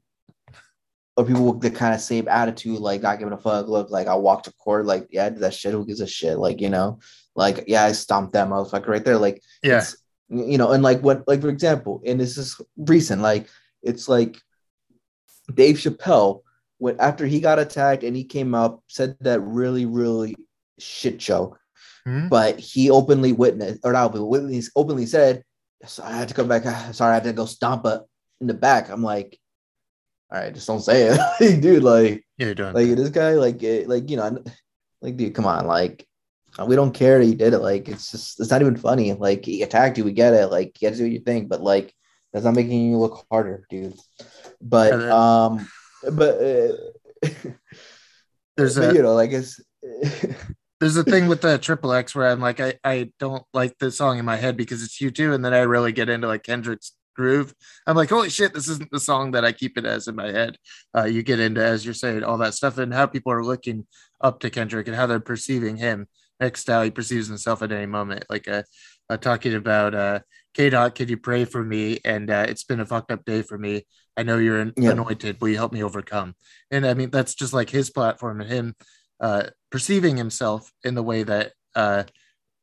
or 1.16 1.26
people 1.26 1.52
with 1.54 1.62
the 1.62 1.70
kind 1.72 1.94
of 1.94 2.02
same 2.02 2.28
attitude, 2.28 2.80
like 2.80 3.02
not 3.02 3.20
giving 3.20 3.34
a 3.34 3.38
fuck. 3.38 3.68
Look, 3.68 3.90
like 3.90 4.08
I 4.08 4.16
walked 4.16 4.46
to 4.46 4.54
court, 4.54 4.86
like, 4.86 5.08
yeah, 5.12 5.26
I 5.26 5.30
did 5.30 5.40
that 5.40 5.54
shit. 5.54 5.74
Who 5.74 5.86
gives 5.86 6.02
a 6.02 6.08
shit? 6.08 6.38
Like, 6.40 6.62
you 6.62 6.70
know, 6.70 7.00
like, 7.36 7.66
yeah, 7.68 7.84
I 7.84 7.92
stomped 7.92 8.34
that 8.34 8.48
motherfucker 8.48 8.88
right 8.88 9.04
there. 9.06 9.18
Like, 9.18 9.42
Yeah. 9.64 9.84
you 10.30 10.58
know, 10.58 10.72
and 10.72 10.82
like 10.84 11.02
what, 11.02 11.28
like 11.28 11.42
for 11.42 11.50
example, 11.50 12.02
and 12.06 12.20
this 12.20 12.38
is 12.38 12.60
recent, 12.78 13.22
like 13.22 13.48
it's 13.84 14.08
like 14.10 14.42
Dave 15.54 15.78
Chappelle, 15.78 16.42
when 16.78 17.00
after 17.00 17.26
he 17.26 17.40
got 17.40 17.60
attacked 17.60 18.04
and 18.04 18.16
he 18.16 18.24
came 18.24 18.54
up, 18.54 18.82
said 18.88 19.18
that 19.22 19.40
really, 19.42 19.86
really 19.86 20.36
shit 20.80 21.22
show, 21.22 21.56
Mhm. 22.08 22.30
but 22.30 22.60
he 22.60 22.90
openly 22.92 23.34
witnessed, 23.34 23.80
or 23.84 23.94
not 23.94 24.16
openly, 24.16 24.62
openly 24.76 25.06
said, 25.06 25.44
so 25.86 26.04
I 26.04 26.12
had 26.12 26.28
to 26.30 26.34
come 26.34 26.48
back. 26.48 26.64
Sorry, 26.94 27.12
I 27.12 27.16
had 27.16 27.24
to 27.24 27.34
go 27.34 27.46
stomp 27.46 27.86
it 27.86 28.02
in 28.42 28.48
the 28.48 28.54
back. 28.54 28.90
I'm 28.90 29.04
like, 29.04 29.40
all 30.32 30.40
right, 30.40 30.54
just 30.54 30.68
don't 30.68 30.82
say 30.82 31.10
it, 31.40 31.62
dude. 31.62 31.84
Like, 31.84 32.26
Yeah, 32.38 32.54
like 32.74 32.88
this 32.96 33.10
guy, 33.10 33.34
like, 33.34 33.64
eh, 33.64 33.84
like 33.88 34.10
you 34.10 34.18
know, 34.18 34.44
like, 35.02 35.18
dude, 35.18 35.34
come 35.34 35.46
on, 35.48 35.66
like, 35.68 36.06
we 36.68 36.76
don't 36.76 36.94
care 36.94 37.20
that 37.20 37.26
he 37.26 37.36
did 37.36 37.54
it. 37.54 37.60
Like, 37.60 37.88
it's 37.88 38.12
just, 38.12 38.40
it's 38.40 38.50
not 38.50 38.62
even 38.62 38.76
funny. 38.76 39.14
Like, 39.14 39.46
he 39.46 39.62
attacked 39.62 39.98
you, 39.98 40.04
we 40.04 40.12
get 40.12 40.34
it. 40.34 40.48
Like, 40.48 40.82
you 40.82 40.90
got 40.90 40.98
to 40.98 41.04
do 41.04 41.08
your 41.08 41.22
thing, 41.22 41.48
but 41.48 41.62
like, 41.62 41.94
that's 42.34 42.46
not 42.46 42.56
making 42.56 42.90
you 42.92 42.98
look 42.98 43.26
harder, 43.32 43.66
dude. 43.70 43.96
But, 44.62 44.98
that- 44.98 45.12
um, 45.12 45.68
but, 46.12 46.42
uh, 46.42 47.52
There's 48.58 48.76
but, 48.76 48.92
a 48.92 48.94
you 48.94 49.04
know, 49.04 49.14
like 49.14 49.32
it's. 49.32 49.62
there's 50.80 50.98
a 50.98 51.04
thing 51.04 51.28
with 51.28 51.42
the 51.42 51.58
triple 51.58 51.94
X 51.94 52.14
where 52.14 52.28
I'm 52.28 52.40
like, 52.40 52.60
I, 52.60 52.76
I 52.84 53.12
don't 53.20 53.44
like 53.54 53.78
the 53.78 53.92
song 53.92 54.20
in 54.20 54.26
my 54.26 54.36
head 54.36 54.58
because 54.58 54.84
it's 54.84 55.00
U2. 55.00 55.34
And 55.34 55.44
then 55.46 55.54
I 55.54 55.62
really 55.62 55.92
get 55.92 56.10
into 56.10 56.28
like 56.28 56.44
Kendrick's 56.44 56.94
groove. 57.16 57.54
I'm 57.88 57.96
like, 57.96 58.10
holy 58.10 58.30
shit, 58.30 58.54
this 58.54 58.68
isn't 58.68 58.92
the 58.92 59.00
song 59.00 59.32
that 59.32 59.46
I 59.46 59.52
keep 59.52 59.78
it 59.78 59.86
as 59.86 60.08
in 60.08 60.16
my 60.16 60.32
head. 60.32 60.58
Uh, 60.96 61.06
you 61.06 61.24
get 61.24 61.40
into, 61.40 61.64
as 61.64 61.84
you're 61.86 61.94
saying, 61.94 62.24
all 62.24 62.38
that 62.40 62.54
stuff 62.54 62.78
and 62.78 62.94
how 62.94 63.08
people 63.08 63.32
are 63.32 63.44
looking 63.44 63.88
up 64.22 64.40
to 64.42 64.50
Kendrick 64.50 64.88
and 64.88 64.96
how 64.96 65.08
they're 65.08 65.20
perceiving 65.20 65.78
him 65.78 66.08
next 66.40 66.66
to 66.66 66.74
how 66.74 66.84
he 66.84 66.92
perceives 66.92 67.28
himself 67.28 67.64
at 67.64 67.72
any 67.72 67.88
moment. 67.88 68.26
Like 68.30 68.48
uh, 68.48 68.64
uh 69.10 69.18
talking 69.18 69.56
about 69.56 69.96
uh 69.96 70.20
K 70.54 70.70
dot, 70.70 70.96
can 70.96 71.10
you 71.10 71.18
pray 71.18 71.46
for 71.46 71.64
me? 71.64 72.00
And 72.06 72.30
uh, 72.30 72.46
it's 72.48 72.64
been 72.64 72.80
a 72.80 72.86
fucked 72.86 73.12
up 73.12 73.26
day 73.26 73.42
for 73.42 73.58
me. 73.58 73.86
I 74.18 74.24
know 74.24 74.38
you're 74.40 74.72
Yeah. 74.76 74.92
anointed. 74.92 75.40
Will 75.40 75.50
you 75.50 75.58
help 75.58 75.72
me 75.72 75.84
overcome? 75.84 76.36
And 76.72 76.86
I 76.86 76.94
mean, 76.96 77.12
that's 77.12 77.36
just 77.36 77.54
like 77.54 77.70
his 77.70 77.90
platform 77.92 78.42
and 78.42 78.50
him 78.50 78.76
uh, 79.20 79.44
perceiving 79.72 80.18
himself 80.18 80.72
in 80.84 80.96
the 80.96 81.04
way 81.04 81.24
that 81.24 81.54
uh, 81.76 82.04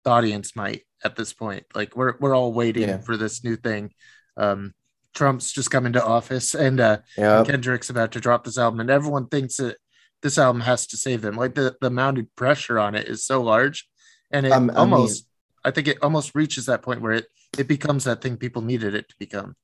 the 0.05 0.11
audience 0.11 0.57
might 0.57 0.83
at 1.05 1.17
this 1.17 1.33
point. 1.33 1.65
Like 1.75 1.97
we're 1.97 2.15
we're 2.19 2.35
all 2.35 2.53
waiting 2.53 2.89
Yeah. 2.89 2.99
for 2.99 3.17
this 3.17 3.45
new 3.45 3.57
thing. 3.57 3.93
Um, 4.37 4.75
Trump's 5.15 5.53
just 5.53 5.71
come 5.71 5.87
into 5.87 6.05
office, 6.05 6.55
and 6.57 6.81
uh, 6.81 6.99
yeah. 7.17 7.45
Kendrick's 7.45 7.89
about 7.89 8.11
to 8.13 8.21
drop 8.21 8.43
this 8.45 8.59
album, 8.59 8.81
and 8.81 8.91
everyone 8.91 9.29
thinks 9.29 9.59
that 9.59 9.77
this 10.23 10.39
album 10.39 10.63
has 10.63 10.89
to 10.89 10.97
save 10.97 11.23
them. 11.23 11.37
Like 11.37 11.55
the 11.55 11.77
the 11.81 11.91
mounted 11.91 12.35
pressure 12.35 12.81
on 12.81 12.97
it 12.97 13.07
is 13.07 13.25
so 13.25 13.41
large, 13.41 13.89
and 14.33 14.45
it 14.47 14.51
Um, 14.53 14.71
I 14.71 14.73
mean- 14.73 14.77
almost. 14.77 15.27
I 15.67 15.71
think 15.71 15.89
it 15.89 15.97
almost 16.03 16.35
reaches 16.35 16.67
that 16.67 16.83
point 16.83 17.01
where 17.01 17.13
it 17.13 17.27
it 17.57 17.69
becomes 17.69 18.05
that 18.05 18.21
thing 18.21 18.37
people 18.37 18.61
needed 18.61 18.95
it 18.95 19.09
to 19.09 19.15
become. 19.19 19.55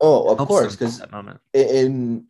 Oh, 0.00 0.30
of 0.34 0.48
course, 0.48 0.74
because 0.76 1.02
in 1.52 2.26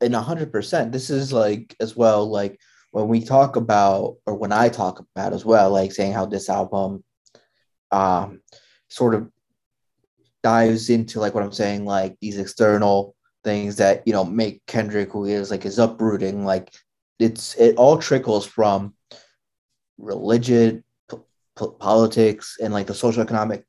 in 0.00 0.14
a 0.14 0.20
hundred 0.20 0.52
percent 0.52 0.92
this 0.92 1.10
is 1.10 1.32
like 1.32 1.74
as 1.80 1.96
well 1.96 2.28
like 2.28 2.60
when 2.92 3.08
we 3.08 3.20
talk 3.20 3.56
about 3.56 4.16
or 4.26 4.34
when 4.34 4.52
i 4.52 4.68
talk 4.68 5.00
about 5.00 5.32
as 5.32 5.44
well 5.44 5.70
like 5.70 5.92
saying 5.92 6.12
how 6.12 6.24
this 6.24 6.48
album 6.48 7.02
um 7.90 8.40
sort 8.88 9.14
of 9.14 9.30
dives 10.42 10.88
into 10.90 11.20
like 11.20 11.34
what 11.34 11.42
i'm 11.42 11.52
saying 11.52 11.84
like 11.84 12.16
these 12.20 12.38
external 12.38 13.14
things 13.44 13.76
that 13.76 14.06
you 14.06 14.12
know 14.12 14.24
make 14.24 14.64
kendrick 14.66 15.10
who 15.10 15.24
he 15.24 15.32
is 15.32 15.50
like 15.50 15.62
his 15.62 15.78
uprooting 15.78 16.44
like 16.44 16.72
it's 17.18 17.54
it 17.56 17.74
all 17.76 17.98
trickles 17.98 18.46
from 18.46 18.94
religion 19.98 20.84
p- 21.10 21.66
politics 21.80 22.56
and 22.62 22.72
like 22.72 22.86
the 22.86 22.94
social 22.94 23.22
economic 23.22 23.64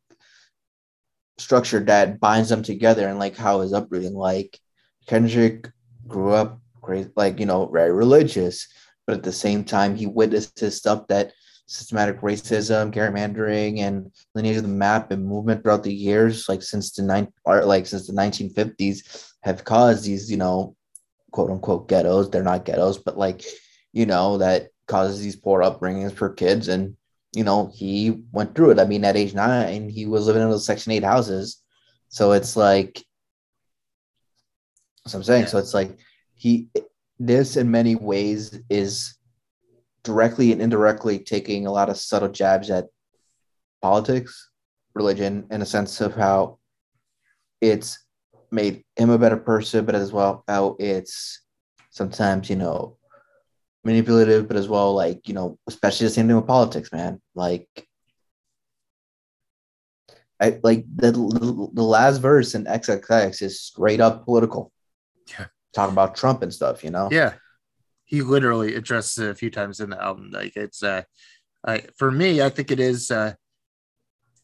structure 1.40 1.80
that 1.80 2.20
binds 2.20 2.50
them 2.50 2.64
together 2.64 3.08
and 3.08 3.20
like 3.20 3.36
how 3.36 3.62
his 3.62 3.74
upbringing 3.74 4.14
like 4.14 4.60
Kendrick 5.08 5.70
grew 6.08 6.34
up 6.34 6.60
great, 6.82 7.10
like 7.16 7.40
you 7.40 7.46
know, 7.46 7.68
very 7.68 7.92
religious, 7.92 8.68
but 9.06 9.18
at 9.18 9.24
the 9.24 9.32
same 9.32 9.64
time, 9.64 9.96
he 9.96 10.06
witnessed 10.06 10.60
his 10.60 10.78
stuff 10.78 11.08
that 11.08 11.32
systematic 11.70 12.20
racism, 12.22 12.92
gerrymandering, 12.92 13.80
and 13.80 14.12
lineage 14.34 14.58
of 14.58 14.64
the 14.64 14.70
map 14.70 15.12
and 15.12 15.26
movement 15.26 15.62
throughout 15.62 15.84
the 15.84 15.94
years, 15.94 16.50
like 16.50 16.64
since 16.64 16.92
the 16.92 17.04
nine, 17.04 17.32
or 17.46 17.64
like 17.64 17.86
since 17.86 18.08
the 18.08 18.14
1950s, 18.14 19.30
have 19.44 19.64
caused 19.64 20.04
these, 20.04 20.30
you 20.32 20.38
know, 20.38 20.76
quote 21.32 21.52
unquote 21.52 21.88
ghettos. 21.88 22.30
They're 22.30 22.44
not 22.44 22.66
ghettos, 22.66 22.98
but 22.98 23.18
like, 23.18 23.44
you 23.94 24.06
know, 24.06 24.40
that 24.40 24.70
causes 24.88 25.22
these 25.22 25.36
poor 25.36 25.62
upbringings 25.62 26.14
for 26.14 26.30
kids. 26.34 26.68
And 26.68 26.98
you 27.34 27.44
know, 27.44 27.72
he 27.74 28.24
went 28.32 28.56
through 28.56 28.72
it. 28.72 28.80
I 28.80 28.86
mean, 28.86 29.06
at 29.06 29.18
age 29.18 29.34
nine, 29.34 29.90
he 29.90 30.06
was 30.06 30.26
living 30.26 30.42
in 30.42 30.50
those 30.50 30.66
Section 30.66 30.92
Eight 30.92 31.04
houses. 31.04 31.62
So 32.10 32.32
it's 32.32 32.56
like 32.56 33.04
what 35.04 35.14
I'm 35.14 35.24
saying. 35.24 35.48
So 35.48 35.58
it's 35.58 35.74
like 35.74 35.98
he 36.36 36.70
this 37.20 37.58
in 37.58 37.70
many 37.70 37.96
ways 37.96 38.60
is 38.70 39.16
directly 40.04 40.52
and 40.52 40.62
indirectly 40.62 41.20
taking 41.20 41.66
a 41.66 41.72
lot 41.72 41.90
of 41.90 41.98
subtle 41.98 42.30
jabs 42.30 42.70
at 42.70 42.88
politics, 43.82 44.50
religion, 44.94 45.46
in 45.52 45.62
a 45.62 45.66
sense 45.66 46.02
of 46.02 46.16
how 46.16 46.58
it's 47.62 48.06
made 48.52 48.84
him 48.96 49.10
a 49.10 49.18
better 49.18 49.38
person, 49.38 49.86
but 49.86 49.96
as 49.96 50.12
well 50.12 50.44
how 50.48 50.76
it's 50.80 51.42
sometimes, 51.92 52.50
you 52.50 52.56
know, 52.56 52.98
manipulative, 53.84 54.48
but 54.48 54.58
as 54.58 54.68
well, 54.68 54.94
like, 54.94 55.28
you 55.28 55.34
know, 55.34 55.58
especially 55.68 56.08
the 56.08 56.14
same 56.14 56.28
thing 56.28 56.36
with 56.36 56.48
politics, 56.48 56.92
man. 56.92 57.22
Like 57.36 57.68
I 60.40 60.60
like 60.64 60.86
the 60.96 61.12
the 61.12 61.84
last 61.84 62.20
verse 62.20 62.56
in 62.56 62.66
XXX 62.66 63.42
is 63.42 63.62
straight 63.62 64.00
up 64.00 64.26
political. 64.26 64.72
Yeah. 65.28 65.48
Talking 65.74 65.94
about 65.94 66.16
Trump 66.16 66.42
and 66.42 66.54
stuff, 66.54 66.84
you 66.84 66.90
know? 66.90 67.10
Yeah, 67.12 67.34
he 68.06 68.22
literally 68.22 68.76
addresses 68.76 69.18
it 69.20 69.30
a 69.30 69.36
few 69.36 69.52
times 69.52 69.80
in 69.80 69.90
the 69.90 70.02
album. 70.02 70.32
Like 70.32 70.56
it's 70.56 70.82
uh, 70.82 71.04
I 71.66 71.84
for 71.98 72.10
me, 72.10 72.42
I 72.42 72.50
think 72.50 72.72
it 72.72 72.80
is 72.80 73.12
uh, 73.12 73.34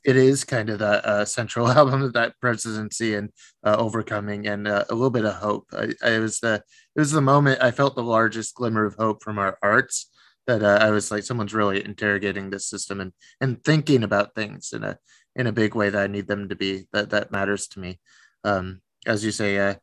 it 0.04 0.18
is 0.18 0.44
kind 0.44 0.70
of 0.70 0.80
the 0.80 1.08
uh, 1.08 1.26
central 1.26 1.68
album 1.72 2.02
of 2.02 2.14
that 2.14 2.40
presidency 2.42 3.16
and 3.16 3.32
uh, 3.64 3.76
overcoming 3.78 4.48
and 4.48 4.68
uh, 4.68 4.84
a 4.90 4.94
little 4.94 5.10
bit 5.10 5.26
of 5.26 5.36
hope. 5.36 5.66
I, 5.72 5.94
I 6.04 6.20
was 6.20 6.40
the 6.40 6.62
it 6.96 7.00
was 7.00 7.12
the 7.12 7.22
moment 7.22 7.62
I 7.62 7.72
felt 7.72 7.96
the 7.96 8.04
largest 8.04 8.56
glimmer 8.56 8.86
of 8.86 8.96
hope 8.96 9.24
from 9.24 9.38
our 9.38 9.58
arts 9.62 10.10
that 10.48 10.64
uh, 10.64 10.78
I 10.82 10.92
was 10.92 11.12
like 11.12 11.24
someone's 11.24 11.54
really 11.54 11.84
interrogating 11.84 12.50
this 12.50 12.68
system 12.70 13.02
and 13.02 13.12
and 13.42 13.64
thinking 13.64 14.04
about 14.04 14.36
things 14.36 14.72
in 14.74 14.84
a 14.84 14.98
in 15.36 15.48
a 15.48 15.52
big 15.52 15.76
way 15.76 15.90
that 15.90 16.02
I 16.02 16.08
need 16.08 16.28
them 16.28 16.50
to 16.50 16.56
be 16.56 16.88
that 16.94 17.10
that 17.10 17.32
matters 17.32 17.68
to 17.70 17.80
me. 17.80 18.00
Um, 18.44 18.82
as 19.06 19.26
you 19.26 19.32
say, 19.32 19.58
uh, 19.58 19.76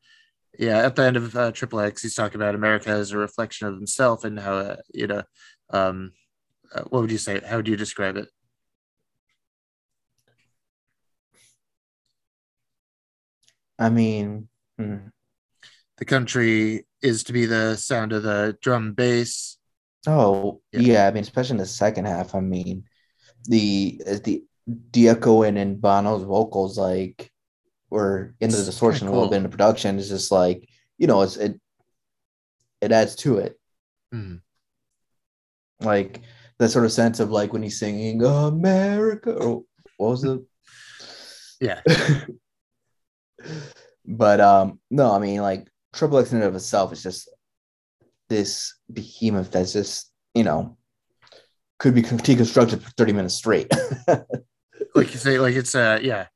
yeah, 0.58 0.78
at 0.78 0.96
the 0.96 1.02
end 1.02 1.16
of 1.16 1.36
uh, 1.36 1.52
Triple 1.52 1.80
X, 1.80 2.02
he's 2.02 2.14
talking 2.14 2.36
about 2.36 2.54
America 2.54 2.90
as 2.90 3.12
a 3.12 3.18
reflection 3.18 3.66
of 3.68 3.74
himself 3.74 4.24
and 4.24 4.38
how 4.38 4.54
uh, 4.54 4.76
you 4.94 5.06
know, 5.06 5.22
um, 5.70 6.12
uh, 6.74 6.82
what 6.84 7.02
would 7.02 7.10
you 7.10 7.18
say? 7.18 7.40
How 7.40 7.56
would 7.56 7.68
you 7.68 7.76
describe 7.76 8.16
it? 8.16 8.28
I 13.78 13.90
mean, 13.90 14.48
hmm. 14.78 15.08
The 15.98 16.04
country 16.04 16.86
is 17.02 17.24
to 17.24 17.32
be 17.32 17.46
the 17.46 17.76
sound 17.76 18.12
of 18.12 18.22
the 18.22 18.56
drum 18.60 18.94
bass. 18.94 19.58
oh 20.06 20.60
Yeah. 20.72 20.80
yeah. 20.80 21.06
I 21.06 21.10
mean, 21.12 21.22
especially 21.22 21.54
in 21.54 21.58
the 21.58 21.66
second 21.66 22.06
half. 22.06 22.34
I 22.34 22.40
mean, 22.40 22.84
the 23.44 24.00
the 24.24 24.44
de-echoing 24.90 25.56
and 25.58 25.80
Bono's 25.80 26.22
vocals 26.22 26.78
like 26.78 27.30
or 27.90 28.34
in 28.40 28.50
the 28.50 28.56
It's 28.58 28.66
distortion 28.66 29.06
kinda 29.06 29.12
a 29.12 29.14
little 29.14 29.30
bit 29.30 29.38
in 29.38 29.42
the 29.42 29.48
production 29.48 29.98
is 29.98 30.08
just 30.08 30.30
like 30.30 30.68
you 30.98 31.06
know 31.06 31.22
it's 31.22 31.36
it 31.36 31.60
it 32.80 32.92
adds 32.92 33.14
to 33.16 33.38
it 33.38 33.58
Hmm. 34.12 34.36
like 35.80 36.20
that 36.58 36.70
sort 36.70 36.84
of 36.84 36.92
sense 36.92 37.18
of 37.18 37.30
like 37.30 37.52
when 37.52 37.62
he's 37.62 37.78
singing 37.78 38.24
America 38.24 39.32
or 39.32 39.64
what 39.96 40.10
was 40.10 40.24
it 40.24 40.40
Yeah, 41.60 41.80
but 44.06 44.40
um 44.40 44.80
no 44.90 45.12
I 45.12 45.18
mean 45.18 45.40
like 45.42 45.68
Triple 45.92 46.18
X 46.18 46.32
in 46.32 46.38
and 46.38 46.46
of 46.46 46.54
itself 46.54 46.92
is 46.92 47.02
just 47.02 47.28
this 48.28 48.74
behemoth 48.92 49.50
that's 49.50 49.72
just 49.74 50.10
you 50.34 50.44
know 50.44 50.76
could 51.78 51.94
be 51.94 52.02
deconstructed 52.02 52.80
for 52.80 52.90
30 52.90 53.12
minutes 53.12 53.34
straight 53.34 53.70
like 54.94 55.12
you 55.12 55.18
say, 55.18 55.38
like 55.38 55.54
it's 55.54 55.74
uh, 55.74 55.98
yeah, 56.02 56.26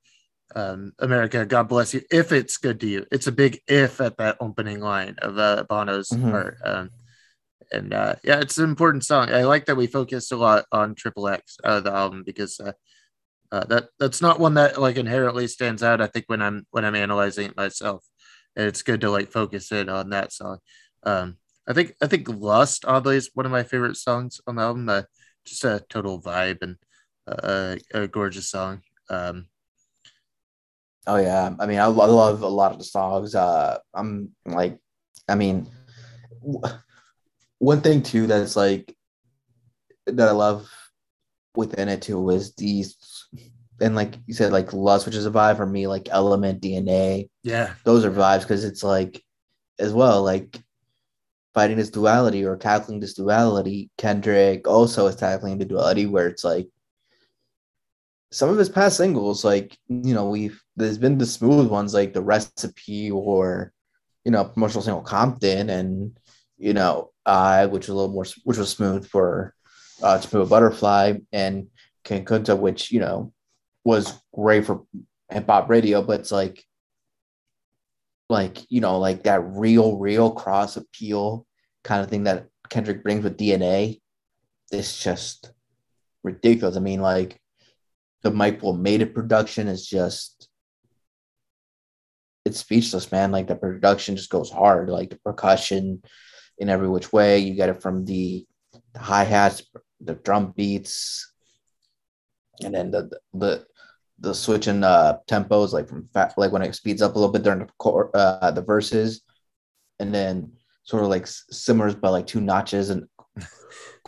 um, 0.54 0.92
America, 0.98 1.44
God 1.44 1.68
bless 1.68 1.94
you. 1.94 2.02
If 2.10 2.32
it's 2.32 2.56
good 2.56 2.80
to 2.80 2.86
you, 2.86 3.06
it's 3.12 3.26
a 3.26 3.32
big 3.32 3.60
if 3.68 4.00
at 4.00 4.16
that 4.18 4.36
opening 4.40 4.80
line 4.80 5.16
of 5.18 5.38
uh, 5.38 5.64
Bono's 5.68 6.08
Mhm. 6.10 6.30
part. 6.30 6.58
Um, 6.64 6.90
and 7.72 7.92
uh, 7.92 8.14
yeah, 8.22 8.40
it's 8.40 8.58
an 8.58 8.64
important 8.64 9.04
song. 9.04 9.30
I 9.30 9.42
like 9.44 9.66
that 9.66 9.76
we 9.76 9.86
focused 9.86 10.32
a 10.32 10.36
lot 10.36 10.66
on 10.72 10.94
Triple 10.94 11.28
X, 11.28 11.58
uh, 11.64 11.80
the 11.80 11.92
album, 11.92 12.22
because 12.24 12.60
uh, 12.60 12.72
uh, 13.50 13.64
that 13.64 13.88
that's 13.98 14.22
not 14.22 14.40
one 14.40 14.54
that 14.54 14.80
like 14.80 14.96
inherently 14.96 15.48
stands 15.48 15.82
out. 15.82 16.00
I 16.00 16.06
think 16.06 16.26
when 16.28 16.40
I'm 16.42 16.66
when 16.70 16.84
I'm 16.84 16.94
analyzing 16.94 17.46
it 17.50 17.56
myself, 17.56 18.04
and 18.56 18.66
it's 18.66 18.82
good 18.82 19.00
to 19.02 19.10
like 19.10 19.30
focus 19.32 19.72
in 19.72 19.88
on 19.88 20.10
that 20.10 20.32
song. 20.32 20.58
Um, 21.04 21.36
I 21.68 21.72
think 21.72 21.94
I 22.02 22.06
think 22.06 22.28
Lust 22.28 22.84
oddly 22.86 23.16
is 23.16 23.30
one 23.34 23.46
of 23.46 23.52
my 23.52 23.62
favorite 23.64 23.96
songs 23.96 24.40
on 24.46 24.56
the 24.56 24.62
album. 24.62 24.88
Uh, 24.88 25.02
just 25.44 25.64
a 25.64 25.84
total 25.88 26.20
vibe 26.20 26.58
and 26.62 26.76
uh, 27.28 27.76
a 27.94 28.08
gorgeous 28.08 28.48
song. 28.50 28.82
Um, 29.10 29.46
Oh 31.06 31.16
yeah, 31.16 31.54
I 31.60 31.66
mean, 31.66 31.78
I, 31.78 31.84
I 31.84 31.86
love 31.88 32.42
a 32.42 32.48
lot 32.48 32.72
of 32.72 32.78
the 32.78 32.84
songs. 32.84 33.34
Uh, 33.34 33.78
I'm 33.94 34.34
like, 34.44 34.78
I 35.28 35.36
mean, 35.36 35.68
w- 36.42 36.78
one 37.58 37.80
thing 37.80 38.02
too 38.02 38.26
that's 38.26 38.56
like 38.56 38.94
that 40.06 40.28
I 40.28 40.32
love 40.32 40.68
within 41.54 41.88
it 41.88 42.02
too 42.02 42.30
is 42.30 42.54
these, 42.54 42.96
and 43.80 43.94
like 43.94 44.14
you 44.26 44.34
said, 44.34 44.52
like 44.52 44.72
Lust, 44.72 45.06
which 45.06 45.14
is 45.14 45.26
a 45.26 45.30
vibe 45.30 45.56
for 45.56 45.66
me, 45.66 45.86
like 45.86 46.08
Element, 46.10 46.60
DNA, 46.62 47.28
yeah, 47.42 47.74
those 47.84 48.04
are 48.04 48.10
vibes 48.10 48.42
because 48.42 48.64
it's 48.64 48.82
like, 48.82 49.22
as 49.78 49.92
well, 49.92 50.22
like 50.22 50.60
fighting 51.54 51.76
this 51.76 51.90
duality 51.90 52.44
or 52.44 52.56
tackling 52.56 53.00
this 53.00 53.14
duality. 53.14 53.90
Kendrick 53.98 54.68
also 54.68 55.06
is 55.06 55.16
tackling 55.16 55.58
the 55.58 55.64
duality 55.64 56.06
where 56.06 56.28
it's 56.28 56.44
like 56.44 56.68
some 58.30 58.48
of 58.48 58.58
his 58.58 58.68
past 58.68 58.96
singles, 58.96 59.44
like 59.44 59.76
you 59.88 60.14
know, 60.14 60.28
we've 60.28 60.60
there's 60.76 60.98
been 60.98 61.18
the 61.18 61.26
smooth 61.26 61.68
ones 61.68 61.94
like 61.94 62.12
the 62.12 62.22
recipe 62.22 63.10
or 63.10 63.72
you 64.24 64.32
know 64.32 64.44
promotional 64.44 64.82
single 64.82 65.02
Compton 65.02 65.70
and 65.70 66.18
you 66.58 66.74
know 66.74 67.12
I 67.24 67.66
which 67.66 67.86
was 67.86 67.90
a 67.90 67.94
little 67.94 68.12
more 68.12 68.26
which 68.44 68.58
was 68.58 68.70
smooth 68.70 69.06
for 69.06 69.54
uh 70.02 70.18
to 70.18 70.36
move 70.36 70.46
a 70.46 70.50
butterfly 70.50 71.14
and 71.32 71.68
Kunta 72.04 72.58
which 72.58 72.90
you 72.90 73.00
know 73.00 73.32
was 73.86 74.20
great 74.34 74.66
for 74.66 74.84
hip 75.30 75.46
hop 75.46 75.68
radio 75.68 76.02
but 76.02 76.20
it's 76.20 76.32
like 76.32 76.64
like 78.28 78.58
you 78.70 78.80
know 78.80 78.98
like 78.98 79.22
that 79.22 79.42
real 79.44 79.96
real 79.98 80.30
cross 80.30 80.76
appeal 80.76 81.46
kind 81.84 82.02
of 82.02 82.10
thing 82.10 82.24
that 82.24 82.46
Kendrick 82.68 83.02
brings 83.02 83.22
with 83.22 83.38
DNA 83.38 84.00
it's 84.72 85.02
just 85.02 85.52
ridiculous 86.22 86.76
I 86.76 86.80
mean 86.80 87.00
like 87.00 87.40
the 88.22 88.58
Will 88.60 88.72
made 88.72 89.02
it 89.02 89.14
production 89.14 89.68
is 89.68 89.86
just 89.86 90.48
it's 92.46 92.60
speechless, 92.60 93.10
man. 93.10 93.32
Like 93.32 93.48
the 93.48 93.56
production 93.56 94.16
just 94.16 94.30
goes 94.30 94.50
hard, 94.50 94.88
like 94.88 95.10
the 95.10 95.18
percussion 95.18 96.00
in 96.58 96.68
every 96.68 96.88
which 96.88 97.12
way. 97.12 97.40
You 97.40 97.54
get 97.54 97.68
it 97.68 97.82
from 97.82 98.04
the, 98.04 98.46
the 98.94 99.00
hi 99.00 99.24
hats, 99.24 99.62
the 100.00 100.14
drum 100.14 100.54
beats, 100.56 101.32
and 102.62 102.72
then 102.72 102.92
the 102.92 103.10
the 103.34 103.66
the 104.18 104.34
switching 104.34 104.82
uh 104.82 105.18
tempos, 105.28 105.72
like 105.72 105.88
from 105.88 106.08
fat, 106.12 106.34
like 106.36 106.52
when 106.52 106.62
it 106.62 106.74
speeds 106.74 107.02
up 107.02 107.14
a 107.14 107.18
little 107.18 107.32
bit 107.32 107.42
during 107.42 107.60
the 107.60 107.68
core, 107.78 108.10
uh, 108.14 108.50
the 108.50 108.62
verses, 108.62 109.22
and 109.98 110.14
then 110.14 110.52
sort 110.84 111.02
of 111.02 111.08
like 111.08 111.26
simmers 111.26 111.94
by 111.94 112.08
like 112.08 112.26
two 112.26 112.40
notches 112.40 112.90
and 112.90 113.06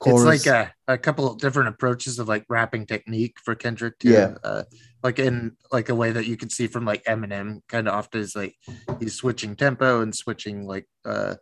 chorus. 0.00 0.24
it's 0.46 0.46
like 0.46 0.46
a, 0.46 0.72
a 0.92 0.98
couple 0.98 1.30
of 1.30 1.38
different 1.38 1.68
approaches 1.68 2.18
of 2.18 2.28
like 2.28 2.44
rapping 2.48 2.86
technique 2.86 3.36
for 3.44 3.54
Kendrick 3.54 3.98
too. 3.98 4.10
Yeah. 4.10 4.34
Uh, 4.42 4.62
like 5.02 5.18
in 5.18 5.56
like 5.72 5.88
a 5.88 5.94
way 5.94 6.10
that 6.10 6.26
you 6.26 6.36
can 6.36 6.50
see 6.50 6.66
from 6.66 6.84
like 6.84 7.04
Eminem 7.04 7.60
kind 7.68 7.86
of 7.86 7.94
often 7.94 8.20
is 8.20 8.34
like 8.34 8.56
he's 8.98 9.14
switching 9.14 9.54
tempo 9.54 10.00
and 10.00 10.14
switching 10.14 10.66
like 10.66 10.86
uh 11.04 11.34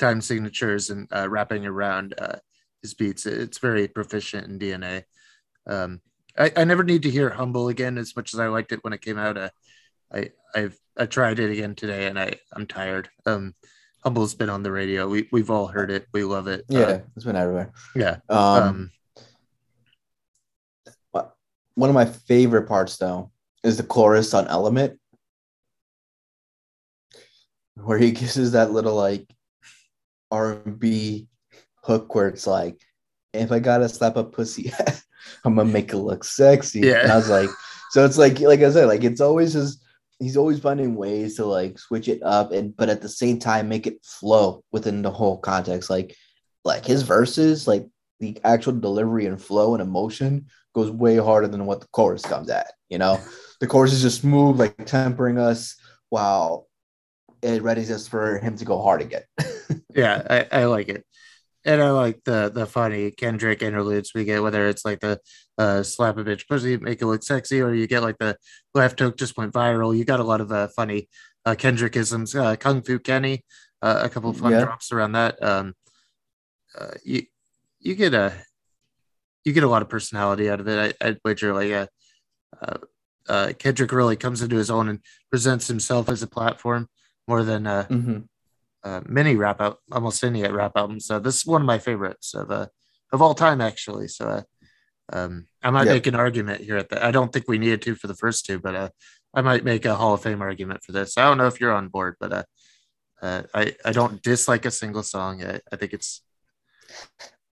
time 0.00 0.20
signatures 0.20 0.90
and 0.90 1.06
uh, 1.12 1.28
wrapping 1.28 1.66
around 1.66 2.14
uh, 2.18 2.36
his 2.82 2.94
beats. 2.94 3.26
It's 3.26 3.58
very 3.58 3.86
proficient 3.86 4.48
in 4.48 4.58
DNA. 4.58 5.04
Um, 5.66 6.00
I, 6.38 6.52
I 6.56 6.64
never 6.64 6.84
need 6.84 7.02
to 7.02 7.10
hear 7.10 7.30
"Humble" 7.30 7.68
again 7.68 7.98
as 7.98 8.14
much 8.16 8.34
as 8.34 8.40
I 8.40 8.48
liked 8.48 8.72
it 8.72 8.82
when 8.82 8.92
it 8.92 9.00
came 9.00 9.18
out. 9.18 9.36
Uh, 9.36 9.50
I 10.12 10.30
I've 10.54 10.78
I 10.96 11.06
tried 11.06 11.38
it 11.38 11.50
again 11.50 11.74
today 11.74 12.06
and 12.06 12.18
I 12.18 12.34
I'm 12.52 12.66
tired. 12.66 13.08
Um, 13.26 13.54
"Humble's" 14.02 14.34
been 14.34 14.50
on 14.50 14.62
the 14.62 14.72
radio. 14.72 15.08
We 15.08 15.28
we've 15.32 15.50
all 15.50 15.66
heard 15.66 15.90
it. 15.90 16.06
We 16.12 16.24
love 16.24 16.46
it. 16.46 16.64
yeah, 16.68 16.80
Uh, 16.80 16.98
it's 17.16 17.24
been 17.24 17.36
everywhere. 17.36 17.72
yeah. 17.94 18.18
Um, 18.28 18.62
Um, 18.62 18.90
one 21.74 21.88
of 21.88 21.94
my 21.94 22.04
favorite 22.04 22.66
parts 22.68 22.96
though 22.98 23.30
is 23.62 23.76
the 23.76 23.82
chorus 23.82 24.34
on 24.34 24.48
Element, 24.48 24.98
where 27.74 27.98
he 27.98 28.12
kisses 28.20 28.52
that 28.52 28.72
little 28.72 28.94
like 28.94 29.26
R 30.30 30.60
and 30.64 30.78
B 30.78 31.28
hook 31.82 32.14
where 32.14 32.28
it's 32.28 32.46
like, 32.46 32.78
if 33.32 33.52
I 33.52 33.58
gotta 33.58 33.88
slap 33.88 34.16
a 34.16 34.24
pussy, 34.24 34.72
I'm 35.44 35.56
gonna 35.56 35.70
make 35.70 35.92
it 35.92 35.98
look 35.98 36.24
sexy. 36.24 36.80
Yeah. 36.80 37.02
And 37.02 37.12
I 37.12 37.16
was 37.16 37.30
like, 37.30 37.50
so 37.90 38.04
it's 38.04 38.18
like 38.18 38.40
like 38.40 38.60
I 38.60 38.70
said, 38.70 38.86
like 38.86 39.04
it's 39.04 39.20
always 39.20 39.52
just 39.52 39.82
he's 40.18 40.36
always 40.36 40.60
finding 40.60 40.94
ways 40.94 41.36
to 41.36 41.46
like 41.46 41.78
switch 41.78 42.08
it 42.08 42.22
up 42.22 42.52
and 42.52 42.76
but 42.76 42.88
at 42.88 43.00
the 43.00 43.08
same 43.08 43.38
time 43.38 43.68
make 43.68 43.86
it 43.86 44.04
flow 44.04 44.62
within 44.70 45.02
the 45.02 45.10
whole 45.10 45.38
context. 45.38 45.90
Like 45.90 46.16
like 46.64 46.84
his 46.84 47.02
verses, 47.02 47.66
like 47.66 47.86
the 48.20 48.38
actual 48.44 48.74
delivery 48.74 49.26
and 49.26 49.42
flow 49.42 49.74
and 49.74 49.82
emotion 49.82 50.46
goes 50.74 50.90
way 50.90 51.16
harder 51.16 51.48
than 51.48 51.66
what 51.66 51.80
the 51.80 51.88
chorus 51.88 52.22
comes 52.22 52.50
at. 52.50 52.72
You 52.88 52.98
know, 52.98 53.20
the 53.60 53.66
chorus 53.66 53.92
is 53.92 54.02
just 54.02 54.20
smooth, 54.20 54.58
like 54.58 54.84
tempering 54.86 55.38
us, 55.38 55.76
while 56.10 56.68
it 57.42 57.62
readies 57.62 57.90
us 57.90 58.06
for 58.06 58.38
him 58.38 58.56
to 58.56 58.64
go 58.64 58.80
hard 58.82 59.00
again. 59.00 59.22
yeah, 59.94 60.46
I, 60.52 60.60
I 60.60 60.64
like 60.66 60.88
it. 60.88 61.04
And 61.64 61.82
I 61.82 61.90
like 61.90 62.24
the 62.24 62.50
the 62.52 62.66
funny 62.66 63.10
Kendrick 63.10 63.62
interludes 63.62 64.12
we 64.14 64.24
get, 64.24 64.42
whether 64.42 64.66
it's 64.68 64.84
like 64.84 65.00
the 65.00 65.20
uh, 65.58 65.82
slap 65.82 66.16
a 66.16 66.24
bitch 66.24 66.48
pussy, 66.48 66.76
make 66.78 67.02
it 67.02 67.06
look 67.06 67.22
sexy, 67.22 67.60
or 67.60 67.74
you 67.74 67.86
get 67.86 68.02
like 68.02 68.16
the 68.18 68.36
left 68.74 68.98
hook 68.98 69.18
just 69.18 69.36
went 69.36 69.52
viral. 69.52 69.96
You 69.96 70.04
got 70.04 70.20
a 70.20 70.24
lot 70.24 70.40
of 70.40 70.50
uh, 70.50 70.68
funny 70.68 71.08
uh, 71.44 71.54
Kendrickisms, 71.54 72.34
uh, 72.34 72.56
Kung 72.56 72.80
Fu 72.82 72.98
Kenny, 72.98 73.44
uh, 73.82 74.00
a 74.04 74.08
couple 74.08 74.30
of 74.30 74.38
fun 74.38 74.52
Yeah. 74.52 74.64
drops 74.64 74.90
around 74.90 75.12
that. 75.12 75.42
Um, 75.42 75.74
uh, 76.78 76.92
you 77.04 77.24
you 77.78 77.94
get 77.94 78.14
a 78.14 78.32
you 79.44 79.52
get 79.52 79.64
a 79.64 79.68
lot 79.68 79.82
of 79.82 79.88
personality 79.90 80.48
out 80.48 80.60
of 80.60 80.68
it. 80.68 80.96
I, 81.00 81.06
I'd 81.08 81.18
wager 81.24 81.52
like 81.52 81.72
uh, 81.72 81.86
uh, 82.62 82.78
uh, 83.28 83.52
Kendrick 83.58 83.92
really 83.92 84.16
comes 84.16 84.40
into 84.40 84.56
his 84.56 84.70
own 84.70 84.88
and 84.88 85.00
presents 85.30 85.68
himself 85.68 86.08
as 86.08 86.22
a 86.22 86.26
platform 86.26 86.88
more 87.28 87.44
than 87.44 87.66
uh, 87.66 87.86
Mhm. 87.90 88.28
Uh, 88.84 89.00
many 89.06 89.36
rap 89.36 89.60
out 89.60 89.78
almost 89.92 90.24
any 90.24 90.42
rap 90.46 90.72
albums. 90.76 91.06
So 91.06 91.18
this 91.18 91.36
is 91.38 91.46
one 91.46 91.62
of 91.62 91.66
my 91.66 91.78
favorites 91.78 92.34
of 92.34 92.50
uh, 92.50 92.66
of 93.12 93.20
all 93.22 93.34
time, 93.34 93.60
actually. 93.60 94.08
So 94.08 94.26
uh, 94.28 94.42
um, 95.12 95.46
I 95.62 95.70
might 95.70 95.86
Yeah. 95.86 95.92
make 95.94 96.06
an 96.06 96.14
argument 96.14 96.60
here 96.62 96.76
at 96.76 96.88
the. 96.88 97.04
I 97.04 97.10
don't 97.10 97.32
think 97.32 97.46
we 97.48 97.58
needed 97.58 97.82
to 97.82 97.94
for 97.94 98.06
the 98.06 98.14
first 98.14 98.46
two, 98.46 98.58
but 98.58 98.74
uh, 98.74 98.88
I 99.34 99.42
might 99.42 99.64
make 99.64 99.84
a 99.84 99.94
Hall 99.96 100.14
of 100.14 100.22
Fame 100.22 100.42
argument 100.42 100.82
for 100.84 100.92
this. 100.92 101.18
I 101.18 101.22
don't 101.24 101.38
know 101.38 101.46
if 101.46 101.60
you're 101.60 101.72
on 101.72 101.88
board, 101.88 102.16
but 102.20 102.32
uh, 102.32 102.42
uh, 103.22 103.42
I 103.54 103.74
I 103.84 103.92
don't 103.92 104.22
dislike 104.22 104.64
a 104.64 104.70
single 104.70 105.02
song. 105.02 105.42
I, 105.44 105.60
I 105.72 105.76
think 105.76 105.92
it's 105.92 106.22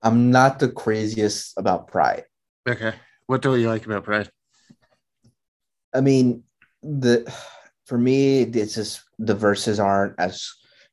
I'm 0.01 0.31
not 0.31 0.59
the 0.59 0.69
craziest 0.69 1.57
about 1.57 1.87
Pride. 1.87 2.25
okay. 2.69 2.93
What 3.25 3.41
do 3.41 3.55
you 3.57 3.67
like 3.67 3.85
about 3.85 4.05
Pride? 4.05 4.29
I 5.93 6.01
mean, 6.01 6.43
the 6.81 7.25
for 7.85 7.97
me, 7.97 8.43
it's 8.43 8.75
just 8.75 9.01
the 9.19 9.35
verses 9.35 9.79
aren't 9.79 10.15
as 10.19 10.47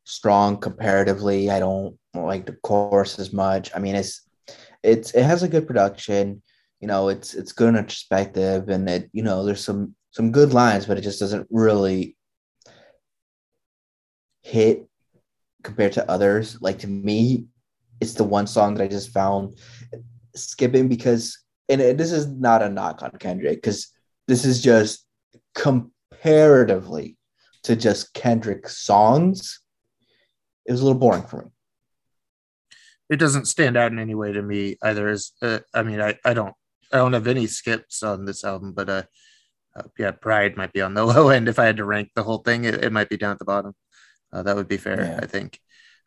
strong 0.05 0.59
comparatively. 0.59 1.51
I 1.51 1.59
don't 1.59 1.97
like 2.15 2.47
the 2.47 2.57
chorus 2.63 3.19
as 3.19 3.33
much. 3.33 3.71
I 3.75 3.79
mean, 3.79 3.95
it's 3.95 4.23
it's 4.83 5.13
it 5.13 5.25
has 5.25 5.43
a 5.43 5.49
good 5.49 5.67
production. 5.67 6.43
You 6.81 6.89
know, 6.89 7.09
it's 7.09 7.35
it's 7.35 7.53
good 7.53 7.75
perspective, 7.75 8.69
and 8.69 8.89
it 8.89 9.11
you 9.13 9.23
know 9.23 9.45
there's 9.45 9.65
some 9.65 9.95
some 10.11 10.31
good 10.31 10.53
lines, 10.53 10.87
but 10.87 10.99
it 10.99 11.03
just 11.03 11.21
doesn't 11.21 11.49
really 11.51 12.17
hit 14.43 14.87
compared 15.63 15.93
to 15.95 16.09
others. 16.11 16.61
Like 16.61 16.79
to 16.81 16.87
me, 16.87 17.47
it's 18.01 18.15
the 18.15 18.25
one 18.25 18.47
song 18.47 18.75
that 18.75 18.85
I 18.85 18.89
just 18.89 19.11
found 19.11 19.59
skipping 20.37 20.89
because, 20.89 21.39
and 21.69 21.81
it, 21.81 21.99
this 21.99 22.13
is 22.13 22.27
not 22.27 22.63
a 22.63 22.69
knock 22.69 23.03
on 23.03 23.11
Kendrick 23.19 23.63
because 23.63 23.89
this 24.29 24.45
is 24.45 24.63
just 24.63 25.07
comparatively 25.55 27.17
to 27.65 27.75
just 27.75 28.13
Kendrick 28.15 28.69
songs. 28.69 29.61
It 30.67 30.73
was 30.73 30.81
a 30.81 30.85
little 30.85 30.99
boring 30.99 31.23
for 31.23 31.43
me. 31.43 31.51
It 33.11 33.17
doesn't 33.17 33.47
stand 33.47 33.77
out 33.77 33.93
in 33.93 33.99
any 33.99 34.15
way 34.15 34.33
to 34.33 34.43
me 34.43 34.77
either. 34.83 35.09
As 35.09 35.33
uh, 35.43 35.59
I 35.75 35.83
mean, 35.83 36.01
I, 36.01 36.19
I 36.25 36.35
don't 36.35 36.55
I 36.93 36.99
don't 36.99 37.13
have 37.13 37.27
any 37.27 37.47
skips 37.47 38.03
on 38.03 38.25
this 38.25 38.45
album, 38.45 38.73
but 38.73 38.89
uh, 38.89 39.03
uh, 39.77 39.83
yeah, 39.99 40.13
Pride 40.13 40.57
might 40.57 40.73
be 40.73 40.81
on 40.81 40.95
the 40.95 41.05
low 41.13 41.29
end. 41.29 41.49
If 41.49 41.59
I 41.59 41.67
had 41.67 41.77
to 41.77 41.85
rank 41.85 42.11
the 42.15 42.23
whole 42.23 42.39
thing, 42.39 42.65
it, 42.65 42.83
it 42.83 42.93
might 42.93 43.09
be 43.09 43.17
down 43.17 43.33
at 43.33 43.39
the 43.39 43.45
bottom. 43.45 43.75
Uh, 44.33 44.43
that 44.43 44.57
would 44.57 44.69
be 44.69 44.77
fair, 44.79 45.05
Yeah. 45.05 45.21
I 45.23 45.27
think. 45.27 45.61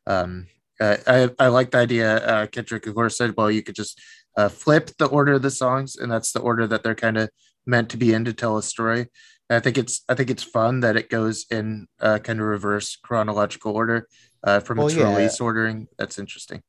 Um, 0.06 0.48
uh, 0.80 0.98
I 1.08 1.30
I 1.40 1.48
like 1.48 1.72
the 1.72 1.78
idea. 1.80 2.18
Uh, 2.18 2.48
Kendrick, 2.48 2.88
of 2.88 2.96
course, 2.96 3.18
said, 3.18 3.36
"Well, 3.38 3.52
you 3.52 3.64
could 3.64 3.76
just 3.76 4.02
uh, 4.38 4.50
flip 4.50 4.92
the 4.98 5.08
order 5.08 5.34
of 5.34 5.42
the 5.42 5.52
songs, 5.52 5.96
and 5.96 6.12
that's 6.12 6.32
the 6.32 6.40
order 6.40 6.68
that 6.68 6.84
they're 6.84 6.96
kind 6.96 7.18
of 7.18 7.30
meant 7.66 7.90
to 7.90 7.98
be 7.98 8.14
in 8.14 8.26
to 8.26 8.34
tell 8.34 8.58
a 8.58 8.64
story." 8.64 9.08
And 9.50 9.58
I 9.58 9.60
think 9.62 9.78
it's 9.78 10.04
I 10.10 10.14
think 10.16 10.30
it's 10.30 10.44
fun 10.44 10.82
that 10.82 10.96
it 10.98 11.10
goes 11.10 11.46
in 11.50 11.88
uh, 12.02 12.20
kind 12.20 12.40
of 12.40 12.46
reverse 12.48 12.96
chronological 12.98 13.74
order 13.74 14.08
uh, 14.44 14.60
from 14.60 14.78
Well, 14.78 14.88
its 14.88 14.96
yeah. 14.98 15.10
release 15.16 15.40
ordering. 15.40 15.88
That's 15.98 16.20
interesting. 16.20 16.64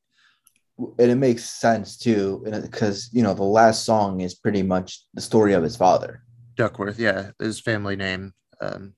and 0.77 1.11
it 1.11 1.15
makes 1.15 1.43
sense 1.49 1.97
too, 1.97 2.41
because 2.61 3.09
you 3.11 3.21
know 3.21 3.33
the 3.33 3.43
last 3.43 3.83
song 3.85 4.21
is 4.21 4.33
pretty 4.35 4.63
much 4.63 5.03
the 5.13 5.21
story 5.21 5.53
of 5.53 5.63
his 5.63 5.75
father. 5.75 6.23
Duckworth, 6.55 6.99
yeah, 6.99 7.31
his 7.39 7.59
family 7.59 7.95
name. 7.95 8.33
Um, 8.61 8.93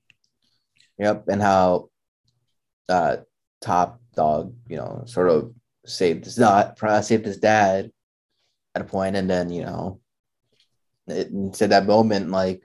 Yep, 0.98 1.24
and 1.28 1.42
how 1.42 1.88
uh, 2.88 3.16
Top 3.60 4.00
Dog, 4.14 4.54
you 4.68 4.76
know, 4.76 5.02
sort 5.06 5.30
of 5.30 5.52
saved 5.86 6.24
his 6.26 6.36
dad, 6.36 6.74
saved 7.02 7.24
his 7.24 7.38
dad 7.38 7.90
at 8.76 8.82
a 8.82 8.84
point, 8.84 9.16
and 9.16 9.28
then 9.28 9.50
you 9.50 9.64
know, 9.64 10.00
it 11.08 11.30
said 11.56 11.70
that 11.70 11.86
moment 11.86 12.30
like 12.30 12.62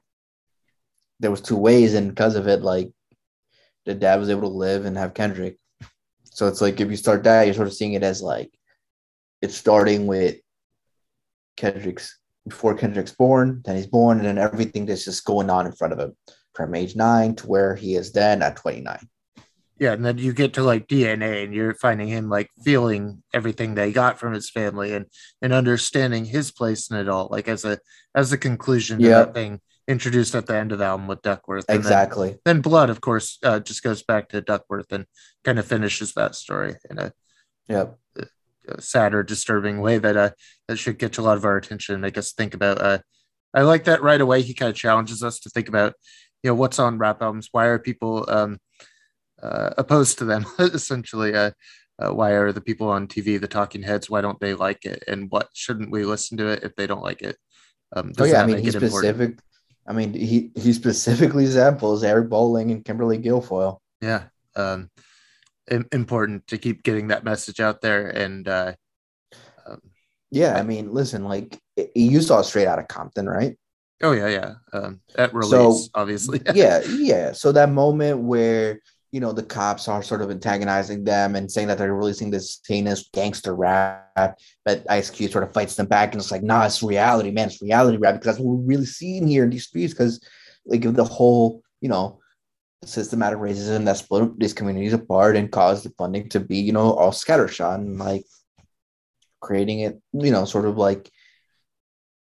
there 1.19 1.31
was 1.31 1.41
two 1.41 1.55
ways, 1.57 1.93
and 1.93 2.09
because 2.09 2.35
of 2.35 2.47
it, 2.47 2.61
like 2.61 2.89
the 3.85 3.93
dad 3.95 4.19
was 4.19 4.29
able 4.29 4.41
to 4.49 4.55
live 4.57 4.85
and 4.85 4.97
have 4.97 5.13
Kendrick. 5.13 5.57
So 6.23 6.47
it's 6.47 6.61
like 6.61 6.79
if 6.79 6.89
you 6.89 6.95
start 6.97 7.23
that, 7.23 7.43
you're 7.45 7.55
sort 7.55 7.67
of 7.67 7.73
seeing 7.73 7.93
it 7.93 8.03
as 8.03 8.21
like 8.21 8.51
it's 9.41 9.55
starting 9.55 10.07
with 10.07 10.35
Kendrick's 11.55 12.19
before 12.47 12.75
Kendrick's 12.75 13.11
born, 13.11 13.61
then 13.65 13.75
he's 13.75 13.87
born, 13.87 14.19
and 14.19 14.25
then 14.27 14.37
everything 14.37 14.85
that's 14.85 15.03
just 15.03 15.25
going 15.25 15.49
on 15.49 15.65
in 15.65 15.73
front 15.73 15.91
of 15.93 15.99
him 15.99 16.15
from 16.53 16.73
age 16.75 16.95
nine 16.95 17.35
to 17.35 17.47
where 17.47 17.75
he 17.75 17.95
is 17.95 18.11
then 18.13 18.41
at 18.41 18.55
29. 18.55 18.97
yeah, 19.79 19.91
and 19.93 20.03
then 20.05 20.17
you 20.17 20.31
get 20.33 20.53
to 20.53 20.63
like 20.63 20.87
DNA, 20.87 21.43
and 21.43 21.53
you're 21.53 21.73
finding 21.75 22.07
him 22.07 22.29
like 22.29 22.49
feeling 22.63 23.21
everything 23.33 23.75
they 23.75 23.91
got 23.91 24.17
from 24.19 24.33
his 24.33 24.49
family, 24.49 24.93
and 24.93 25.07
and 25.41 25.51
understanding 25.53 26.25
his 26.25 26.51
place 26.51 26.89
in 26.89 26.97
it 26.97 27.09
all, 27.09 27.27
like 27.31 27.47
as 27.47 27.65
a 27.65 27.79
as 28.15 28.31
a 28.31 28.37
conclusion 28.37 28.99
to 28.99 29.05
Yeah. 29.05 29.23
that 29.25 29.33
thing 29.33 29.59
introduced 29.87 30.35
at 30.35 30.47
the 30.47 30.55
end 30.55 30.71
of 30.71 30.79
the 30.79 30.85
album 30.85 31.07
with 31.07 31.21
Duckworth. 31.21 31.65
And 31.69 31.75
then- 31.77 31.79
Exactly. 31.79 32.37
Then, 32.45 32.61
Blood, 32.61 32.89
of 32.89 32.99
course, 33.01 33.37
uh, 33.43 33.59
just 33.59 33.83
goes 33.83 34.03
back 34.03 34.29
to 34.29 34.41
Duckworth 34.41 34.91
and 34.91 35.05
kind 35.43 35.59
of 35.59 35.65
finishes 35.65 36.13
that 36.13 36.35
story 36.35 36.75
in 36.89 36.99
a, 36.99 37.13
Yep. 37.69 37.97
a 38.69 38.81
sad 38.81 39.13
or 39.13 39.23
disturbing 39.23 39.79
way 39.79 39.97
that 39.97 40.17
uh 40.17 40.31
that 40.67 40.77
should 40.77 40.97
get 40.97 41.17
a 41.17 41.21
lot 41.21 41.37
of 41.37 41.45
our 41.45 41.55
attention 41.57 41.93
and 41.93 42.01
make 42.01 42.17
us 42.17 42.33
think 42.33 42.53
about. 42.53 42.81
Uh, 42.81 42.99
I 43.53 43.61
like 43.61 43.85
that 43.85 44.01
right 44.01 44.19
away. 44.19 44.41
He 44.41 44.53
kind 44.53 44.69
of 44.69 44.75
challenges 44.75 45.23
us 45.23 45.39
to 45.39 45.49
think 45.49 45.69
about, 45.69 45.93
you 46.43 46.49
know, 46.49 46.55
what's 46.55 46.79
on 46.79 46.97
rap 46.97 47.21
albums. 47.21 47.47
Why 47.53 47.65
are 47.67 47.79
people 47.79 48.25
um, 48.29 48.59
uh, 49.41 49.69
opposed 49.77 50.17
to 50.19 50.25
them? 50.25 50.45
Essentially, 50.59 51.33
uh, 51.33 51.51
uh, 51.99 52.13
why 52.13 52.31
are 52.31 52.51
the 52.51 52.61
people 52.61 52.89
on 52.89 53.07
TV, 53.07 53.39
the 53.39 53.47
talking 53.47 53.83
heads, 53.83 54.09
why 54.09 54.19
don't 54.21 54.39
they 54.39 54.53
like 54.53 54.85
it, 54.85 55.03
and 55.07 55.31
what 55.31 55.47
shouldn't 55.53 55.89
we 55.91 56.03
listen 56.03 56.37
to 56.37 56.47
it 56.47 56.63
if 56.63 56.75
they 56.75 56.87
don't 56.87 57.01
like 57.03 57.21
it? 57.21 57.37
Um, 57.95 58.11
Oh 58.19 58.25
yeah, 58.25 58.41
I 58.43 58.45
mean 58.45 58.57
he 58.57 58.69
specific. 58.69 59.39
I 59.87 59.93
mean 59.93 60.13
he 60.13 60.51
he 60.55 60.73
specifically 60.73 61.45
samples 61.47 62.03
Eric 62.03 62.29
Bolling 62.29 62.71
and 62.71 62.83
Kimberly 62.83 63.17
Guilfoyle. 63.17 63.77
yeah 64.01 64.23
um 64.55 64.89
important 65.91 66.47
to 66.47 66.57
keep 66.57 66.83
getting 66.83 67.07
that 67.09 67.23
message 67.23 67.59
out 67.59 67.81
there 67.81 68.07
and 68.07 68.47
uh 68.47 68.73
um, 69.65 69.81
Yeah, 70.31 70.55
I 70.55 70.63
mean, 70.63 70.93
listen, 70.93 71.25
like 71.25 71.59
you 71.95 72.21
saw 72.21 72.41
Straight 72.41 72.67
Out 72.67 72.79
of 72.79 72.87
Compton, 72.87 73.27
right? 73.27 73.57
oh 74.03 74.11
yeah 74.11 74.27
yeah 74.27 74.53
um 74.73 74.99
at 75.15 75.33
release 75.33 75.49
So, 75.49 75.99
obviously 75.99 76.41
yeah, 76.53 76.81
yeah. 76.81 77.31
So 77.31 77.51
that 77.51 77.69
moment 77.69 78.19
where 78.19 78.79
you 79.11 79.19
know 79.19 79.31
the 79.31 79.43
cops 79.43 79.87
are 79.87 80.03
sort 80.03 80.21
of 80.21 80.29
antagonizing 80.29 81.03
them 81.03 81.35
and 81.35 81.51
saying 81.51 81.67
that 81.67 81.77
they're 81.77 81.93
releasing 81.93 82.29
this 82.29 82.59
heinous 82.67 83.09
gangster 83.13 83.55
rap, 83.55 84.37
but 84.65 84.85
Ice 84.89 85.09
Cube 85.09 85.31
sort 85.31 85.43
of 85.43 85.53
fights 85.53 85.75
them 85.75 85.85
back 85.85 86.13
and 86.13 86.21
it's 86.21 86.31
like, 86.31 86.43
nah, 86.43 86.65
it's 86.65 86.83
reality, 86.83 87.31
man, 87.31 87.47
it's 87.47 87.61
reality 87.61 87.97
rap 87.97 88.15
because 88.15 88.25
that's 88.25 88.39
what 88.39 88.57
we're 88.57 88.65
really 88.65 88.85
seeing 88.85 89.27
here 89.27 89.43
in 89.43 89.49
these 89.49 89.67
streets. 89.67 89.93
Because 89.93 90.23
like 90.65 90.81
the 90.81 91.03
whole, 91.03 91.61
you 91.81 91.89
know, 91.89 92.19
systematic 92.83 93.39
racism 93.39 93.85
that 93.85 93.97
split 93.97 94.37
these 94.39 94.53
communities 94.53 94.93
apart 94.93 95.35
and 95.35 95.51
caused 95.51 95.85
the 95.85 95.89
funding 95.91 96.29
to 96.29 96.39
be, 96.39 96.57
you 96.57 96.73
know, 96.73 96.93
all 96.93 97.11
scattershot 97.11 97.75
and 97.75 97.97
like 97.97 98.25
creating 99.41 99.79
it, 99.79 99.99
you 100.13 100.31
know, 100.31 100.45
sort 100.45 100.65
of 100.65 100.77
like 100.77 101.09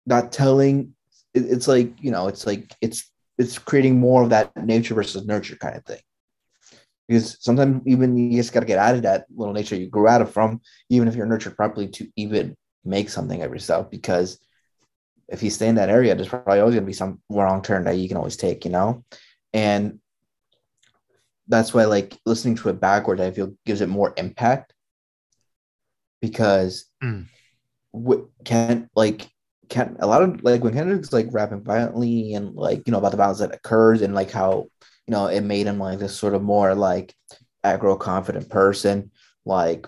not 0.06 0.32
telling. 0.32 0.94
It's 1.34 1.68
like 1.68 1.94
you 2.02 2.12
know, 2.12 2.28
it's 2.28 2.46
like 2.46 2.76
it's 2.82 3.10
it's 3.38 3.58
creating 3.58 4.00
more 4.00 4.24
of 4.24 4.30
that 4.30 4.56
nature 4.58 4.94
versus 4.94 5.26
nurture 5.26 5.56
kind 5.56 5.78
of 5.78 5.86
thing. 5.86 6.02
Because 7.12 7.36
sometimes 7.44 7.82
even 7.86 8.16
you 8.16 8.38
just 8.38 8.54
got 8.54 8.62
to 8.62 8.66
get 8.66 8.80
out 8.80 8.96
of 8.96 9.02
that 9.02 9.26
little 9.36 9.54
nature 9.54 9.76
you 9.76 9.90
grew 9.90 10.08
out 10.08 10.22
of 10.22 10.32
from, 10.32 10.62
even 10.88 11.10
if 11.10 11.16
you're 11.16 11.26
nurtured 11.26 11.58
properly, 11.58 11.90
to 11.90 12.08
even 12.16 12.56
make 12.86 13.10
something 13.10 13.42
of 13.42 13.52
yourself. 13.52 13.92
Because 13.92 14.40
if 15.28 15.44
you 15.44 15.50
stay 15.50 15.68
in 15.68 15.76
that 15.76 15.90
area, 15.90 16.16
there's 16.16 16.30
probably 16.30 16.62
always 16.62 16.76
going 16.76 16.86
to 16.86 16.88
be 16.88 16.94
some 16.94 17.22
wrong 17.30 17.62
turn 17.62 17.84
that 17.84 17.98
you 17.98 18.08
can 18.08 18.16
always 18.16 18.38
take, 18.38 18.64
you 18.64 18.72
know? 18.72 19.04
And 19.52 20.00
that's 21.50 21.74
why, 21.74 21.84
like, 21.84 22.18
listening 22.26 22.56
to 22.56 22.70
it 22.70 22.80
backwards, 22.80 23.20
I 23.20 23.32
feel 23.32 23.58
gives 23.66 23.82
it 23.82 23.90
more 23.90 24.14
impact 24.16 24.74
because 26.22 26.86
Mm. 27.04 27.26
what 27.92 28.22
can, 28.46 28.90
like, 28.96 29.30
can 29.68 29.98
a 30.00 30.08
lot 30.08 30.22
of 30.22 30.42
like 30.46 30.64
when 30.64 30.72
Kendrick's 30.72 31.12
like 31.12 31.28
rapping 31.32 31.62
violently 31.62 32.36
and 32.36 32.56
like, 32.56 32.84
you 32.86 32.92
know, 32.92 33.00
about 33.00 33.12
the 33.12 33.18
violence 33.18 33.40
that 33.40 33.54
occurs 33.54 34.02
and 34.02 34.16
like 34.16 34.32
how, 34.32 34.68
you 35.12 35.18
know, 35.18 35.28
it 35.28 35.42
made 35.42 35.68
him 35.68 35.78
like 35.78 36.00
this 36.00 36.18
sort 36.18 36.34
of 36.34 36.42
more 36.42 36.74
like 36.74 37.14
aggro 37.66 38.00
confident 38.00 38.48
person, 38.50 39.12
like 39.44 39.86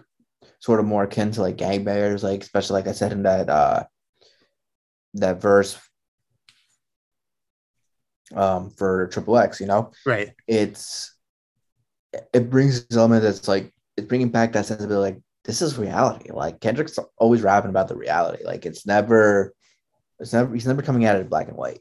sort 0.59 0.81
of 0.81 0.85
more 0.85 1.03
akin 1.03 1.31
to 1.31 1.41
like 1.41 1.55
gangbangers, 1.55 2.23
like 2.23 2.41
especially 2.41 2.73
like 2.73 2.89
I 2.89 2.91
said 2.91 3.13
in 3.13 3.23
that 3.23 3.49
uh 3.49 3.85
that 5.13 5.41
verse 5.41 5.79
um 8.35 8.69
for 8.71 9.07
triple 9.07 9.37
X, 9.37 9.61
you 9.61 9.67
know, 9.67 9.91
right. 10.05 10.33
It's 10.45 11.15
it 12.33 12.49
brings 12.49 12.85
this 12.85 12.97
element 12.97 13.23
that's 13.23 13.47
like 13.47 13.73
it's 13.95 14.07
bringing 14.07 14.27
back 14.27 14.51
that 14.51 14.65
sensibility 14.65 15.13
like 15.13 15.23
this 15.45 15.61
is 15.61 15.77
reality. 15.77 16.33
Like 16.33 16.59
kendrick's 16.59 16.99
always 17.17 17.41
rapping 17.41 17.69
about 17.69 17.87
the 17.87 17.95
reality. 17.95 18.43
Like 18.43 18.65
it's 18.65 18.85
never 18.85 19.53
it's 20.19 20.33
never 20.33 20.53
he's 20.53 20.67
never 20.67 20.81
coming 20.81 21.05
at 21.05 21.15
it 21.15 21.29
black 21.29 21.47
and 21.47 21.55
white 21.55 21.79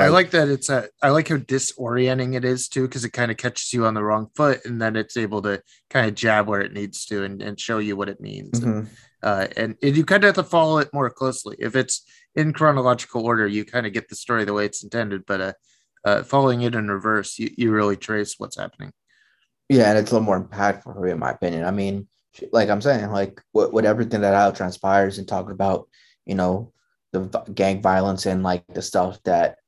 i 0.00 0.08
like 0.08 0.30
that 0.30 0.48
it's 0.48 0.68
a 0.68 0.88
i 1.02 1.08
like 1.10 1.28
how 1.28 1.36
disorienting 1.36 2.34
it 2.34 2.44
is 2.44 2.68
too 2.68 2.82
because 2.82 3.04
it 3.04 3.12
kind 3.12 3.30
of 3.30 3.36
catches 3.36 3.72
you 3.72 3.86
on 3.86 3.94
the 3.94 4.02
wrong 4.02 4.28
foot 4.34 4.60
and 4.64 4.80
then 4.80 4.96
it's 4.96 5.16
able 5.16 5.40
to 5.42 5.62
kind 5.90 6.06
of 6.08 6.14
jab 6.14 6.48
where 6.48 6.60
it 6.60 6.72
needs 6.72 7.04
to 7.06 7.22
and, 7.24 7.40
and 7.42 7.60
show 7.60 7.78
you 7.78 7.96
what 7.96 8.08
it 8.08 8.20
means 8.20 8.58
and, 8.60 8.84
Mhm. 8.84 8.88
uh, 9.22 9.46
and, 9.56 9.76
and 9.82 9.96
you 9.96 10.04
kind 10.04 10.24
of 10.24 10.28
have 10.28 10.44
to 10.44 10.50
follow 10.50 10.78
it 10.78 10.92
more 10.92 11.08
closely. 11.10 11.56
If 11.58 11.76
it's 11.76 12.04
in 12.34 12.52
chronological 12.52 13.24
order 13.24 13.46
you 13.46 13.64
kind 13.64 13.86
of 13.86 13.92
get 13.92 14.08
the 14.08 14.16
story 14.16 14.44
the 14.44 14.52
way 14.52 14.66
it's 14.66 14.82
intended 14.82 15.24
but 15.26 15.40
uh, 15.40 15.52
uh, 16.04 16.22
following 16.24 16.62
it 16.62 16.74
in 16.74 16.88
reverse 16.90 17.38
you, 17.38 17.50
you 17.56 17.70
really 17.72 17.96
trace 17.96 18.34
what's 18.38 18.58
happening. 18.58 18.92
Yeah 19.68 19.90
and 19.90 19.98
it's 19.98 20.10
a 20.10 20.14
little 20.14 20.26
more 20.26 20.42
impactful 20.42 20.92
for 20.94 21.00
me 21.00 21.10
in 21.12 21.18
my 21.18 21.30
opinion. 21.30 21.64
I 21.64 21.70
mean 21.70 22.08
like 22.50 22.68
i'm 22.68 22.80
saying 22.80 23.10
like 23.12 23.40
what, 23.52 23.72
what 23.72 23.84
everything 23.84 24.22
that 24.22 24.34
out 24.34 24.56
transpires 24.56 25.18
and 25.18 25.28
talking 25.28 25.52
about 25.52 25.88
you 26.26 26.34
know 26.34 26.72
the 27.12 27.20
gang 27.54 27.80
violence 27.80 28.26
and 28.26 28.42
like 28.42 28.64
the 28.74 28.82
stuff 28.82 29.22
that 29.22 29.58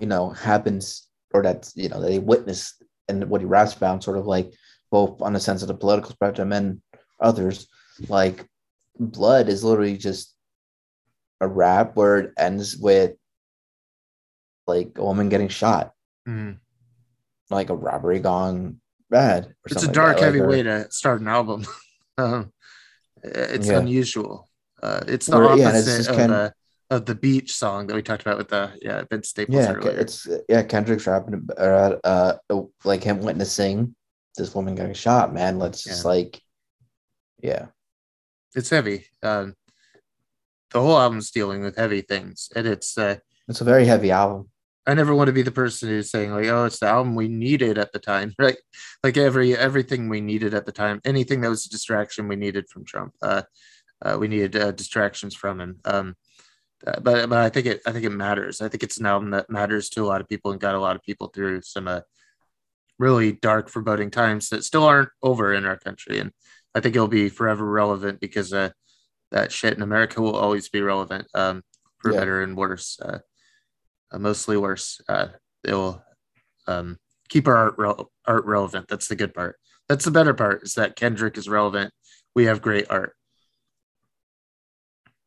you 0.00 0.06
know 0.06 0.30
happens 0.30 1.08
or 1.32 1.42
that 1.42 1.70
you 1.74 1.88
know 1.88 2.00
they 2.00 2.18
witness 2.18 2.74
and 3.08 3.28
what 3.28 3.40
he 3.40 3.46
raps 3.46 3.74
about 3.74 4.02
sort 4.04 4.18
of 4.18 4.26
like 4.26 4.52
both 4.90 5.20
on 5.22 5.32
the 5.32 5.40
sense 5.40 5.62
of 5.62 5.68
the 5.68 5.74
political 5.74 6.10
spectrum 6.10 6.52
and 6.52 6.80
others 7.20 7.68
like 8.08 8.46
blood 8.98 9.48
is 9.48 9.64
literally 9.64 9.96
just 9.96 10.34
a 11.40 11.48
rap 11.48 11.92
where 11.96 12.18
it 12.18 12.32
ends 12.38 12.76
with 12.76 13.12
like 14.66 14.92
a 14.98 15.04
woman 15.04 15.28
getting 15.28 15.48
shot 15.48 15.92
Mhm. 16.26 16.58
like 17.50 17.70
a 17.70 17.74
robbery 17.76 18.18
gone 18.20 18.80
bad 19.10 19.46
or 19.46 19.54
it's 19.66 19.76
a 19.76 19.80
something 19.80 19.88
like 19.88 19.94
dark 19.94 20.16
that, 20.18 20.24
heavy 20.24 20.40
like, 20.40 20.46
or- 20.46 20.50
way 20.50 20.62
to 20.62 20.90
start 20.90 21.20
an 21.20 21.28
album 21.28 21.64
um, 22.18 22.52
it's 23.22 23.68
Yeah. 23.68 23.78
unusual 23.78 24.48
uh, 24.82 25.00
it's 25.08 25.26
the 25.26 25.36
Or- 25.36 25.56
yeah, 25.56 25.70
it's 25.76 25.88
opposite 25.88 26.08
of, 26.08 26.30
uh, 26.30 26.50
of 26.90 27.04
the 27.04 27.14
beach 27.14 27.52
song 27.54 27.86
that 27.86 27.94
we 27.94 28.02
talked 28.02 28.22
about 28.22 28.38
with 28.38 28.48
the 28.48 28.72
yeah 28.80 29.04
vince 29.10 29.28
staples 29.28 29.56
yeah, 29.56 29.72
earlier 29.72 29.98
it's 29.98 30.26
yeah. 30.48 30.62
Kendrick's 30.62 31.06
rapping 31.06 31.34
about 31.34 32.00
uh, 32.04 32.36
uh, 32.50 32.62
like 32.84 33.02
him 33.02 33.20
witnessing 33.20 33.94
this 34.38 34.54
woman 34.54 34.74
getting 34.74 34.94
shot. 34.94 35.34
Man, 35.34 35.58
let's 35.58 35.82
just 35.82 36.04
like, 36.04 36.40
yeah, 37.42 37.66
it's 38.54 38.70
heavy. 38.70 39.04
Um, 39.22 39.54
the 40.70 40.80
whole 40.80 40.98
album's 40.98 41.30
dealing 41.30 41.62
with 41.62 41.76
heavy 41.76 42.00
things, 42.00 42.48
and 42.56 42.66
it's. 42.66 42.96
Uh, 42.96 43.16
it's 43.48 43.60
a 43.60 43.64
very 43.64 43.86
heavy 43.86 44.10
album. 44.10 44.48
I 44.86 44.94
never 44.94 45.14
want 45.14 45.28
to 45.28 45.34
be 45.34 45.42
the 45.42 45.50
person 45.50 45.88
who's 45.88 46.10
saying 46.10 46.30
like, 46.30 46.46
"Oh, 46.46 46.64
it's 46.64 46.78
the 46.78 46.86
album 46.86 47.14
we 47.14 47.28
needed 47.28 47.76
at 47.76 47.92
the 47.92 47.98
time," 47.98 48.34
right? 48.38 48.56
Like 49.02 49.16
every 49.16 49.56
everything 49.56 50.08
we 50.08 50.20
needed 50.20 50.54
at 50.54 50.64
the 50.64 50.72
time, 50.72 51.00
anything 51.04 51.42
that 51.42 51.50
was 51.50 51.66
a 51.66 51.70
distraction 51.70 52.28
we 52.28 52.36
needed 52.36 52.68
from 52.70 52.84
Trump. 52.84 53.14
Uh, 53.20 53.42
uh, 54.00 54.16
we 54.18 54.28
needed 54.28 54.56
uh, 54.56 54.70
distractions 54.70 55.34
from 55.34 55.60
him. 55.60 55.80
Um, 55.84 56.14
but 56.84 57.02
but 57.02 57.32
I 57.32 57.48
think 57.48 57.66
it 57.66 57.80
I 57.86 57.92
think 57.92 58.04
it 58.04 58.10
matters. 58.10 58.60
I 58.60 58.68
think 58.68 58.82
it's 58.82 58.98
an 58.98 59.06
album 59.06 59.30
that 59.30 59.50
matters 59.50 59.88
to 59.90 60.02
a 60.04 60.06
lot 60.06 60.20
of 60.20 60.28
people 60.28 60.52
and 60.52 60.60
got 60.60 60.74
a 60.74 60.80
lot 60.80 60.96
of 60.96 61.02
people 61.02 61.28
through 61.28 61.62
some 61.62 61.88
uh, 61.88 62.00
really 62.98 63.32
dark, 63.32 63.68
foreboding 63.68 64.10
times 64.10 64.48
that 64.50 64.64
still 64.64 64.84
aren't 64.84 65.10
over 65.22 65.52
in 65.54 65.64
our 65.64 65.76
country. 65.76 66.18
And 66.18 66.32
I 66.74 66.80
think 66.80 66.94
it'll 66.94 67.08
be 67.08 67.28
forever 67.28 67.64
relevant 67.64 68.20
because 68.20 68.52
uh, 68.52 68.70
that 69.32 69.52
shit 69.52 69.74
in 69.74 69.82
America 69.82 70.20
will 70.20 70.36
always 70.36 70.68
be 70.68 70.80
relevant, 70.80 71.26
um, 71.34 71.62
for 71.98 72.12
Yeah. 72.12 72.20
better 72.20 72.42
and 72.42 72.56
worse. 72.56 72.98
Uh, 73.00 73.18
uh, 74.10 74.18
mostly 74.18 74.56
worse. 74.56 75.00
Uh, 75.08 75.28
it 75.64 75.74
will 75.74 76.02
um, 76.66 76.98
keep 77.28 77.46
our 77.48 77.56
art, 77.56 77.74
rel- 77.78 78.12
art 78.26 78.44
relevant. 78.46 78.88
That's 78.88 79.08
the 79.08 79.16
good 79.16 79.34
part. 79.34 79.56
That's 79.88 80.04
the 80.04 80.10
better 80.10 80.34
part 80.34 80.62
is 80.62 80.74
that 80.74 80.96
Kendrick 80.96 81.36
is 81.38 81.48
relevant. 81.48 81.92
We 82.34 82.44
have 82.44 82.62
great 82.62 82.86
art. 82.90 83.14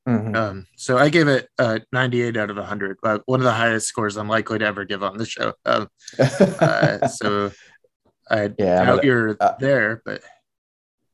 Mhm. 0.07 0.35
Um, 0.35 0.67
so 0.77 0.97
I 0.97 1.09
gave 1.09 1.27
it 1.27 1.47
uh 1.59 1.79
98 1.91 2.35
out 2.37 2.49
of 2.49 2.57
100. 2.57 2.97
Uh, 3.03 3.19
one 3.25 3.39
of 3.39 3.43
the 3.43 3.51
highest 3.53 3.87
scores 3.87 4.17
I'm 4.17 4.27
likely 4.27 4.57
to 4.59 4.65
ever 4.65 4.83
give 4.83 5.03
on 5.03 5.17
the 5.17 5.25
show. 5.25 5.53
Um, 5.65 5.87
uh, 6.19 7.07
so 7.07 7.51
I 8.29 8.51
Yeah, 8.57 8.79
I'm 8.79 8.85
doubt 8.85 8.95
gonna- 8.95 9.01
you're 9.03 9.37
uh, 9.39 9.53
there, 9.59 10.01
but 10.05 10.23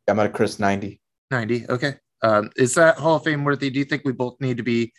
I'm 0.07 0.19
at 0.19 0.27
a 0.27 0.29
Chris 0.29 0.57
90. 0.59 1.01
90. 1.31 1.65
Okay. 1.69 1.95
Um, 2.21 2.49
is 2.55 2.75
that 2.75 2.97
Hall 2.97 3.17
of 3.17 3.23
Fame 3.25 3.43
worthy? 3.43 3.69
Do 3.69 3.77
you 3.79 3.85
think 3.85 4.03
we 4.05 4.13
both 4.13 4.39
need 4.39 4.57
to 4.57 4.63
be 4.63 4.93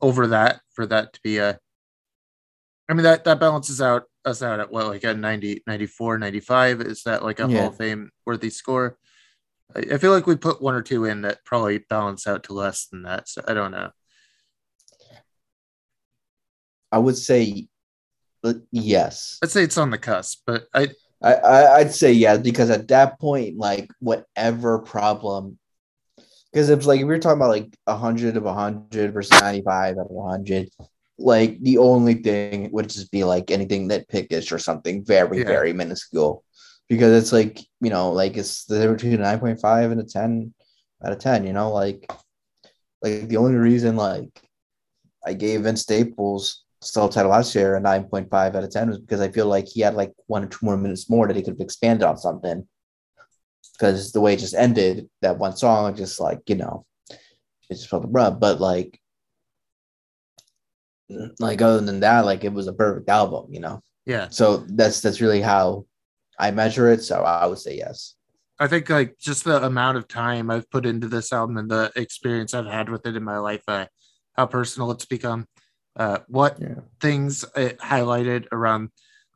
over 0.00 0.26
that 0.28 0.60
for 0.72 0.84
that 0.86 1.12
to 1.12 1.20
be 1.22 1.38
a? 1.38 1.58
I 2.88 2.94
mean 2.94 3.04
that 3.04 3.24
that 3.24 3.38
balances 3.38 3.80
out 3.80 4.04
us 4.24 4.42
out 4.42 4.58
at 4.60 4.72
what 4.72 4.86
like 4.88 5.04
a 5.04 5.14
90, 5.14 5.62
94, 5.66 6.18
95. 6.18 6.80
Is 6.80 7.02
that 7.04 7.22
like 7.22 7.38
a 7.38 7.48
Yeah. 7.48 7.58
Hall 7.60 7.68
of 7.68 7.76
Fame 7.76 8.10
worthy 8.26 8.50
score? 8.50 8.98
I, 9.74 9.94
I 9.94 9.98
feel 9.98 10.12
like 10.12 10.26
we 10.26 10.36
put 10.36 10.62
one 10.62 10.74
or 10.74 10.82
two 10.82 11.04
in 11.04 11.22
that 11.22 11.44
probably 11.44 11.78
balance 11.78 12.26
out 12.26 12.44
to 12.44 12.52
less 12.52 12.86
than 12.86 13.02
that. 13.02 13.28
So 13.28 13.42
I 13.46 13.54
don't 13.54 13.72
know. 13.72 13.90
I 16.90 16.98
would 16.98 17.16
say 17.16 17.68
uh, 18.44 18.54
yes. 18.72 19.38
I'd 19.42 19.50
say 19.50 19.62
it's 19.64 19.78
on 19.78 19.90
the 19.90 19.98
cusp, 19.98 20.42
but 20.46 20.66
I 20.72 20.88
I, 21.22 21.34
I 21.34 21.76
I'd 21.78 21.92
say 21.92 22.12
yes 22.12 22.38
because 22.38 22.70
at 22.70 22.88
that 22.88 23.18
point, 23.20 23.58
like 23.58 23.90
whatever 23.98 24.78
problem, 24.78 25.58
because 26.52 26.70
it's 26.70 26.86
like 26.86 27.00
if 27.00 27.06
you're 27.06 27.18
talking 27.18 27.38
about 27.38 27.50
like 27.50 27.76
hundred 27.86 28.36
of 28.36 28.44
hundred 28.44 29.12
versus 29.12 29.38
ninety 29.40 29.62
five 29.62 29.98
out 29.98 30.06
of 30.10 30.30
hundred, 30.30 30.70
like 31.18 31.60
the 31.60 31.78
only 31.78 32.14
thing 32.14 32.70
would 32.72 32.88
just 32.88 33.10
be 33.10 33.24
like 33.24 33.50
anything 33.50 33.88
nitpickish 33.88 34.52
or 34.52 34.58
something 34.58 35.04
very 35.04 35.38
Yeah. 35.40 35.44
very 35.44 35.72
minuscule, 35.72 36.44
because 36.88 37.22
it's 37.22 37.32
like 37.32 37.60
you 37.80 37.90
know 37.90 38.12
like 38.12 38.36
it's 38.36 38.64
the 38.64 38.78
difference 38.78 39.02
between 39.02 39.20
a 39.20 39.22
nine 39.22 39.38
point 39.38 39.60
five 39.60 39.90
and 39.90 40.00
a 40.00 40.04
ten 40.04 40.54
out 41.04 41.12
of 41.12 41.18
ten. 41.18 41.46
You 41.46 41.52
know 41.52 41.72
like 41.72 42.10
like 43.02 43.28
the 43.28 43.36
only 43.36 43.54
reason 43.54 43.96
like 43.96 44.42
I 45.26 45.34
gave 45.34 45.62
Vince 45.62 45.82
Staples 45.82 46.64
still 46.80 47.08
title 47.08 47.30
last 47.30 47.54
year 47.54 47.76
a 47.76 47.80
9.5 47.80 48.32
out 48.32 48.64
of 48.64 48.70
10 48.70 48.88
was 48.88 48.98
because 48.98 49.20
I 49.20 49.28
feel 49.28 49.46
like 49.46 49.66
he 49.66 49.80
had 49.80 49.94
like 49.94 50.12
one 50.26 50.44
or 50.44 50.46
two 50.46 50.64
more 50.64 50.76
minutes 50.76 51.10
more 51.10 51.26
that 51.26 51.36
he 51.36 51.42
could 51.42 51.54
have 51.54 51.60
expanded 51.60 52.04
on 52.04 52.16
something. 52.16 52.66
Because 53.72 54.12
the 54.12 54.20
way 54.20 54.34
it 54.34 54.38
just 54.38 54.54
ended, 54.54 55.08
that 55.22 55.38
one 55.38 55.56
song, 55.56 55.94
just 55.94 56.20
like, 56.20 56.40
you 56.46 56.56
know, 56.56 56.84
it 57.10 57.74
just 57.74 57.88
felt 57.88 58.02
the 58.02 58.08
rub. 58.08 58.40
But 58.40 58.60
like, 58.60 59.00
like 61.38 61.62
other 61.62 61.80
than 61.80 62.00
that, 62.00 62.24
like 62.24 62.44
it 62.44 62.52
was 62.52 62.66
a 62.66 62.72
perfect 62.72 63.08
album, 63.08 63.52
you 63.52 63.60
know. 63.60 63.82
yeah, 64.06 64.28
So 64.30 64.58
that's 64.68 65.00
that's 65.00 65.20
really 65.20 65.40
how 65.40 65.84
I 66.38 66.50
measure 66.50 66.88
it. 66.90 67.02
So 67.02 67.22
I 67.22 67.46
would 67.46 67.58
say 67.58 67.76
yes. 67.76 68.14
I 68.60 68.66
think 68.66 68.90
like 68.90 69.18
just 69.18 69.44
the 69.44 69.64
amount 69.64 69.98
of 69.98 70.08
time 70.08 70.50
I've 70.50 70.70
put 70.70 70.86
into 70.86 71.08
this 71.08 71.32
album 71.32 71.58
and 71.58 71.70
the 71.70 71.92
experience 71.94 72.54
I've 72.54 72.66
had 72.66 72.88
with 72.88 73.06
it 73.06 73.16
in 73.16 73.22
my 73.24 73.38
life, 73.38 73.62
uh, 73.68 73.86
how 74.34 74.46
personal 74.46 74.90
it's 74.90 75.06
become, 75.06 75.46
uh, 75.96 76.18
what 76.26 76.58
Yeah. 76.60 76.80
things 77.00 77.44
it 77.54 77.78
highlighted 77.78 78.46
around 78.52 78.90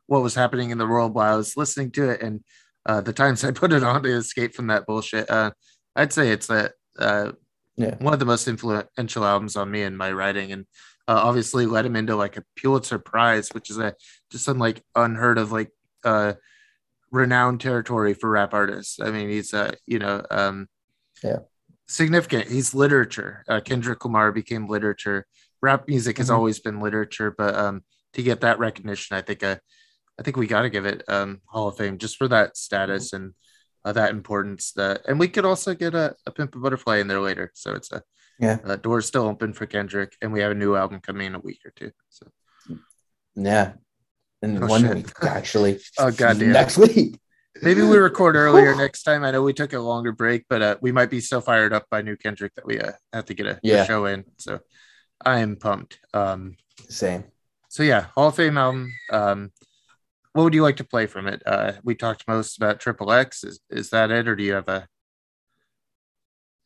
what 0.07 0.21
was 0.21 0.35
happening 0.35 0.71
in 0.71 0.77
the 0.77 0.87
world 0.87 1.13
while 1.13 1.33
I 1.33 1.37
was 1.37 1.55
listening 1.55 1.91
to 1.91 2.09
it, 2.09 2.21
and 2.21 2.43
uh, 2.85 2.99
the 2.99 3.13
times 3.13 3.43
I 3.43 3.51
put 3.61 3.71
it 3.71 3.83
on 3.83 4.03
to 4.03 4.09
escape 4.09 4.53
from 4.53 4.67
that 4.67 4.85
bullshit. 4.85 5.29
Uh, 5.29 5.51
I'd 5.95 6.11
say 6.13 6.29
it's 6.29 6.47
that 6.47 6.73
uh, 6.99 7.31
Yeah. 7.77 7.95
one 7.99 8.13
of 8.13 8.19
the 8.19 8.25
most 8.25 8.47
influential 8.47 9.23
albums 9.25 9.55
on 9.55 9.71
me 9.71 9.83
in 9.83 9.95
my 9.95 10.11
writing, 10.11 10.51
and 10.51 10.65
uh, 11.07 11.21
obviously 11.23 11.65
led 11.65 11.85
him 11.85 11.95
into 11.95 12.15
like 12.17 12.35
a 12.35 12.43
Pulitzer 12.57 12.99
Prize, 12.99 13.49
which 13.53 13.69
is 13.69 13.77
a 13.77 13.95
just 14.31 14.43
some 14.43 14.59
like 14.59 14.83
unheard 14.95 15.37
of 15.37 15.51
like 15.53 15.71
uh, 16.03 16.33
renowned 17.13 17.61
territory 17.61 18.13
for 18.15 18.29
rap 18.29 18.53
artists. 18.53 18.99
I 18.99 19.11
mean, 19.11 19.29
he's 19.29 19.53
uh, 19.53 19.73
you 19.85 19.99
know, 19.99 20.25
um, 20.31 20.67
Yeah. 21.23 21.39
significant. 21.87 22.49
He's 22.49 22.73
literature. 22.73 23.43
Uh, 23.47 23.61
Kendrick 23.61 24.03
Lamar 24.03 24.31
became 24.31 24.67
literature. 24.67 25.25
Rap 25.61 25.87
music 25.87 26.17
has 26.17 26.29
Mhm. 26.29 26.33
always 26.35 26.59
been 26.59 26.81
literature, 26.81 27.31
but 27.37 27.55
um, 27.55 27.83
to 28.13 28.23
get 28.23 28.41
that 28.41 28.59
recognition, 28.59 29.15
I 29.15 29.21
think 29.21 29.43
uh, 29.43 29.57
I 30.19 30.23
think 30.23 30.37
we 30.37 30.47
got 30.47 30.63
to 30.63 30.69
give 30.69 30.85
it 30.85 31.03
um, 31.07 31.41
Hall 31.45 31.67
of 31.69 31.77
Fame 31.77 31.97
just 31.97 32.17
for 32.17 32.27
that 32.27 32.57
status 32.57 33.13
and 33.13 33.33
uh, 33.85 33.93
that 33.93 34.11
importance. 34.11 34.71
That 34.73 35.01
and 35.07 35.19
we 35.19 35.27
could 35.27 35.45
also 35.45 35.73
get 35.75 35.93
a, 35.95 36.15
a 36.25 36.31
Pimp 36.31 36.55
a 36.55 36.59
Butterfly 36.59 36.97
in 36.97 37.07
there 37.07 37.21
later. 37.21 37.51
So 37.53 37.73
it's 37.75 37.91
a 37.91 38.01
Yeah. 38.39 38.57
uh, 38.65 38.75
door's 38.75 39.05
still 39.05 39.23
open 39.23 39.53
for 39.53 39.65
Kendrick, 39.67 40.15
and 40.21 40.33
we 40.33 40.41
have 40.41 40.51
a 40.51 40.55
new 40.55 40.75
album 40.75 40.99
coming 40.99 41.27
in 41.27 41.35
a 41.35 41.39
week 41.39 41.61
or 41.65 41.71
two. 41.75 41.91
So 42.09 42.27
Yeah. 43.35 43.73
In 44.43 44.61
Oh, 44.61 44.67
one 44.67 44.81
shit. 44.81 44.95
week, 44.95 45.11
actually. 45.23 45.79
Oh, 45.97 46.11
goddamn. 46.11 46.51
Next 46.51 46.77
week. 46.77 47.17
maybe 47.61 47.81
we 47.81 47.97
record 47.97 48.35
earlier 48.35 48.75
next 48.75 49.03
time. 49.03 49.23
I 49.23 49.31
know 49.31 49.41
we 49.41 49.53
took 49.53 49.73
a 49.73 49.79
longer 49.79 50.11
break, 50.11 50.45
but 50.49 50.61
uh, 50.61 50.75
we 50.81 50.91
might 50.91 51.09
be 51.09 51.21
so 51.21 51.39
fired 51.41 51.71
up 51.73 51.85
by 51.89 52.01
new 52.01 52.15
Kendrick 52.17 52.53
that 52.55 52.65
we 52.65 52.79
uh, 52.79 52.91
have 53.13 53.25
to 53.25 53.33
get 53.33 53.45
a, 53.47 53.59
a 53.63 53.85
show 53.85 54.05
in. 54.05 54.25
So 54.37 54.59
I 55.25 55.39
am 55.39 55.55
pumped. 55.55 55.99
Um, 56.13 56.57
Same. 56.89 57.23
so 57.69 57.83
yeah, 57.83 58.07
Hall 58.15 58.27
of 58.27 58.35
Fame 58.35 58.57
album. 58.57 58.91
Um, 59.11 59.51
what 60.33 60.43
would 60.43 60.53
you 60.55 60.63
like 60.63 60.77
to 60.77 60.83
play 60.83 61.05
from 61.05 61.27
it? 61.27 61.41
Uh, 61.45 61.73
we 61.83 61.95
talked 61.95 62.27
most 62.27 62.57
about 62.57 62.79
Triple 62.79 63.11
X. 63.13 63.43
Is 63.43 63.59
is 63.69 63.91
that 63.91 64.11
it, 64.11 64.27
or 64.27 64.35
do 64.35 64.43
you 64.43 64.53
have 64.53 64.67
a? 64.67 64.87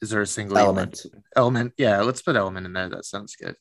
Is 0.02 0.10
there 0.10 0.22
a 0.22 0.28
single? 0.28 0.58
Element. 0.58 1.06
Element? 1.36 1.74
Yeah, 1.78 2.02
let's 2.02 2.22
put 2.22 2.36
Element 2.38 2.66
in 2.66 2.74
there. 2.74 2.90
That 2.90 3.04
sounds 3.06 3.36
good. 3.36 3.56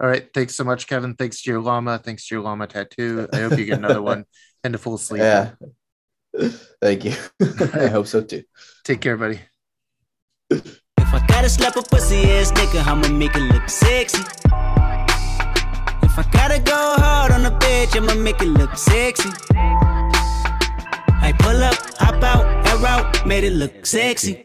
All 0.00 0.08
right, 0.08 0.28
thanks 0.34 0.54
so 0.54 0.64
much, 0.64 0.86
Kevin. 0.86 1.14
Thanks 1.14 1.42
to 1.42 1.50
your 1.50 1.60
llama. 1.60 1.98
Thanks 1.98 2.26
to 2.26 2.34
your 2.34 2.42
llama 2.42 2.66
tattoo. 2.66 3.28
I 3.32 3.40
hope 3.40 3.58
you 3.58 3.64
get 3.64 3.78
another 3.78 4.02
one 4.12 4.24
and 4.64 4.74
a 4.74 4.78
full 4.78 4.98
sleep. 4.98 5.20
Yeah. 5.20 5.50
Thank 6.80 7.04
you. 7.04 7.14
I 7.74 7.88
hope 7.88 8.06
so 8.06 8.22
too. 8.22 8.42
Take 8.84 9.00
care, 9.00 9.16
buddy. 9.16 9.40
If 10.50 10.80
I 10.98 11.24
gotta 11.26 11.48
slap 11.48 11.76
a 11.76 11.82
pussy 11.82 12.22
ass 12.30 12.52
nigga, 12.52 12.84
I'ma 12.86 13.08
make 13.08 13.34
it 13.36 13.42
look 13.52 13.68
sexy. 13.68 14.22
If 16.02 16.18
I 16.18 16.28
gotta 16.32 16.58
go 16.58 16.94
hard 16.98 17.32
on 17.32 17.42
the 17.42 17.50
bitch, 17.50 17.96
I'ma 17.96 18.14
make 18.14 18.40
it 18.40 18.48
look 18.48 18.76
sexy. 18.76 19.30
I 21.24 21.32
pull 21.38 21.62
up, 21.62 21.74
hop 21.98 22.22
out, 22.22 22.66
air 22.66 22.86
out, 22.86 23.26
made 23.26 23.44
it 23.44 23.52
look 23.52 23.86
sexy. 23.86 24.40